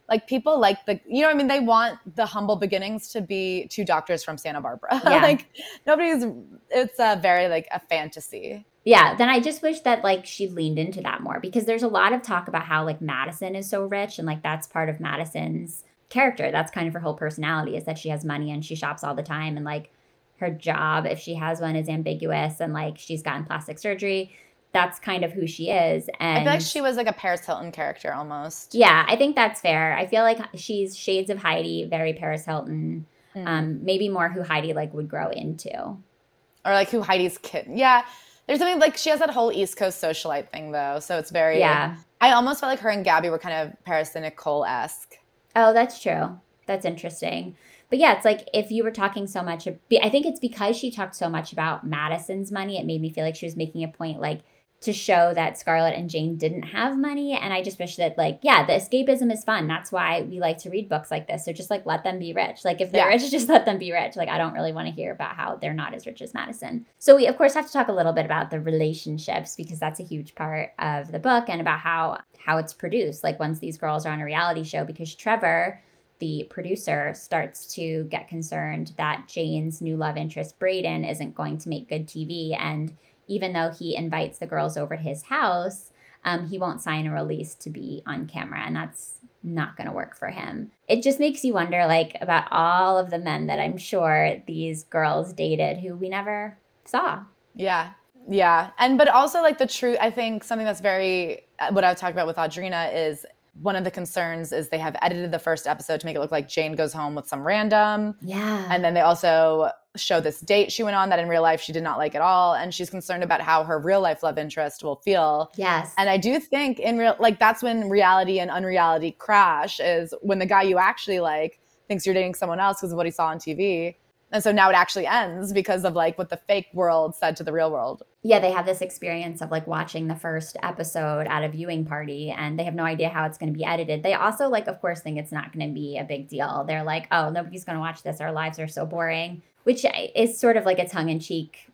Like 0.07 0.27
people 0.27 0.59
like 0.59 0.85
the, 0.87 0.99
you 1.07 1.21
know, 1.21 1.27
what 1.27 1.35
I 1.35 1.37
mean, 1.37 1.47
they 1.47 1.59
want 1.59 1.99
the 2.15 2.25
humble 2.25 2.55
beginnings 2.55 3.09
to 3.09 3.21
be 3.21 3.67
two 3.67 3.85
doctors 3.85 4.23
from 4.23 4.37
Santa 4.37 4.59
Barbara. 4.59 4.99
Yeah. 5.03 5.21
like 5.21 5.47
nobody's. 5.85 6.25
It's 6.71 6.99
a 6.99 7.19
very 7.21 7.47
like 7.47 7.67
a 7.71 7.79
fantasy. 7.79 8.65
Yeah, 8.85 9.15
then 9.15 9.29
I 9.29 9.39
just 9.39 9.61
wish 9.61 9.81
that 9.81 10.03
like 10.03 10.25
she 10.25 10.47
leaned 10.47 10.79
into 10.79 11.01
that 11.01 11.21
more 11.21 11.39
because 11.39 11.65
there's 11.65 11.83
a 11.83 11.87
lot 11.87 12.11
of 12.11 12.23
talk 12.23 12.47
about 12.47 12.63
how 12.63 12.83
like 12.85 13.01
Madison 13.01 13.55
is 13.55 13.69
so 13.69 13.85
rich 13.85 14.17
and 14.17 14.25
like 14.25 14.41
that's 14.41 14.65
part 14.65 14.89
of 14.89 14.99
Madison's 14.99 15.83
character. 16.09 16.49
That's 16.51 16.71
kind 16.71 16.87
of 16.87 16.93
her 16.93 16.99
whole 16.99 17.13
personality 17.13 17.77
is 17.77 17.85
that 17.85 17.99
she 17.99 18.09
has 18.09 18.25
money 18.25 18.51
and 18.51 18.65
she 18.65 18.75
shops 18.75 19.03
all 19.03 19.13
the 19.13 19.21
time 19.21 19.57
and 19.57 19.65
like 19.65 19.91
her 20.39 20.49
job 20.49 21.05
if 21.05 21.19
she 21.19 21.35
has 21.35 21.61
one 21.61 21.75
is 21.75 21.89
ambiguous 21.89 22.59
and 22.59 22.73
like 22.73 22.97
she's 22.97 23.21
gotten 23.21 23.45
plastic 23.45 23.79
surgery. 23.79 24.35
That's 24.71 24.99
kind 24.99 25.23
of 25.25 25.31
who 25.31 25.47
she 25.47 25.71
is. 25.71 26.09
And 26.19 26.39
I 26.39 26.43
feel 26.43 26.53
like 26.53 26.61
she 26.61 26.81
was 26.81 26.95
like 26.95 27.07
a 27.07 27.13
Paris 27.13 27.45
Hilton 27.45 27.71
character 27.71 28.13
almost. 28.13 28.75
Yeah, 28.75 29.05
I 29.07 29.15
think 29.15 29.35
that's 29.35 29.61
fair. 29.61 29.97
I 29.97 30.05
feel 30.05 30.21
like 30.21 30.39
she's 30.55 30.95
shades 30.95 31.29
of 31.29 31.39
Heidi, 31.39 31.85
very 31.85 32.13
Paris 32.13 32.45
Hilton. 32.45 33.07
Mm. 33.35 33.47
Um, 33.47 33.83
maybe 33.83 34.09
more 34.09 34.29
who 34.29 34.43
Heidi 34.43 34.73
like 34.73 34.93
would 34.93 35.09
grow 35.09 35.29
into. 35.29 35.75
Or 35.75 36.73
like 36.73 36.89
who 36.89 37.01
Heidi's 37.01 37.37
kid. 37.39 37.67
Yeah. 37.73 38.05
There's 38.45 38.59
something 38.59 38.79
like 38.79 38.97
she 38.97 39.09
has 39.09 39.19
that 39.19 39.29
whole 39.31 39.51
East 39.51 39.77
Coast 39.77 40.01
socialite 40.01 40.49
thing 40.49 40.71
though. 40.71 40.99
So 40.99 41.17
it's 41.17 41.31
very 41.31 41.59
Yeah. 41.59 41.95
I 42.21 42.33
almost 42.33 42.59
felt 42.59 42.71
like 42.71 42.79
her 42.79 42.89
and 42.89 43.03
Gabby 43.03 43.29
were 43.29 43.39
kind 43.39 43.69
of 43.69 43.83
Paris 43.85 44.13
and 44.15 44.23
Nicole 44.23 44.65
esque. 44.65 45.15
Oh, 45.55 45.73
that's 45.73 46.01
true. 46.01 46.37
That's 46.65 46.85
interesting. 46.85 47.55
But 47.89 47.99
yeah, 47.99 48.15
it's 48.15 48.25
like 48.25 48.47
if 48.53 48.71
you 48.71 48.83
were 48.83 48.91
talking 48.91 49.27
so 49.27 49.41
much, 49.41 49.67
I 49.67 50.09
think 50.09 50.25
it's 50.25 50.39
because 50.39 50.77
she 50.77 50.91
talked 50.91 51.15
so 51.15 51.29
much 51.29 51.51
about 51.51 51.85
Madison's 51.85 52.51
money. 52.51 52.77
It 52.77 52.85
made 52.85 53.01
me 53.01 53.11
feel 53.11 53.23
like 53.23 53.35
she 53.35 53.45
was 53.45 53.55
making 53.55 53.83
a 53.83 53.87
point 53.87 54.21
like 54.21 54.41
to 54.81 54.93
show 54.93 55.33
that 55.33 55.57
Scarlett 55.57 55.95
and 55.95 56.09
Jane 56.09 56.37
didn't 56.37 56.63
have 56.63 56.97
money. 56.97 57.33
And 57.33 57.53
I 57.53 57.61
just 57.61 57.79
wish 57.79 57.97
that, 57.97 58.17
like, 58.17 58.39
yeah, 58.43 58.65
the 58.65 58.73
escapism 58.73 59.31
is 59.31 59.43
fun. 59.43 59.67
That's 59.67 59.91
why 59.91 60.21
we 60.21 60.39
like 60.39 60.59
to 60.59 60.69
read 60.69 60.87
books 60.87 61.11
like 61.11 61.27
this. 61.27 61.43
So 61.43 61.51
just 61.51 61.69
like 61.69 61.85
let 61.85 62.03
them 62.03 62.17
be 62.17 62.33
rich. 62.33 62.63
Like, 62.63 62.79
if 62.79 62.91
they're 62.91 63.05
yeah. 63.05 63.13
rich, 63.13 63.29
just 63.31 63.49
let 63.49 63.65
them 63.65 63.77
be 63.77 63.91
rich. 63.91 64.15
Like, 64.15 64.29
I 64.29 64.37
don't 64.37 64.53
really 64.53 64.71
want 64.71 64.87
to 64.87 64.93
hear 64.93 65.11
about 65.11 65.35
how 65.35 65.57
they're 65.57 65.73
not 65.73 65.93
as 65.93 66.05
rich 66.05 66.21
as 66.21 66.33
Madison. 66.33 66.85
So 66.97 67.15
we, 67.15 67.27
of 67.27 67.37
course, 67.37 67.53
have 67.55 67.67
to 67.67 67.73
talk 67.73 67.89
a 67.89 67.93
little 67.93 68.13
bit 68.13 68.25
about 68.25 68.51
the 68.51 68.61
relationships 68.61 69.55
because 69.55 69.79
that's 69.79 69.99
a 69.99 70.03
huge 70.03 70.33
part 70.35 70.71
of 70.79 71.11
the 71.11 71.19
book 71.19 71.49
and 71.49 71.59
about 71.59 71.79
how 71.79 72.19
how 72.37 72.57
it's 72.57 72.73
produced. 72.73 73.23
Like, 73.23 73.39
once 73.39 73.59
these 73.59 73.77
girls 73.77 74.05
are 74.05 74.13
on 74.13 74.21
a 74.21 74.25
reality 74.25 74.63
show, 74.63 74.85
because 74.85 75.13
Trevor 75.13 75.81
the 76.19 76.45
producer 76.49 77.13
starts 77.13 77.65
to 77.75 78.03
get 78.05 78.27
concerned 78.27 78.93
that 78.97 79.27
Jane's 79.27 79.81
new 79.81 79.97
love 79.97 80.17
interest, 80.17 80.59
Brayden, 80.59 81.09
isn't 81.09 81.35
going 81.35 81.57
to 81.59 81.69
make 81.69 81.89
good 81.89 82.07
TV. 82.07 82.55
And 82.59 82.95
even 83.27 83.53
though 83.53 83.71
he 83.71 83.95
invites 83.95 84.39
the 84.39 84.47
girls 84.47 84.77
over 84.77 84.95
to 84.95 85.01
his 85.01 85.23
house, 85.23 85.91
um, 86.25 86.47
he 86.47 86.57
won't 86.57 86.81
sign 86.81 87.07
a 87.07 87.13
release 87.13 87.55
to 87.55 87.69
be 87.69 88.03
on 88.05 88.27
camera. 88.27 88.61
And 88.65 88.75
that's 88.75 89.19
not 89.43 89.77
going 89.77 89.87
to 89.87 89.93
work 89.93 90.17
for 90.17 90.27
him. 90.27 90.71
It 90.87 91.01
just 91.01 91.19
makes 91.19 91.45
you 91.45 91.53
wonder, 91.53 91.85
like, 91.85 92.17
about 92.19 92.47
all 92.51 92.97
of 92.97 93.09
the 93.09 93.19
men 93.19 93.47
that 93.47 93.59
I'm 93.59 93.77
sure 93.77 94.41
these 94.45 94.83
girls 94.83 95.31
dated 95.31 95.77
who 95.77 95.95
we 95.95 96.09
never 96.09 96.57
saw. 96.83 97.23
Yeah. 97.55 97.91
Yeah. 98.27 98.71
And, 98.77 98.97
but 98.97 99.07
also, 99.07 99.41
like, 99.41 99.57
the 99.57 99.67
truth, 99.67 99.97
I 100.01 100.11
think 100.11 100.43
something 100.43 100.65
that's 100.65 100.81
very, 100.81 101.45
uh, 101.59 101.71
what 101.71 101.85
I've 101.85 101.97
talked 101.97 102.11
about 102.11 102.27
with 102.27 102.35
Audrina 102.35 102.93
is 102.93 103.25
one 103.61 103.75
of 103.75 103.83
the 103.83 103.91
concerns 103.91 104.51
is 104.51 104.69
they 104.69 104.77
have 104.77 104.95
edited 105.01 105.31
the 105.31 105.39
first 105.39 105.67
episode 105.67 105.99
to 105.99 106.05
make 106.05 106.15
it 106.15 106.19
look 106.19 106.31
like 106.31 106.47
Jane 106.47 106.75
goes 106.75 106.93
home 106.93 107.15
with 107.15 107.27
some 107.27 107.45
random. 107.45 108.15
Yeah. 108.21 108.67
And 108.69 108.83
then 108.83 108.93
they 108.93 109.01
also 109.01 109.71
show 109.95 110.21
this 110.21 110.39
date 110.39 110.71
she 110.71 110.83
went 110.83 110.95
on 110.95 111.09
that 111.09 111.19
in 111.19 111.27
real 111.27 111.41
life 111.41 111.59
she 111.59 111.73
did 111.73 111.83
not 111.83 111.97
like 111.97 112.15
at 112.15 112.21
all. 112.21 112.53
And 112.53 112.73
she's 112.73 112.89
concerned 112.89 113.23
about 113.23 113.41
how 113.41 113.63
her 113.63 113.79
real 113.79 114.01
life 114.01 114.23
love 114.23 114.37
interest 114.37 114.83
will 114.83 114.97
feel. 114.97 115.51
Yes. 115.55 115.93
And 115.97 116.09
I 116.09 116.17
do 116.17 116.39
think 116.39 116.79
in 116.79 116.97
real, 116.97 117.15
like, 117.19 117.39
that's 117.39 117.61
when 117.61 117.89
reality 117.89 118.39
and 118.39 118.49
unreality 118.49 119.11
crash 119.11 119.79
is 119.79 120.13
when 120.21 120.39
the 120.39 120.45
guy 120.45 120.61
you 120.63 120.77
actually 120.77 121.19
like 121.19 121.59
thinks 121.87 122.05
you're 122.05 122.15
dating 122.15 122.35
someone 122.35 122.59
else 122.59 122.79
because 122.79 122.91
of 122.91 122.97
what 122.97 123.05
he 123.05 123.11
saw 123.11 123.27
on 123.27 123.39
TV. 123.39 123.95
And 124.31 124.43
so 124.43 124.51
now 124.51 124.69
it 124.69 124.75
actually 124.75 125.07
ends 125.07 125.51
because 125.51 125.83
of 125.83 125.95
like 125.95 126.17
what 126.17 126.29
the 126.29 126.37
fake 126.37 126.67
world 126.73 127.15
said 127.15 127.35
to 127.37 127.43
the 127.43 127.51
real 127.51 127.71
world. 127.71 128.03
Yeah, 128.21 128.39
they 128.39 128.51
have 128.51 128.65
this 128.65 128.81
experience 128.81 129.41
of 129.41 129.49
like 129.49 129.65
watching 129.65 130.07
the 130.07 130.15
first 130.15 130.57
episode 130.61 131.25
at 131.27 131.43
a 131.43 131.49
viewing 131.49 131.85
party 131.85 132.31
and 132.31 132.59
they 132.59 132.65
have 132.65 132.75
no 132.75 132.83
idea 132.83 133.07
how 133.07 133.25
it's 133.25 133.37
going 133.37 133.53
to 133.53 133.57
be 133.57 133.63
edited. 133.63 134.03
They 134.03 134.13
also 134.13 134.49
like 134.49 134.67
of 134.67 134.81
course 134.81 134.99
think 135.01 135.17
it's 135.17 135.31
not 135.31 135.53
going 135.53 135.67
to 135.67 135.73
be 135.73 135.97
a 135.97 136.03
big 136.03 136.27
deal. 136.27 136.65
They're 136.67 136.83
like, 136.83 137.07
"Oh, 137.11 137.29
nobody's 137.29 137.63
going 137.63 137.77
to 137.77 137.81
watch 137.81 138.03
this. 138.03 138.19
Our 138.19 138.31
lives 138.31 138.59
are 138.59 138.67
so 138.67 138.85
boring." 138.85 139.41
Which 139.63 139.85
eh, 139.85 140.07
is 140.15 140.39
sort 140.39 140.57
of 140.57 140.65
like 140.65 140.79
a 140.79 140.87
tongue-in-cheek 140.87 141.69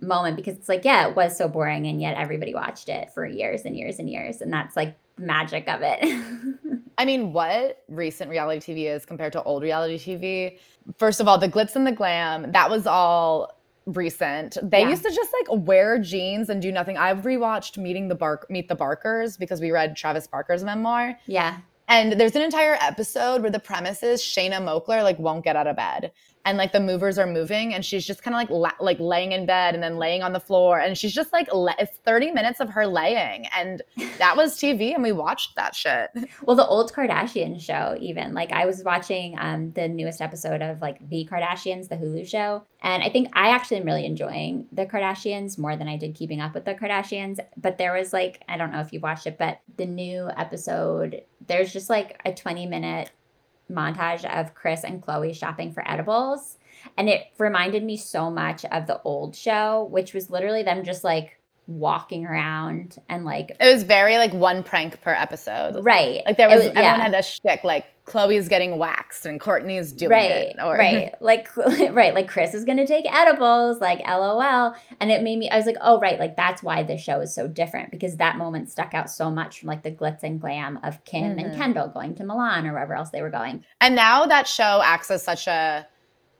moment 0.00 0.36
because 0.36 0.56
it's 0.56 0.68
like, 0.68 0.84
yeah, 0.84 1.08
it 1.08 1.16
was 1.16 1.36
so 1.36 1.48
boring 1.48 1.86
and 1.86 2.00
yet 2.00 2.16
everybody 2.16 2.54
watched 2.54 2.88
it 2.88 3.10
for 3.12 3.26
years 3.26 3.62
and 3.62 3.76
years 3.76 3.98
and 3.98 4.10
years 4.10 4.40
and 4.40 4.52
that's 4.52 4.76
like 4.76 4.96
magic 5.18 5.68
of 5.68 5.80
it. 5.82 6.24
I 6.98 7.04
mean, 7.04 7.32
what 7.32 7.82
recent 7.88 8.30
reality 8.30 8.72
TV 8.72 8.94
is 8.94 9.04
compared 9.04 9.32
to 9.32 9.42
old 9.42 9.62
reality 9.62 9.98
TV? 9.98 10.58
First 10.98 11.20
of 11.20 11.28
all, 11.28 11.38
the 11.38 11.48
glitz 11.48 11.74
and 11.76 11.86
the 11.86 11.92
glam, 11.92 12.52
that 12.52 12.70
was 12.70 12.86
all 12.86 13.58
recent. 13.86 14.56
They 14.62 14.80
yeah. 14.80 14.90
used 14.90 15.02
to 15.02 15.10
just 15.10 15.30
like 15.32 15.66
wear 15.66 15.98
jeans 15.98 16.48
and 16.48 16.60
do 16.60 16.72
nothing. 16.72 16.96
I've 16.96 17.22
rewatched 17.22 17.78
Meeting 17.78 18.08
the 18.08 18.14
Bark 18.14 18.48
Meet 18.50 18.68
the 18.68 18.74
Barkers 18.74 19.36
because 19.36 19.60
we 19.60 19.70
read 19.70 19.96
Travis 19.96 20.26
Barker's 20.26 20.64
memoir. 20.64 21.18
Yeah. 21.26 21.58
And 21.88 22.12
there's 22.12 22.34
an 22.34 22.42
entire 22.42 22.76
episode 22.80 23.42
where 23.42 23.50
the 23.50 23.60
premise 23.60 24.02
is 24.02 24.22
Shanna 24.22 24.56
Moakler 24.60 25.02
like 25.02 25.18
won't 25.18 25.44
get 25.44 25.56
out 25.56 25.66
of 25.66 25.76
bed. 25.76 26.12
And 26.46 26.58
like 26.58 26.72
the 26.72 26.80
movers 26.80 27.18
are 27.18 27.26
moving 27.26 27.72
and 27.72 27.82
she's 27.82 28.06
just 28.06 28.22
kind 28.22 28.34
of 28.34 28.38
like 28.38 28.50
la- 28.50 28.84
like 28.84 29.00
laying 29.00 29.32
in 29.32 29.46
bed 29.46 29.72
and 29.72 29.82
then 29.82 29.96
laying 29.96 30.22
on 30.22 30.34
the 30.34 30.40
floor. 30.40 30.78
And 30.78 30.96
she's 30.96 31.14
just 31.14 31.32
like 31.32 31.48
it's 31.50 31.96
30 32.04 32.32
minutes 32.32 32.60
of 32.60 32.68
her 32.68 32.86
laying. 32.86 33.46
And 33.56 33.82
that 34.18 34.36
was 34.36 34.54
tv 34.58 34.92
and 34.92 35.02
we 35.02 35.12
watched 35.12 35.56
that 35.56 35.74
shit. 35.74 36.10
Well 36.42 36.56
the 36.56 36.66
old 36.66 36.92
kardashian 36.92 37.58
show 37.60 37.96
even. 37.98 38.34
Like 38.34 38.52
i 38.52 38.66
was 38.66 38.82
watching 38.84 39.36
um 39.38 39.72
the 39.72 39.88
newest 39.88 40.20
episode 40.20 40.60
of 40.60 40.82
like 40.82 41.08
the 41.08 41.26
kardashians 41.30 41.88
the 41.88 41.96
hulu 41.96 42.28
show. 42.28 42.64
And 42.82 43.02
i 43.02 43.08
think 43.08 43.28
i 43.32 43.48
actually 43.48 43.78
am 43.78 43.86
really 43.86 44.04
enjoying 44.04 44.66
the 44.70 44.84
kardashians 44.84 45.58
more 45.58 45.76
than 45.76 45.88
i 45.88 45.96
did 45.96 46.14
keeping 46.14 46.42
up 46.42 46.52
with 46.52 46.66
the 46.66 46.74
kardashians. 46.74 47.38
But 47.56 47.78
there 47.78 47.94
was 47.94 48.12
like 48.12 48.42
i 48.48 48.58
don't 48.58 48.70
know 48.70 48.80
if 48.80 48.92
you 48.92 49.00
watched 49.00 49.26
it 49.26 49.38
but 49.38 49.60
the 49.76 49.86
new 49.86 50.28
episode 50.36 51.22
there's 51.46 51.72
just 51.72 51.90
like 51.90 52.20
a 52.24 52.32
20 52.32 52.66
minute 52.66 53.10
montage 53.70 54.24
of 54.24 54.54
Kris 54.54 54.84
and 54.84 55.02
Khloé 55.02 55.34
shopping 55.34 55.72
for 55.72 55.88
edibles. 55.88 56.58
And 56.96 57.08
it 57.08 57.26
reminded 57.38 57.82
me 57.82 57.96
so 57.96 58.30
much 58.30 58.64
of 58.66 58.86
the 58.86 59.00
old 59.02 59.34
show, 59.34 59.88
which 59.90 60.12
was 60.12 60.30
literally 60.30 60.62
them 60.62 60.84
just 60.84 61.02
like 61.02 61.38
walking 61.66 62.26
around 62.26 62.98
and 63.08 63.24
like 63.24 63.56
it 63.58 63.72
was 63.72 63.84
very 63.84 64.18
like 64.18 64.34
one 64.34 64.62
prank 64.62 65.00
per 65.00 65.12
episode. 65.12 65.82
Right. 65.82 66.20
Like 66.26 66.36
there 66.36 66.48
was, 66.48 66.58
was 66.58 66.66
everyone 66.68 66.84
yeah. 66.84 67.00
had 67.00 67.14
a 67.14 67.22
shtick 67.22 67.64
like 67.64 67.86
Khloé's 68.06 68.48
getting 68.48 68.76
waxed 68.76 69.24
and 69.24 69.40
Kourtney's 69.40 69.90
doing 69.90 70.10
right, 70.10 70.30
it. 70.30 70.56
Or... 70.62 70.76
Right. 70.76 71.14
Like 71.20 71.48
right. 71.56 72.14
Like 72.14 72.28
Kris 72.28 72.52
is 72.52 72.64
gonna 72.64 72.86
take 72.86 73.10
edibles, 73.10 73.80
like 73.80 74.00
LOL. 74.06 74.74
And 75.00 75.10
it 75.10 75.22
made 75.22 75.38
me 75.38 75.48
I 75.48 75.56
was 75.56 75.64
like, 75.64 75.76
oh 75.80 75.98
right, 75.98 76.18
like 76.18 76.36
that's 76.36 76.62
why 76.62 76.82
this 76.82 77.00
show 77.00 77.20
is 77.20 77.34
so 77.34 77.48
different 77.48 77.90
because 77.90 78.16
that 78.16 78.36
moment 78.36 78.70
stuck 78.70 78.92
out 78.92 79.08
so 79.10 79.30
much 79.30 79.60
from 79.60 79.68
like 79.68 79.82
the 79.82 79.90
glitz 79.90 80.22
and 80.22 80.40
glam 80.40 80.78
of 80.82 81.02
Kim 81.04 81.36
mm-hmm. 81.36 81.38
and 81.38 81.56
Kendall 81.56 81.88
going 81.88 82.14
to 82.16 82.24
Milan 82.24 82.66
or 82.66 82.72
wherever 82.72 82.94
else 82.94 83.10
they 83.10 83.22
were 83.22 83.30
going. 83.30 83.64
And 83.80 83.94
now 83.94 84.26
that 84.26 84.46
show 84.46 84.82
acts 84.84 85.10
as 85.10 85.22
such 85.22 85.46
a 85.46 85.86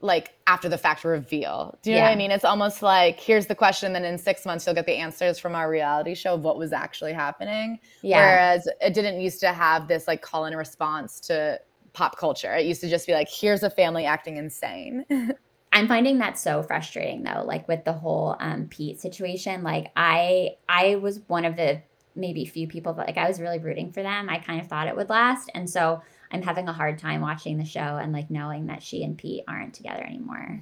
like 0.05 0.35
after 0.47 0.69
the 0.69 0.77
fact 0.77 1.03
reveal. 1.03 1.79
Do 1.83 1.91
you 1.91 1.97
yeah. 1.97 2.03
know 2.03 2.09
what 2.09 2.13
I 2.13 2.17
mean? 2.17 2.31
It's 2.31 2.45
almost 2.45 2.83
like 2.83 3.19
here's 3.19 3.47
the 3.47 3.55
question, 3.55 3.95
then 3.95 4.05
in 4.05 4.19
six 4.19 4.45
months 4.45 4.67
you'll 4.67 4.75
get 4.75 4.85
the 4.85 4.97
answers 4.97 5.39
from 5.39 5.55
our 5.55 5.69
reality 5.69 6.15
show 6.15 6.35
of 6.35 6.43
what 6.43 6.59
was 6.59 6.75
actually 6.75 7.15
happening. 7.15 7.81
Yeah. 8.03 8.19
Whereas 8.19 8.69
it 8.83 8.93
didn't 8.93 9.23
used 9.23 9.41
to 9.41 9.53
have 9.53 9.89
this 9.89 10.07
like 10.07 10.21
call 10.21 10.45
and 10.45 10.57
response 10.57 11.21
to 11.21 11.59
pop 11.95 12.19
culture. 12.19 12.55
It 12.55 12.67
used 12.67 12.83
to 12.83 12.91
just 12.91 13.07
be 13.07 13.15
like, 13.15 13.29
here's 13.31 13.63
a 13.63 13.71
family 13.71 14.05
acting 14.05 14.37
insane. 14.37 15.07
I'm 15.73 15.89
finding 15.89 16.19
that 16.19 16.39
so 16.39 16.63
frustrating 16.63 17.23
though, 17.23 17.43
like 17.43 17.67
with 17.67 17.85
the 17.85 17.95
whole 17.95 18.37
um, 18.41 18.69
Pete 18.69 19.01
situation. 19.01 19.63
Like 19.63 19.91
I 19.97 20.51
I 20.69 20.97
was 20.97 21.21
one 21.29 21.47
of 21.47 21.57
the 21.57 21.81
maybe 22.15 22.45
few 22.45 22.69
people 22.69 22.93
that 22.93 23.07
like 23.07 23.17
I 23.17 23.27
was 23.27 23.41
really 23.41 23.59
rooting 23.59 23.91
for 23.91 24.03
them. 24.03 24.29
I 24.29 24.39
kind 24.39 24.61
of 24.61 24.69
thought 24.69 24.87
it 24.87 24.97
would 24.97 25.09
last. 25.09 25.51
And 25.55 25.69
so 25.69 26.03
I'm 26.35 26.43
having 26.43 26.67
a 26.67 26.73
hard 26.73 26.99
time 26.99 27.21
watching 27.21 27.59
the 27.59 27.65
show 27.65 27.81
and 27.81 28.13
like 28.13 28.29
knowing 28.29 28.67
that 28.67 28.83
she 28.83 29.05
and 29.05 29.17
Pete 29.17 29.45
aren't 29.47 29.73
together 29.75 30.03
anymore. 30.03 30.61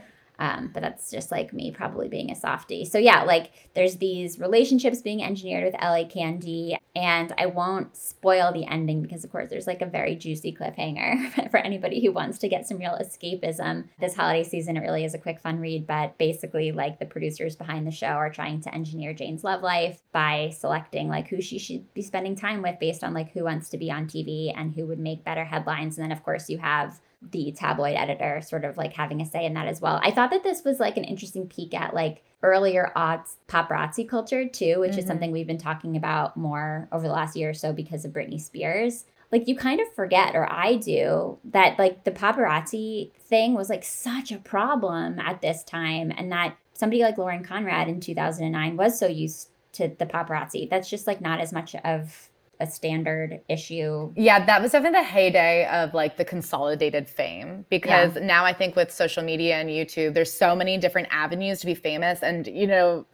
Um, 0.38 0.70
but 0.72 0.82
that's 0.82 1.10
just 1.10 1.32
like 1.32 1.52
me 1.52 1.72
probably 1.72 2.08
being 2.08 2.30
a 2.30 2.36
softie. 2.36 2.84
So 2.84 2.98
yeah, 2.98 3.22
like 3.24 3.50
there's 3.74 3.96
these 3.96 4.38
relationships 4.38 5.02
being 5.02 5.22
engineered 5.22 5.64
with 5.64 5.80
LA 5.82 6.04
Candy, 6.04 6.78
and 6.94 7.32
I 7.36 7.46
won't 7.46 7.96
spoil 7.96 8.52
the 8.52 8.64
ending 8.66 9.02
because 9.02 9.24
of 9.24 9.30
course 9.30 9.50
there's 9.50 9.66
like 9.66 9.82
a 9.82 9.86
very 9.86 10.14
juicy 10.14 10.52
cliffhanger 10.52 11.50
for 11.50 11.58
anybody 11.58 12.04
who 12.04 12.12
wants 12.12 12.38
to 12.38 12.48
get 12.48 12.68
some 12.68 12.78
real 12.78 12.96
escapism. 13.00 13.88
This 13.98 14.14
holiday 14.14 14.44
season, 14.44 14.76
it 14.76 14.80
really 14.80 15.04
is 15.04 15.14
a 15.14 15.18
quick 15.18 15.40
fun 15.40 15.58
read, 15.58 15.86
but 15.86 16.16
basically 16.18 16.70
like 16.70 16.98
the 16.98 17.06
producers 17.06 17.56
behind 17.56 17.86
the 17.86 17.92
show 17.92 18.06
are 18.06 18.30
trying 18.30 18.60
to 18.62 18.74
engineer 18.74 19.12
Jane's 19.12 19.42
love 19.42 19.62
life 19.62 20.00
by 20.12 20.52
selecting 20.56 21.08
like 21.08 21.28
who 21.28 21.40
she 21.40 21.58
should 21.58 21.92
be 21.94 22.02
spending 22.02 22.36
time 22.36 22.62
with 22.62 22.78
based 22.78 23.02
on 23.02 23.12
like 23.12 23.32
who 23.32 23.44
wants 23.44 23.68
to 23.70 23.78
be 23.78 23.90
on 23.90 24.06
TV 24.06 24.52
and 24.56 24.74
who 24.74 24.86
would 24.86 25.00
make 25.00 25.24
better 25.24 25.44
headlines. 25.44 25.98
And 25.98 26.04
then 26.04 26.16
of 26.16 26.22
course 26.22 26.48
you 26.48 26.58
have 26.58 27.00
the 27.20 27.52
tabloid 27.52 27.96
editor 27.96 28.40
sort 28.40 28.64
of 28.64 28.76
like 28.76 28.92
having 28.92 29.20
a 29.20 29.26
say 29.26 29.44
in 29.44 29.54
that 29.54 29.66
as 29.66 29.80
well. 29.80 30.00
I 30.02 30.10
thought 30.10 30.30
that 30.30 30.44
this 30.44 30.64
was 30.64 30.78
like 30.78 30.96
an 30.96 31.04
interesting 31.04 31.48
peek 31.48 31.74
at 31.74 31.94
like 31.94 32.22
earlier 32.42 32.92
odds 32.94 33.36
paparazzi 33.48 34.08
culture 34.08 34.48
too, 34.48 34.78
which 34.78 34.92
mm-hmm. 34.92 35.00
is 35.00 35.06
something 35.06 35.32
we've 35.32 35.46
been 35.46 35.58
talking 35.58 35.96
about 35.96 36.36
more 36.36 36.88
over 36.92 37.06
the 37.06 37.12
last 37.12 37.36
year 37.36 37.50
or 37.50 37.54
so 37.54 37.72
because 37.72 38.04
of 38.04 38.12
Britney 38.12 38.40
Spears. 38.40 39.04
Like 39.32 39.48
you 39.48 39.56
kind 39.56 39.80
of 39.80 39.92
forget, 39.94 40.34
or 40.34 40.50
I 40.50 40.76
do, 40.76 41.38
that 41.44 41.78
like 41.78 42.04
the 42.04 42.10
paparazzi 42.12 43.12
thing 43.14 43.54
was 43.54 43.68
like 43.68 43.84
such 43.84 44.32
a 44.32 44.38
problem 44.38 45.18
at 45.18 45.42
this 45.42 45.64
time 45.64 46.12
and 46.16 46.32
that 46.32 46.56
somebody 46.72 47.02
like 47.02 47.18
Lauren 47.18 47.44
Conrad 47.44 47.88
in 47.88 48.00
2009 48.00 48.76
was 48.76 48.98
so 48.98 49.06
used 49.06 49.50
to 49.72 49.88
the 49.98 50.06
paparazzi. 50.06 50.70
That's 50.70 50.88
just 50.88 51.06
like 51.06 51.20
not 51.20 51.40
as 51.40 51.52
much 51.52 51.74
of 51.74 52.27
a 52.60 52.66
standard 52.66 53.40
issue. 53.48 54.12
Yeah, 54.16 54.44
that 54.44 54.60
was 54.60 54.72
definitely 54.72 55.00
the 55.00 55.04
heyday 55.04 55.66
of 55.66 55.94
like 55.94 56.16
the 56.16 56.24
consolidated 56.24 57.08
fame 57.08 57.64
because 57.70 58.16
yeah. 58.16 58.24
now 58.24 58.44
I 58.44 58.52
think 58.52 58.74
with 58.74 58.90
social 58.90 59.22
media 59.22 59.56
and 59.56 59.68
YouTube, 59.68 60.14
there's 60.14 60.32
so 60.32 60.56
many 60.56 60.76
different 60.76 61.08
avenues 61.10 61.60
to 61.60 61.66
be 61.66 61.74
famous. 61.74 62.22
And, 62.22 62.46
you 62.46 62.66
know, 62.66 63.06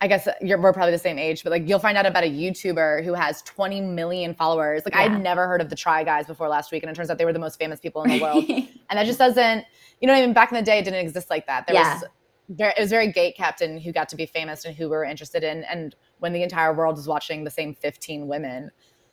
I 0.00 0.08
guess 0.08 0.28
you're, 0.40 0.60
we're 0.60 0.72
probably 0.72 0.90
the 0.90 0.98
same 0.98 1.16
age, 1.16 1.44
but 1.44 1.50
like 1.50 1.68
you'll 1.68 1.78
find 1.78 1.96
out 1.96 2.06
about 2.06 2.24
a 2.24 2.30
YouTuber 2.30 3.04
who 3.04 3.14
has 3.14 3.40
20 3.42 3.80
million 3.80 4.34
followers. 4.34 4.82
Like 4.84 4.94
yeah. 4.94 5.02
I'd 5.02 5.22
never 5.22 5.46
heard 5.46 5.60
of 5.60 5.70
the 5.70 5.76
Try 5.76 6.02
Guys 6.02 6.26
before 6.26 6.48
last 6.48 6.72
week, 6.72 6.82
and 6.82 6.90
it 6.90 6.96
turns 6.96 7.08
out 7.08 7.18
they 7.18 7.24
were 7.24 7.32
the 7.32 7.38
most 7.38 7.56
famous 7.56 7.78
people 7.78 8.02
in 8.02 8.10
the 8.10 8.20
world. 8.20 8.44
and 8.48 8.98
that 8.98 9.06
just 9.06 9.20
doesn't, 9.20 9.64
you 10.00 10.08
know, 10.08 10.14
I 10.14 10.22
mean, 10.22 10.32
back 10.32 10.50
in 10.50 10.56
the 10.56 10.62
day, 10.62 10.78
it 10.78 10.84
didn't 10.84 10.98
exist 10.98 11.30
like 11.30 11.46
that. 11.46 11.68
There 11.68 11.76
yeah. 11.76 12.00
was 12.00 12.04
it 12.48 12.74
was 12.78 12.90
very 12.90 13.10
gate 13.10 13.36
kept 13.36 13.60
and 13.60 13.80
who 13.80 13.92
got 13.92 14.08
to 14.10 14.16
be 14.16 14.26
famous 14.26 14.64
and 14.64 14.76
who 14.76 14.84
we 14.84 14.96
were 14.96 15.04
interested 15.04 15.42
in. 15.42 15.64
And 15.64 15.94
when 16.18 16.32
the 16.32 16.42
entire 16.42 16.74
world 16.74 16.96
was 16.96 17.08
watching 17.08 17.44
the 17.44 17.50
same 17.50 17.74
15 17.74 18.28
women, 18.28 18.70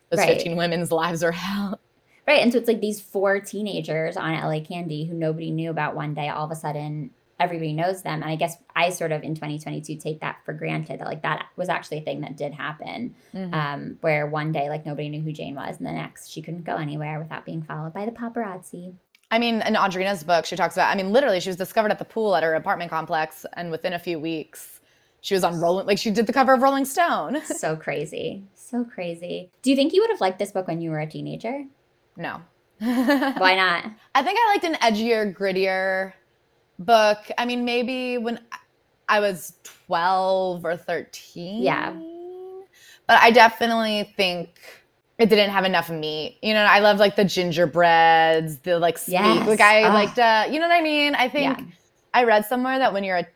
those 0.10 0.20
right. 0.20 0.36
15 0.36 0.58
women's 0.58 0.92
lives 0.92 1.24
are 1.24 1.32
hell. 1.32 1.80
Right. 2.28 2.42
And 2.42 2.52
so 2.52 2.60
it's 2.60 2.68
like 2.68 2.82
these 2.82 3.02
four 3.02 3.40
teenagers 3.40 4.16
on 4.16 4.34
LA 4.34 4.60
Candy 4.60 5.06
who 5.06 5.16
nobody 5.16 5.52
knew 5.52 5.72
about 5.72 5.96
one 5.96 6.14
day, 6.14 6.30
all 6.30 6.46
of 6.46 6.52
a 6.52 6.56
sudden 6.56 7.12
everybody 7.40 7.74
knows 7.74 8.02
them. 8.04 8.22
And 8.22 8.32
I 8.32 8.36
guess 8.36 8.58
I 8.76 8.90
sort 8.90 9.12
of 9.12 9.24
in 9.24 9.34
2022 9.34 9.98
take 9.98 10.20
that 10.20 10.38
for 10.46 10.54
granted 10.54 11.00
that 11.00 11.08
like 11.08 11.24
that 11.24 11.48
was 11.56 11.70
actually 11.70 12.00
a 12.00 12.02
thing 12.02 12.22
that 12.22 12.38
did 12.38 12.54
happen. 12.54 13.16
Mm-hmm. 13.34 13.54
Um, 13.54 13.98
where 14.02 14.28
one 14.28 14.52
day 14.52 14.70
like 14.70 14.86
nobody 14.86 15.10
knew 15.10 15.22
who 15.22 15.32
Jane 15.32 15.56
was, 15.56 15.78
and 15.78 15.88
the 15.88 15.92
next 15.92 16.30
she 16.30 16.42
couldn't 16.42 16.66
go 16.66 16.76
anywhere 16.76 17.20
without 17.20 17.46
being 17.46 17.64
followed 17.64 17.94
by 17.94 18.06
the 18.06 18.12
paparazzi. 18.12 18.96
I 19.32 19.38
mean, 19.38 19.62
in 19.62 19.78
Audrina's 19.78 20.24
book, 20.24 20.46
she 20.46 20.56
talks 20.56 20.76
about. 20.76 20.92
I 20.92 20.96
mean, 20.96 21.12
literally, 21.12 21.40
she 21.40 21.50
was 21.50 21.56
discovered 21.56 21.92
at 21.92 22.00
the 22.00 22.06
pool 22.06 22.36
at 22.36 22.44
her 22.44 22.56
apartment 22.56 22.90
complex, 22.90 23.46
and 23.54 23.70
within 23.70 23.94
a 23.94 24.00
few 24.00 24.20
weeks, 24.20 24.80
she 25.22 25.34
was 25.34 25.44
on 25.44 25.60
Rolling. 25.60 25.86
Like 25.86 26.00
she 26.00 26.12
did 26.12 26.26
the 26.28 26.34
cover 26.34 26.54
of 26.54 26.62
Rolling 26.62 26.86
Stone. 26.86 27.42
so 27.46 27.76
crazy, 27.76 28.44
so 28.56 28.84
crazy. 28.84 29.52
Do 29.62 29.70
you 29.70 29.76
think 29.76 29.94
you 29.94 30.02
would 30.02 30.10
have 30.10 30.22
liked 30.22 30.40
this 30.40 30.52
book 30.52 30.68
when 30.68 30.82
you 30.82 30.92
were 30.92 31.00
a 31.00 31.08
teenager? 31.08 31.66
No. 32.18 32.42
Why 32.80 33.56
not? 33.56 33.86
I 34.16 34.24
think 34.24 34.40
I 34.42 34.48
liked 34.54 34.64
an 34.64 34.76
edgier, 34.76 35.34
grittier 35.34 36.14
book. 36.80 37.18
I 37.38 37.46
mean, 37.46 37.66
maybe 37.66 38.18
when 38.18 38.40
I 39.10 39.20
was 39.20 39.54
12 39.64 40.64
or 40.64 40.78
13. 40.78 41.62
Yeah. 41.62 41.94
But 43.08 43.20
I 43.22 43.32
definitely 43.32 44.14
think 44.16 44.62
it 45.20 45.28
didn't 45.28 45.50
have 45.50 45.66
enough 45.66 45.90
meat. 45.90 46.38
You 46.42 46.54
know, 46.54 46.64
I 46.64 46.80
love 46.80 46.98
like 46.98 47.18
the 47.18 47.26
gingerbreads, 47.26 48.60
the 48.60 48.80
like 48.80 48.98
speak. 48.98 49.14
Yes. 49.16 49.48
Like 49.48 49.60
I 49.60 49.84
Ugh. 49.84 49.94
liked 49.94 50.18
uh, 50.18 50.48
you 50.50 50.60
know 50.60 50.68
what 50.68 50.76
I 50.76 50.82
mean? 50.82 51.14
I 51.14 51.28
think 51.28 51.60
yeah. 51.60 51.66
I 52.14 52.24
read 52.24 52.46
somewhere 52.46 52.80
that 52.80 52.94
when 52.94 53.04
you're 53.04 53.18
a 53.18 53.28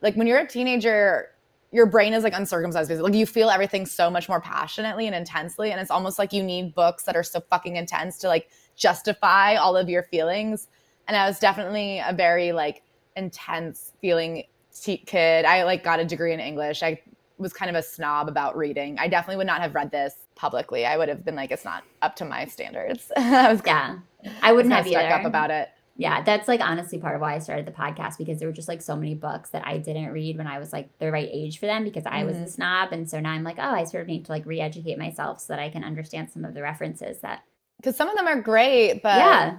like 0.00 0.14
when 0.14 0.28
you're 0.28 0.38
a 0.38 0.46
teenager, 0.46 1.30
your 1.72 1.86
brain 1.86 2.12
is 2.14 2.22
like 2.22 2.32
uncircumcised 2.32 2.88
basically. 2.88 3.10
Like 3.10 3.18
you 3.18 3.26
feel 3.26 3.50
everything 3.50 3.86
so 3.86 4.08
much 4.08 4.28
more 4.28 4.40
passionately 4.40 5.06
and 5.08 5.16
intensely. 5.16 5.72
And 5.72 5.80
it's 5.80 5.90
almost 5.90 6.16
like 6.16 6.32
you 6.32 6.44
need 6.44 6.76
books 6.76 7.02
that 7.04 7.16
are 7.16 7.24
so 7.24 7.40
fucking 7.50 7.74
intense 7.74 8.18
to 8.18 8.28
like 8.28 8.48
justify 8.76 9.56
all 9.56 9.76
of 9.76 9.88
your 9.88 10.04
feelings. 10.04 10.68
And 11.08 11.16
I 11.16 11.26
was 11.26 11.40
definitely 11.40 11.98
a 11.98 12.12
very 12.12 12.52
like 12.52 12.84
intense 13.16 13.92
feeling 14.00 14.44
kid. 14.84 15.44
I 15.44 15.64
like 15.64 15.82
got 15.82 15.98
a 15.98 16.04
degree 16.04 16.32
in 16.32 16.38
English. 16.38 16.84
I 16.84 17.02
was 17.36 17.52
kind 17.52 17.68
of 17.68 17.74
a 17.74 17.82
snob 17.82 18.28
about 18.28 18.56
reading. 18.56 18.96
I 19.00 19.08
definitely 19.08 19.38
would 19.38 19.48
not 19.48 19.60
have 19.60 19.74
read 19.74 19.90
this 19.90 20.21
publicly. 20.34 20.86
I 20.86 20.96
would 20.96 21.08
have 21.08 21.24
been 21.24 21.36
like, 21.36 21.50
it's 21.50 21.64
not 21.64 21.84
up 22.00 22.16
to 22.16 22.24
my 22.24 22.46
standards. 22.46 23.10
I 23.16 23.52
was 23.52 23.62
yeah, 23.64 23.98
I 24.42 24.52
wouldn't 24.52 24.74
have 24.74 24.86
stuck 24.86 25.02
either. 25.02 25.14
up 25.14 25.24
about 25.24 25.50
it. 25.50 25.68
Yeah, 25.96 26.22
that's 26.22 26.48
like 26.48 26.60
honestly 26.60 26.98
part 26.98 27.14
of 27.14 27.20
why 27.20 27.34
I 27.34 27.38
started 27.38 27.66
the 27.66 27.72
podcast 27.72 28.16
because 28.16 28.38
there 28.38 28.48
were 28.48 28.54
just 28.54 28.68
like 28.68 28.80
so 28.80 28.96
many 28.96 29.14
books 29.14 29.50
that 29.50 29.66
I 29.66 29.76
didn't 29.76 30.10
read 30.10 30.38
when 30.38 30.46
I 30.46 30.58
was 30.58 30.72
like 30.72 30.88
the 30.98 31.12
right 31.12 31.28
age 31.30 31.58
for 31.58 31.66
them 31.66 31.84
because 31.84 32.06
I 32.06 32.18
mm-hmm. 32.18 32.28
was 32.28 32.36
a 32.36 32.40
mm-hmm. 32.40 32.48
snob, 32.48 32.92
and 32.92 33.08
so 33.08 33.20
now 33.20 33.30
I'm 33.30 33.44
like, 33.44 33.58
oh, 33.58 33.62
I 33.62 33.84
sort 33.84 34.02
of 34.02 34.08
need 34.08 34.24
to 34.24 34.32
like 34.32 34.46
re-educate 34.46 34.98
myself 34.98 35.40
so 35.40 35.52
that 35.52 35.58
I 35.58 35.68
can 35.68 35.84
understand 35.84 36.30
some 36.30 36.44
of 36.44 36.54
the 36.54 36.62
references 36.62 37.20
that. 37.20 37.44
Because 37.76 37.96
some 37.96 38.08
of 38.08 38.16
them 38.16 38.26
are 38.26 38.40
great, 38.40 39.02
but 39.02 39.18
yeah, 39.18 39.58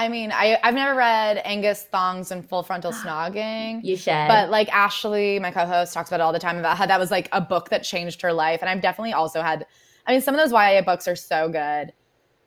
I 0.00 0.08
mean, 0.08 0.32
I, 0.32 0.58
I've 0.64 0.74
never 0.74 0.96
read 0.96 1.42
Angus 1.44 1.82
Thongs 1.82 2.30
and 2.30 2.48
Full 2.48 2.62
Frontal 2.62 2.90
Snogging. 3.04 3.84
You 3.84 3.96
should. 3.96 4.28
But 4.28 4.48
like 4.48 4.72
Ashley, 4.72 5.38
my 5.38 5.50
co-host, 5.50 5.92
talks 5.92 6.08
about 6.08 6.20
it 6.20 6.22
all 6.22 6.32
the 6.32 6.38
time 6.38 6.56
about 6.56 6.78
how 6.78 6.86
that 6.86 6.98
was 6.98 7.10
like 7.10 7.28
a 7.32 7.40
book 7.40 7.68
that 7.68 7.82
changed 7.82 8.22
her 8.22 8.32
life. 8.32 8.60
And 8.62 8.70
I've 8.70 8.80
definitely 8.80 9.12
also 9.12 9.42
had, 9.42 9.66
I 10.06 10.12
mean, 10.12 10.20
some 10.20 10.34
of 10.34 10.40
those 10.40 10.52
YA 10.52 10.82
books 10.82 11.06
are 11.08 11.16
so 11.16 11.48
good. 11.48 11.92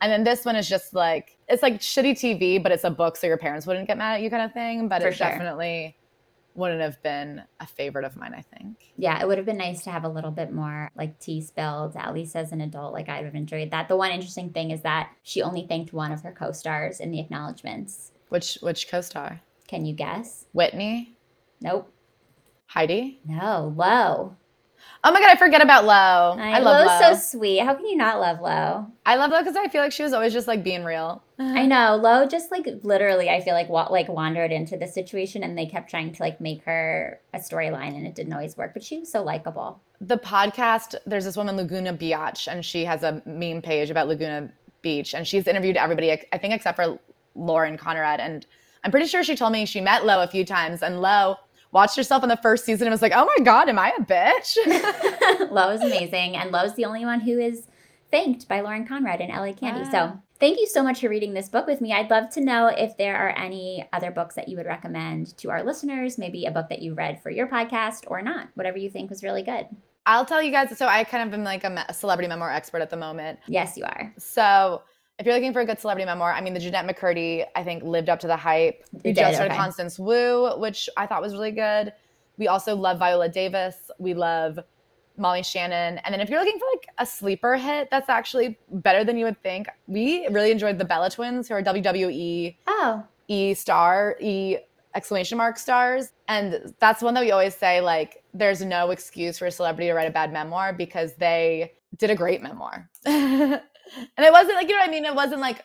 And 0.02 0.12
then 0.12 0.24
this 0.24 0.44
one 0.44 0.56
is 0.56 0.68
just 0.68 0.94
like, 0.94 1.38
it's 1.48 1.64
like 1.64 1.80
shitty 1.80 2.12
TV, 2.14 2.62
but 2.62 2.72
it's 2.72 2.84
a 2.84 2.90
book, 2.90 3.16
so 3.16 3.26
your 3.26 3.38
parents 3.38 3.66
wouldn't 3.66 3.88
get 3.88 3.98
mad 3.98 4.16
at 4.16 4.22
you 4.22 4.30
kind 4.30 4.44
of 4.44 4.52
thing. 4.52 4.90
But 4.90 5.02
For 5.02 5.10
it's 5.10 5.18
sure. 5.18 5.28
definitely 5.28 5.96
wouldn't 6.56 6.82
have 6.82 7.02
been 7.02 7.42
a 7.60 7.66
favorite 7.66 8.06
of 8.06 8.16
mine, 8.16 8.34
I 8.36 8.42
think. 8.42 8.94
Yeah, 8.98 9.22
it 9.22 9.28
would 9.28 9.38
have 9.38 9.46
been 9.46 9.58
nice 9.58 9.84
to 9.84 9.92
have 9.92 10.04
a 10.04 10.10
little 10.10 10.30
bit 10.30 10.52
more 10.52 10.92
like 10.96 11.20
tea 11.20 11.42
spilled, 11.42 11.96
at 11.96 12.14
least 12.14 12.36
as 12.36 12.52
an 12.52 12.62
adult. 12.62 12.94
Like 12.94 13.10
I'd 13.10 13.26
have 13.26 13.36
enjoyed 13.36 13.72
that. 13.72 13.88
The 13.88 13.96
one 13.96 14.12
interesting 14.12 14.52
thing 14.52 14.72
is 14.72 14.82
that 14.82 15.12
she 15.24 15.42
only 15.42 15.66
thanked 15.68 15.94
one 15.94 16.12
of 16.12 16.22
her 16.22 16.32
co-stars 16.32 17.00
in 17.00 17.12
the 17.12 17.20
acknowledgments. 17.20 18.12
Which 18.30 18.58
which 18.62 18.90
co-star? 18.90 19.42
Can 19.68 19.86
you 19.86 19.94
guess? 19.94 20.46
Whitney? 20.54 21.16
Nope. 21.62 21.90
Heidi? 22.68 23.20
No, 23.26 23.74
Lo. 23.76 24.36
Oh 25.06 25.12
my 25.12 25.20
god, 25.20 25.32
I 25.32 25.36
forget 25.36 25.62
about 25.62 25.84
Lo. 25.84 25.92
I, 26.42 26.54
I 26.54 26.60
love 26.60 26.88
Lo's 26.88 27.02
Lo. 27.02 27.14
so 27.14 27.38
sweet. 27.38 27.60
How 27.60 27.74
can 27.74 27.86
you 27.86 27.98
not 27.98 28.22
love 28.22 28.40
Lo? 28.40 28.88
I 29.06 29.18
love 29.18 29.32
Lo 29.32 29.40
because 29.40 29.58
I 29.58 29.68
feel 29.68 29.82
like 29.82 29.92
she 29.92 30.04
was 30.04 30.14
always 30.14 30.32
just 30.32 30.48
like 30.48 30.64
being 30.64 30.86
real. 30.86 31.22
I 31.38 31.66
know 31.68 32.00
Lo 32.02 32.26
just 32.26 32.52
like 32.52 32.66
literally, 32.84 33.30
I 33.30 33.42
feel 33.42 33.54
like 33.54 33.68
wa- 33.68 33.90
like 33.92 34.08
wandered 34.08 34.54
into 34.54 34.78
the 34.78 34.88
situation, 34.88 35.44
and 35.44 35.58
they 35.58 35.66
kept 35.66 35.90
trying 35.90 36.14
to 36.14 36.24
like 36.24 36.40
make 36.40 36.64
her 36.64 37.20
a 37.34 37.40
storyline, 37.40 37.98
and 37.98 38.08
it 38.08 38.16
didn't 38.16 38.32
always 38.32 38.56
work. 38.56 38.74
But 38.74 38.84
she 38.84 39.00
was 39.00 39.12
so 39.12 39.22
likable. 39.22 39.82
The 40.00 40.18
podcast, 40.18 40.96
there's 41.06 41.26
this 41.26 41.36
woman 41.36 41.58
Laguna 41.58 41.94
Biatch, 41.94 42.48
and 42.50 42.64
she 42.64 42.86
has 42.86 43.04
a 43.04 43.22
meme 43.26 43.62
page 43.62 43.90
about 43.90 44.08
Laguna 44.08 44.50
Beach, 44.82 45.14
and 45.14 45.28
she's 45.28 45.48
interviewed 45.48 45.76
everybody, 45.76 46.12
I 46.12 46.38
think, 46.38 46.54
except 46.54 46.78
for 46.78 46.98
Lauren 47.36 47.78
Conrad, 47.78 48.22
and 48.22 48.46
I'm 48.86 48.92
pretty 48.92 49.08
sure 49.08 49.24
she 49.24 49.36
told 49.36 49.52
me 49.52 49.66
she 49.66 49.82
met 49.82 50.06
Lo 50.06 50.24
a 50.24 50.28
few 50.28 50.46
times, 50.46 50.82
and 50.82 51.02
Lo 51.02 51.38
watched 51.74 51.98
herself 51.98 52.24
in 52.24 52.30
the 52.30 52.38
first 52.38 52.64
season 52.64 52.88
and 52.88 52.94
was 52.94 53.02
like, 53.02 53.12
oh 53.14 53.26
my 53.26 53.44
God, 53.44 53.68
am 53.68 53.80
I 53.80 53.92
a 53.98 54.02
bitch? 54.02 54.58
Lo 55.52 55.72
is 55.72 55.82
amazing. 55.82 56.38
And 56.38 56.52
Lo's 56.52 56.76
the 56.76 56.86
only 56.86 57.04
one 57.04 57.20
who 57.20 57.40
is 57.40 57.68
thanked 58.12 58.48
by 58.48 58.62
Lauren 58.62 58.88
Conrad 58.88 59.20
in 59.20 59.30
LA 59.30 59.54
Candy. 59.54 59.82
Wow. 59.82 59.92
So 59.92 60.20
thank 60.40 60.60
you 60.60 60.68
so 60.68 60.84
much 60.84 61.02
for 61.02 61.10
reading 61.10 61.34
this 61.34 61.50
book 61.50 61.66
with 61.66 61.82
me. 61.82 61.92
I'd 61.92 62.12
love 62.12 62.30
to 62.32 62.42
know 62.42 62.68
if 62.68 62.96
there 62.96 63.18
are 63.18 63.36
any 63.38 63.88
other 63.92 64.12
books 64.12 64.36
that 64.36 64.48
you 64.48 64.56
would 64.58 64.68
recommend 64.68 65.36
to 65.40 65.50
our 65.50 65.64
listeners, 65.64 66.20
maybe 66.20 66.46
a 66.46 66.52
book 66.52 66.70
that 66.70 66.84
you 66.84 66.94
read 66.94 67.22
for 67.22 67.32
your 67.32 67.48
podcast 67.48 68.04
or 68.08 68.22
not, 68.22 68.50
whatever 68.54 68.78
you 68.78 68.90
think 68.90 69.10
was 69.10 69.24
really 69.24 69.44
good. 69.44 69.66
I'll 70.06 70.26
tell 70.26 70.44
you 70.44 70.52
guys. 70.52 70.78
So 70.78 70.86
I 70.86 71.04
kind 71.06 71.28
of 71.28 71.34
am 71.34 71.44
like 71.44 71.64
a 71.64 71.94
celebrity 71.94 72.28
memoir 72.28 72.52
expert 72.52 72.82
at 72.82 72.90
the 72.90 72.98
moment. 72.98 73.40
Yes, 73.48 73.78
you 73.78 73.86
are. 73.86 74.14
So 74.18 74.84
if 75.20 75.26
you're 75.26 75.36
looking 75.36 75.54
for 75.54 75.62
a 75.62 75.66
good 75.66 75.80
celebrity 75.80 76.06
memoir, 76.06 76.34
I 76.34 76.42
mean, 76.42 76.54
the 76.54 76.60
Jennette 76.60 76.88
McCurdy, 76.88 77.46
I 77.56 77.64
think, 77.64 77.84
lived 77.84 78.10
up 78.10 78.20
to 78.22 78.28
the 78.28 78.36
hype. 78.36 78.84
We 78.92 79.14
did, 79.14 79.18
just 79.18 79.36
started 79.36 79.54
okay. 79.54 79.62
Constance 79.62 80.00
Wu, 80.00 80.58
which 80.58 80.90
I 80.98 81.06
thought 81.06 81.22
was 81.22 81.34
really 81.34 81.52
good. 81.52 81.94
We 82.38 82.48
also 82.48 82.76
love 82.76 82.98
Viola 82.98 83.30
Davis. 83.30 83.92
We 84.00 84.16
love 84.16 84.60
Molly 85.18 85.44
Shannon. 85.44 86.00
And 86.00 86.14
then 86.14 86.20
if 86.20 86.30
you're 86.30 86.44
looking 86.44 86.60
for 86.60 86.66
like 86.74 86.88
a 86.98 87.06
sleeper 87.06 87.56
hit 87.56 87.90
that's 87.92 88.10
actually 88.10 88.58
better 88.72 89.04
than 89.04 89.18
you 89.18 89.26
would 89.26 89.42
think, 89.44 89.68
we 89.88 90.28
really 90.30 90.52
enjoyed 90.52 90.80
the 90.80 90.86
Bella 90.86 91.12
Twins, 91.12 91.48
who 91.48 91.54
are 91.54 91.62
WWE 91.62 92.56
oh. 92.68 93.04
E 93.28 93.54
star, 93.54 94.18
E 94.20 94.58
exclamation 94.96 95.38
mark 95.38 95.58
stars. 95.58 96.12
And 96.28 96.74
that's 96.80 97.02
one 97.02 97.14
that 97.14 97.22
we 97.22 97.32
always 97.32 97.56
say, 97.56 97.82
like, 97.82 98.24
there's 98.34 98.62
no 98.62 98.90
excuse 98.92 99.38
for 99.38 99.46
a 99.46 99.52
celebrity 99.52 99.88
to 99.90 99.94
write 99.94 100.08
a 100.08 100.12
bad 100.12 100.34
memoir 100.34 100.74
because 100.74 101.14
they 101.14 101.74
did 101.98 102.10
a 102.10 102.16
great 102.16 102.42
memoir. 102.42 102.90
and 104.18 104.26
it 104.26 104.32
wasn't 104.32 104.56
like 104.56 104.68
you 104.68 104.74
know 104.74 104.80
what 104.80 104.90
I 104.90 104.92
mean. 104.92 105.06
It 105.06 105.16
wasn't 105.16 105.42
like 105.42 105.64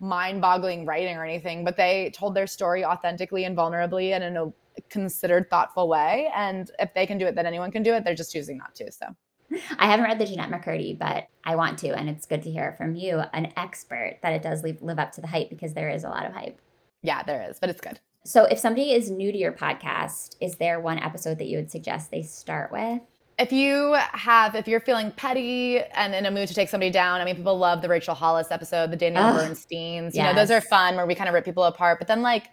mind-boggling 0.00 0.86
writing 0.86 1.16
or 1.16 1.24
anything, 1.24 1.64
but 1.64 1.76
they 1.76 2.12
told 2.14 2.34
their 2.34 2.46
story 2.46 2.84
authentically 2.84 3.44
and 3.44 3.56
vulnerably 3.56 4.12
and 4.12 4.24
in 4.24 4.36
a 4.36 4.52
considered, 4.90 5.48
thoughtful 5.50 5.88
way. 5.88 6.30
And 6.34 6.70
if 6.78 6.92
they 6.94 7.06
can 7.06 7.18
do 7.18 7.26
it, 7.26 7.34
then 7.34 7.46
anyone 7.46 7.70
can 7.70 7.82
do 7.82 7.94
it. 7.94 8.04
They're 8.04 8.14
just 8.14 8.32
choosing 8.32 8.58
not 8.58 8.74
to. 8.76 8.90
So. 8.90 9.06
I 9.78 9.86
haven't 9.86 10.06
read 10.06 10.18
the 10.18 10.26
Jennette 10.26 10.50
McCurdy, 10.50 10.98
but 10.98 11.28
I 11.44 11.54
want 11.56 11.78
to, 11.80 11.94
and 11.94 12.08
it's 12.08 12.26
good 12.26 12.42
to 12.42 12.50
hear 12.50 12.74
from 12.76 12.96
you, 12.96 13.22
an 13.32 13.52
expert, 13.56 14.18
that 14.22 14.32
it 14.32 14.42
does 14.42 14.62
live, 14.62 14.82
live 14.82 14.98
up 14.98 15.12
to 15.12 15.20
the 15.20 15.26
hype 15.26 15.50
because 15.50 15.74
there 15.74 15.90
is 15.90 16.04
a 16.04 16.08
lot 16.08 16.26
of 16.26 16.32
hype. 16.32 16.60
Yeah, 17.02 17.22
there 17.22 17.48
is, 17.48 17.60
but 17.60 17.70
it's 17.70 17.80
good. 17.80 18.00
So, 18.24 18.44
if 18.44 18.58
somebody 18.58 18.92
is 18.92 19.10
new 19.10 19.30
to 19.30 19.38
your 19.38 19.52
podcast, 19.52 20.36
is 20.40 20.56
there 20.56 20.80
one 20.80 20.98
episode 20.98 21.38
that 21.38 21.46
you 21.46 21.58
would 21.58 21.70
suggest 21.70 22.10
they 22.10 22.22
start 22.22 22.72
with? 22.72 23.02
If 23.38 23.52
you 23.52 23.96
have 24.12 24.54
if 24.54 24.68
you're 24.68 24.80
feeling 24.80 25.10
petty 25.12 25.80
and 25.94 26.14
in 26.14 26.26
a 26.26 26.30
mood 26.30 26.48
to 26.48 26.54
take 26.54 26.68
somebody 26.68 26.90
down 26.90 27.20
i 27.20 27.24
mean 27.24 27.36
people 27.36 27.56
love 27.58 27.82
the 27.82 27.88
rachel 27.88 28.14
hollis 28.14 28.50
episode 28.50 28.90
the 28.90 28.96
danielle 28.96 29.36
Ugh, 29.36 29.50
bernsteins 29.50 30.14
you 30.14 30.22
yes. 30.22 30.34
know 30.34 30.40
those 30.40 30.50
are 30.50 30.60
fun 30.60 30.96
where 30.96 31.06
we 31.06 31.14
kind 31.14 31.28
of 31.28 31.34
rip 31.34 31.44
people 31.44 31.64
apart 31.64 31.98
but 31.98 32.06
then 32.06 32.22
like 32.22 32.48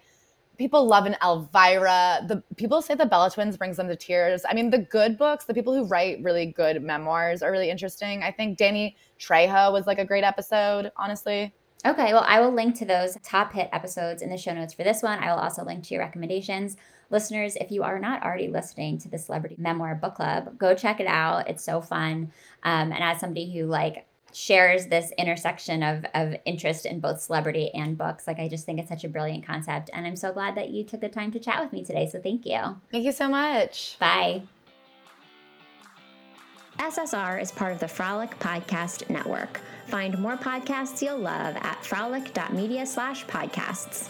people 0.57 0.86
love 0.86 1.05
an 1.05 1.15
elvira 1.23 2.21
the 2.27 2.43
people 2.57 2.82
say 2.82 2.95
the 2.95 3.05
bella 3.05 3.29
twins 3.29 3.57
brings 3.57 3.77
them 3.77 3.88
to 3.88 3.95
tears 3.95 4.43
i 4.49 4.53
mean 4.53 4.69
the 4.69 4.79
good 4.79 5.17
books 5.17 5.45
the 5.45 5.53
people 5.53 5.73
who 5.73 5.86
write 5.86 6.21
really 6.23 6.47
good 6.47 6.82
memoirs 6.82 7.43
are 7.43 7.51
really 7.51 7.69
interesting 7.69 8.23
i 8.23 8.32
think 8.32 8.57
danny 8.57 8.95
trejo 9.19 9.71
was 9.71 9.86
like 9.86 9.99
a 9.99 10.05
great 10.05 10.23
episode 10.23 10.91
honestly 10.97 11.53
Okay, 11.84 12.13
well, 12.13 12.23
I 12.27 12.39
will 12.39 12.51
link 12.51 12.75
to 12.75 12.86
those 12.86 13.17
top 13.23 13.53
hit 13.53 13.67
episodes 13.73 14.21
in 14.21 14.29
the 14.29 14.38
show 14.38 14.53
notes 14.53 14.71
for 14.71 14.84
this 14.84 15.01
one. 15.01 15.17
I 15.17 15.34
will 15.34 15.39
also 15.39 15.63
link 15.63 15.84
to 15.86 15.95
your 15.95 16.03
recommendations. 16.03 16.77
Listeners, 17.12 17.57
if 17.57 17.72
you 17.72 17.84
are 17.84 17.99
not 17.99 18.24
already 18.24 18.47
listening 18.47 18.97
to 18.99 19.09
the 19.09 19.18
Celebrity 19.18 19.55
Memoir 19.59 19.95
Book 19.95 20.16
Club, 20.16 20.57
go 20.57 20.74
check 20.74 20.99
it 20.99 21.07
out. 21.07 21.49
It's 21.49 21.64
so 21.64 21.82
fun. 21.82 22.32
Um, 22.64 22.91
and 22.91 23.03
as 23.03 23.20
somebody 23.20 23.53
who 23.53 23.66
like 23.66 24.07
shares 24.34 24.88
this 24.88 25.12
intersection 25.18 25.84
of, 25.84 26.05
of 26.16 26.36
interest 26.45 26.86
in 26.86 27.01
both 27.01 27.20
celebrity 27.20 27.70
and 27.74 27.97
books, 27.97 28.28
like 28.28 28.39
I 28.39 28.47
just 28.47 28.66
think 28.66 28.80
it's 28.80 28.88
such 28.88 29.03
a 29.03 29.09
brilliant 29.09 29.45
concept. 29.45 29.89
And 29.91 30.07
I'm 30.07 30.16
so 30.16 30.32
glad 30.32 30.55
that 30.55 30.70
you 30.70 30.86
took 30.86 31.01
the 31.01 31.09
time 31.09 31.32
to 31.32 31.39
chat 31.39 31.62
with 31.62 31.74
me 31.74 31.84
today. 31.84 32.07
So 32.09 32.22
thank 32.22 32.45
you. 32.45 32.78
Thank 32.91 33.03
you 33.03 33.12
so 33.12 33.28
much. 33.28 33.97
Bye. 33.99 34.43
SSR 36.80 37.41
is 37.41 37.51
part 37.51 37.74
of 37.74 37.80
the 37.80 37.88
Frolic 37.88 38.39
Podcast 38.39 39.09
Network. 39.09 39.59
Find 39.88 40.18
more 40.18 40.38
podcasts 40.38 41.01
you'll 41.01 41.20
love 41.20 41.57
at 41.57 41.86
frolic.media 41.86 42.86
slash 42.86 43.26
podcasts. 43.26 44.09